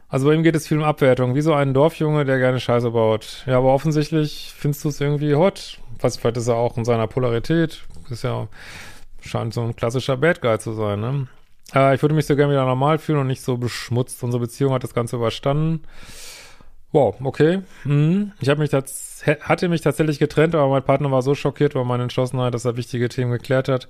Also 0.08 0.28
bei 0.28 0.34
ihm 0.34 0.44
geht 0.44 0.56
es 0.56 0.68
viel 0.68 0.78
um 0.78 0.84
Abwertung, 0.84 1.36
wie 1.36 1.42
so 1.42 1.54
ein 1.54 1.74
Dorfjunge, 1.74 2.26
der 2.26 2.38
gerne 2.38 2.60
Scheiße 2.60 2.92
baut. 2.92 3.44
Ja, 3.48 3.58
aber 3.58 3.74
offensichtlich 3.74 4.54
findest 4.56 4.86
du 4.86 4.90
es 4.90 5.02
irgendwie 5.02 5.36
hot. 5.36 5.80
Was, 6.00 6.18
vielleicht 6.18 6.38
ist 6.38 6.48
er 6.48 6.56
auch 6.56 6.78
in 6.78 6.86
seiner 6.86 7.08
Polarität. 7.08 7.84
Ist 8.10 8.24
ja, 8.24 8.48
scheint 9.22 9.54
so 9.54 9.62
ein 9.62 9.76
klassischer 9.76 10.18
Bad 10.18 10.42
Guy 10.42 10.60
zu 10.60 10.74
sein, 10.74 11.00
ne? 11.00 11.28
Äh, 11.74 11.96
ich 11.96 12.02
würde 12.02 12.16
mich 12.16 12.26
so 12.26 12.36
gerne 12.36 12.54
wieder 12.54 12.66
normal 12.66 12.98
fühlen 12.98 13.20
und 13.20 13.28
nicht 13.28 13.42
so 13.42 13.58
beschmutzt. 13.58 14.24
Unsere 14.24 14.42
Beziehung 14.42 14.74
hat 14.74 14.84
das 14.84 14.94
Ganze 14.94 15.16
überstanden. 15.16 15.82
Wow, 16.92 17.16
okay. 17.24 17.62
Mhm. 17.84 18.32
Ich 18.40 18.50
habe 18.50 18.62
mich 18.62 18.72
hatte 18.72 19.70
mich 19.70 19.82
tatsächlich 19.82 20.20
getrennt, 20.20 20.56
aber 20.56 20.70
mein 20.70 20.84
Partner 20.84 21.12
war 21.12 21.22
so 21.22 21.36
schockiert 21.36 21.74
über 21.74 21.84
meine 21.84 22.04
Entschlossenheit, 22.04 22.54
dass 22.54 22.66
er 22.66 22.78
wichtige 22.78 23.10
Themen 23.10 23.32
geklärt 23.32 23.68
hat 23.68 23.90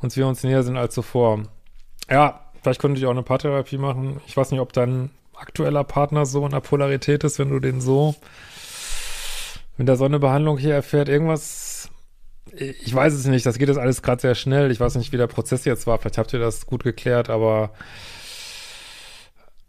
und 0.00 0.14
wir 0.16 0.26
uns 0.26 0.42
näher 0.42 0.62
sind 0.62 0.76
als 0.76 0.94
zuvor. 0.94 1.44
Ja, 2.10 2.40
vielleicht 2.62 2.80
könnte 2.80 2.98
ich 2.98 3.06
auch 3.06 3.12
eine 3.12 3.22
Paartherapie 3.22 3.78
machen. 3.78 4.20
Ich 4.26 4.36
weiß 4.36 4.50
nicht, 4.50 4.60
ob 4.60 4.72
dein 4.72 5.10
aktueller 5.36 5.84
Partner 5.84 6.26
so 6.26 6.44
in 6.44 6.52
der 6.52 6.60
Polarität 6.60 7.24
ist, 7.24 7.38
wenn 7.38 7.50
du 7.50 7.60
den 7.60 7.80
so, 7.80 8.14
wenn 9.78 9.86
der 9.86 9.96
so 9.96 10.04
eine 10.04 10.18
Behandlung 10.18 10.58
hier 10.58 10.74
erfährt, 10.74 11.08
irgendwas, 11.08 11.88
ich 12.52 12.92
weiß 12.94 13.14
es 13.14 13.26
nicht, 13.26 13.46
das 13.46 13.58
geht 13.58 13.68
jetzt 13.68 13.78
alles 13.78 14.02
gerade 14.02 14.20
sehr 14.20 14.34
schnell. 14.34 14.70
Ich 14.70 14.80
weiß 14.80 14.96
nicht, 14.96 15.12
wie 15.12 15.16
der 15.16 15.28
Prozess 15.28 15.64
jetzt 15.64 15.86
war. 15.86 15.98
Vielleicht 15.98 16.18
habt 16.18 16.32
ihr 16.32 16.40
das 16.40 16.66
gut 16.66 16.82
geklärt, 16.82 17.30
aber 17.30 17.70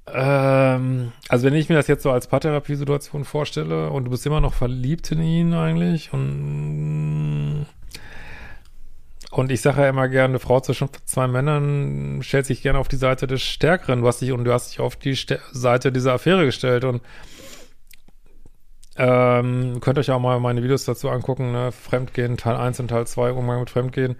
ähm, 0.07 1.11
also 1.27 1.45
wenn 1.45 1.53
ich 1.53 1.69
mir 1.69 1.75
das 1.75 1.87
jetzt 1.87 2.01
so 2.01 2.11
als 2.11 2.25
Paartherapiesituation 2.25 3.23
vorstelle 3.23 3.91
und 3.91 4.05
du 4.05 4.11
bist 4.11 4.25
immer 4.25 4.41
noch 4.41 4.55
verliebt 4.55 5.11
in 5.11 5.21
ihn 5.21 5.53
eigentlich 5.53 6.11
und 6.11 7.67
und 9.31 9.51
ich 9.51 9.61
sage 9.61 9.83
ja 9.83 9.89
immer 9.89 10.07
gerne, 10.07 10.31
eine 10.31 10.39
Frau 10.39 10.59
zwischen 10.59 10.89
zwei 11.05 11.27
Männern 11.27 12.23
stellt 12.23 12.47
sich 12.47 12.63
gerne 12.63 12.79
auf 12.79 12.87
die 12.87 12.95
Seite 12.95 13.27
des 13.27 13.43
Stärkeren. 13.43 14.01
Du 14.01 14.07
hast 14.07 14.21
dich, 14.21 14.31
und 14.31 14.43
du 14.43 14.51
hast 14.51 14.71
dich 14.71 14.79
auf 14.79 14.95
die 14.95 15.13
St 15.13 15.37
Seite 15.51 15.91
dieser 15.91 16.13
Affäre 16.13 16.45
gestellt. 16.45 16.83
Und 16.83 17.03
ähm, 19.01 19.79
könnt 19.79 19.97
euch 19.97 20.11
auch 20.11 20.19
mal 20.19 20.41
meine 20.41 20.61
Videos 20.61 20.83
dazu 20.83 21.09
angucken, 21.09 21.53
ne? 21.53 21.71
Fremdgehen, 21.71 22.35
Teil 22.35 22.57
1 22.57 22.81
und 22.81 22.89
Teil 22.89 23.07
2, 23.07 23.31
Umgang 23.31 23.61
mit 23.61 23.69
Fremdgehen. 23.69 24.17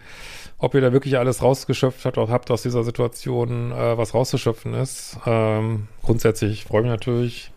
Ob 0.57 0.73
ihr 0.73 0.79
da 0.79 0.93
wirklich 0.93 1.17
alles 1.17 1.41
rausgeschöpft 1.41 2.05
habt, 2.05 2.17
oder 2.17 2.31
habt 2.31 2.49
aus 2.49 2.61
dieser 2.61 2.85
Situation 2.85 3.73
äh, 3.73 3.97
was 3.97 4.13
rauszuschöpfen 4.13 4.73
ist. 4.73 5.17
Ähm, 5.25 5.89
grundsätzlich 6.01 6.63
freue 6.63 6.83
mich 6.83 6.91
natürlich, 6.91 7.51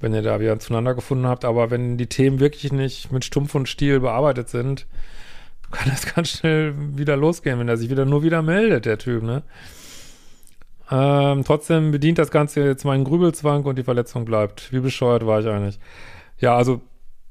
wenn 0.00 0.12
ihr 0.12 0.20
da 0.20 0.40
wieder 0.40 0.58
zueinander 0.58 0.94
gefunden 0.94 1.26
habt. 1.26 1.46
Aber 1.46 1.70
wenn 1.70 1.96
die 1.96 2.06
Themen 2.06 2.38
wirklich 2.38 2.70
nicht 2.70 3.10
mit 3.10 3.24
Stumpf 3.24 3.54
und 3.54 3.66
Stiel 3.66 4.00
bearbeitet 4.00 4.50
sind, 4.50 4.86
kann 5.70 5.88
das 5.88 6.14
ganz 6.14 6.28
schnell 6.28 6.74
wieder 6.98 7.16
losgehen, 7.16 7.58
wenn 7.58 7.68
er 7.68 7.78
sich 7.78 7.88
wieder 7.88 8.04
nur 8.04 8.22
wieder 8.22 8.42
meldet, 8.42 8.84
der 8.84 8.98
Typ, 8.98 9.22
ne? 9.22 9.42
Ähm, 10.90 11.44
trotzdem 11.44 11.90
bedient 11.90 12.18
das 12.18 12.30
Ganze 12.30 12.64
jetzt 12.64 12.84
meinen 12.84 13.04
Grübelzwang 13.04 13.64
und 13.64 13.76
die 13.76 13.84
Verletzung 13.84 14.24
bleibt. 14.24 14.72
Wie 14.72 14.80
bescheuert 14.80 15.26
war 15.26 15.40
ich 15.40 15.46
eigentlich? 15.46 15.78
Ja, 16.38 16.56
also 16.56 16.80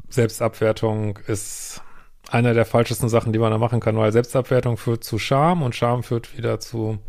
Selbstabwertung 0.09 1.17
ist 1.27 1.81
einer 2.29 2.53
der 2.53 2.65
falschesten 2.65 3.09
Sachen, 3.09 3.33
die 3.33 3.39
man 3.39 3.51
da 3.51 3.57
machen 3.57 3.79
kann, 3.79 3.97
weil 3.97 4.11
Selbstabwertung 4.11 4.77
führt 4.77 5.03
zu 5.03 5.17
Scham 5.17 5.63
und 5.63 5.75
Scham 5.75 6.03
führt 6.03 6.37
wieder 6.37 6.59
zu 6.59 6.99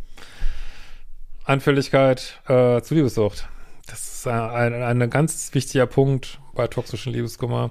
Anfälligkeit, 1.44 2.40
äh, 2.46 2.80
zu 2.82 2.94
Liebessucht. 2.94 3.48
Das 3.86 4.06
ist 4.06 4.26
ein, 4.26 5.02
ein, 5.02 5.10
ganz 5.10 5.54
wichtiger 5.54 5.86
Punkt 5.86 6.40
bei 6.54 6.66
toxischen 6.66 7.12
Liebeskummer. 7.12 7.70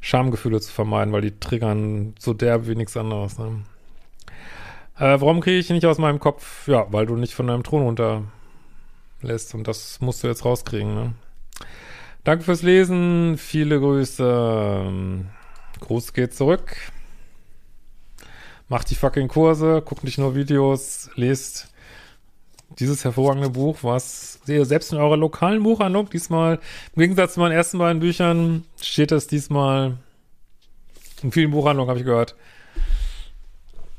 Schamgefühle 0.00 0.60
zu 0.60 0.72
vermeiden, 0.72 1.12
weil 1.12 1.20
die 1.20 1.38
triggern 1.38 2.14
so 2.18 2.32
derb 2.32 2.66
wie 2.66 2.76
nichts 2.76 2.96
anderes. 2.96 3.38
Ne? 3.38 3.62
Äh, 5.00 5.18
warum 5.18 5.40
kriege 5.40 5.56
ich 5.56 5.70
nicht 5.70 5.86
aus 5.86 5.96
meinem 5.96 6.20
Kopf? 6.20 6.68
Ja, 6.68 6.86
weil 6.92 7.06
du 7.06 7.16
nicht 7.16 7.34
von 7.34 7.46
deinem 7.46 7.62
Thron 7.62 7.84
runterlässt 7.84 9.54
und 9.54 9.66
das 9.66 9.98
musst 10.02 10.22
du 10.22 10.28
jetzt 10.28 10.44
rauskriegen. 10.44 10.94
Ne? 10.94 11.14
Danke 12.22 12.44
fürs 12.44 12.60
Lesen, 12.60 13.38
viele 13.38 13.80
Grüße. 13.80 14.92
Gruß 15.80 16.12
geht 16.12 16.34
zurück. 16.34 16.76
Macht 18.68 18.90
die 18.90 18.94
fucking 18.94 19.28
Kurse, 19.28 19.80
guckt 19.82 20.04
nicht 20.04 20.18
nur 20.18 20.34
Videos, 20.34 21.08
lest 21.14 21.72
dieses 22.78 23.02
hervorragende 23.02 23.48
Buch, 23.48 23.78
was 23.80 24.38
ihr 24.46 24.66
selbst 24.66 24.92
in 24.92 24.98
eurer 24.98 25.16
lokalen 25.16 25.62
Buchhandlung 25.62 26.10
diesmal, 26.10 26.60
im 26.94 27.00
Gegensatz 27.00 27.34
zu 27.34 27.40
meinen 27.40 27.52
ersten 27.52 27.78
beiden 27.78 28.00
Büchern, 28.00 28.64
steht 28.80 29.12
es 29.12 29.26
diesmal 29.26 29.96
in 31.22 31.32
vielen 31.32 31.52
Buchhandlungen, 31.52 31.88
habe 31.88 31.98
ich 31.98 32.04
gehört, 32.04 32.36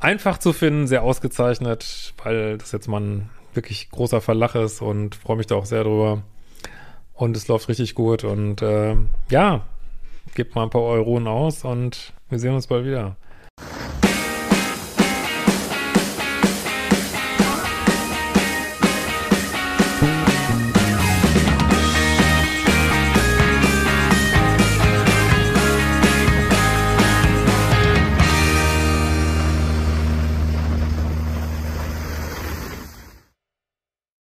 einfach 0.01 0.37
zu 0.37 0.51
finden, 0.51 0.87
sehr 0.87 1.03
ausgezeichnet, 1.03 2.13
weil 2.23 2.57
das 2.57 2.71
jetzt 2.71 2.87
mal 2.87 3.01
ein 3.01 3.29
wirklich 3.53 3.89
großer 3.89 4.21
Verlach 4.21 4.55
ist 4.55 4.81
und 4.81 5.15
freue 5.15 5.37
mich 5.37 5.47
da 5.47 5.55
auch 5.55 5.65
sehr 5.65 5.83
drüber. 5.83 6.23
Und 7.13 7.37
es 7.37 7.47
läuft 7.47 7.69
richtig 7.69 7.95
gut 7.95 8.23
und 8.23 8.61
äh, 8.61 8.95
ja, 9.29 9.61
gebt 10.33 10.55
mal 10.55 10.63
ein 10.63 10.69
paar 10.69 10.81
Euronen 10.81 11.27
aus 11.27 11.63
und 11.63 12.13
wir 12.29 12.39
sehen 12.39 12.55
uns 12.55 12.67
bald 12.67 12.85
wieder. 12.85 13.15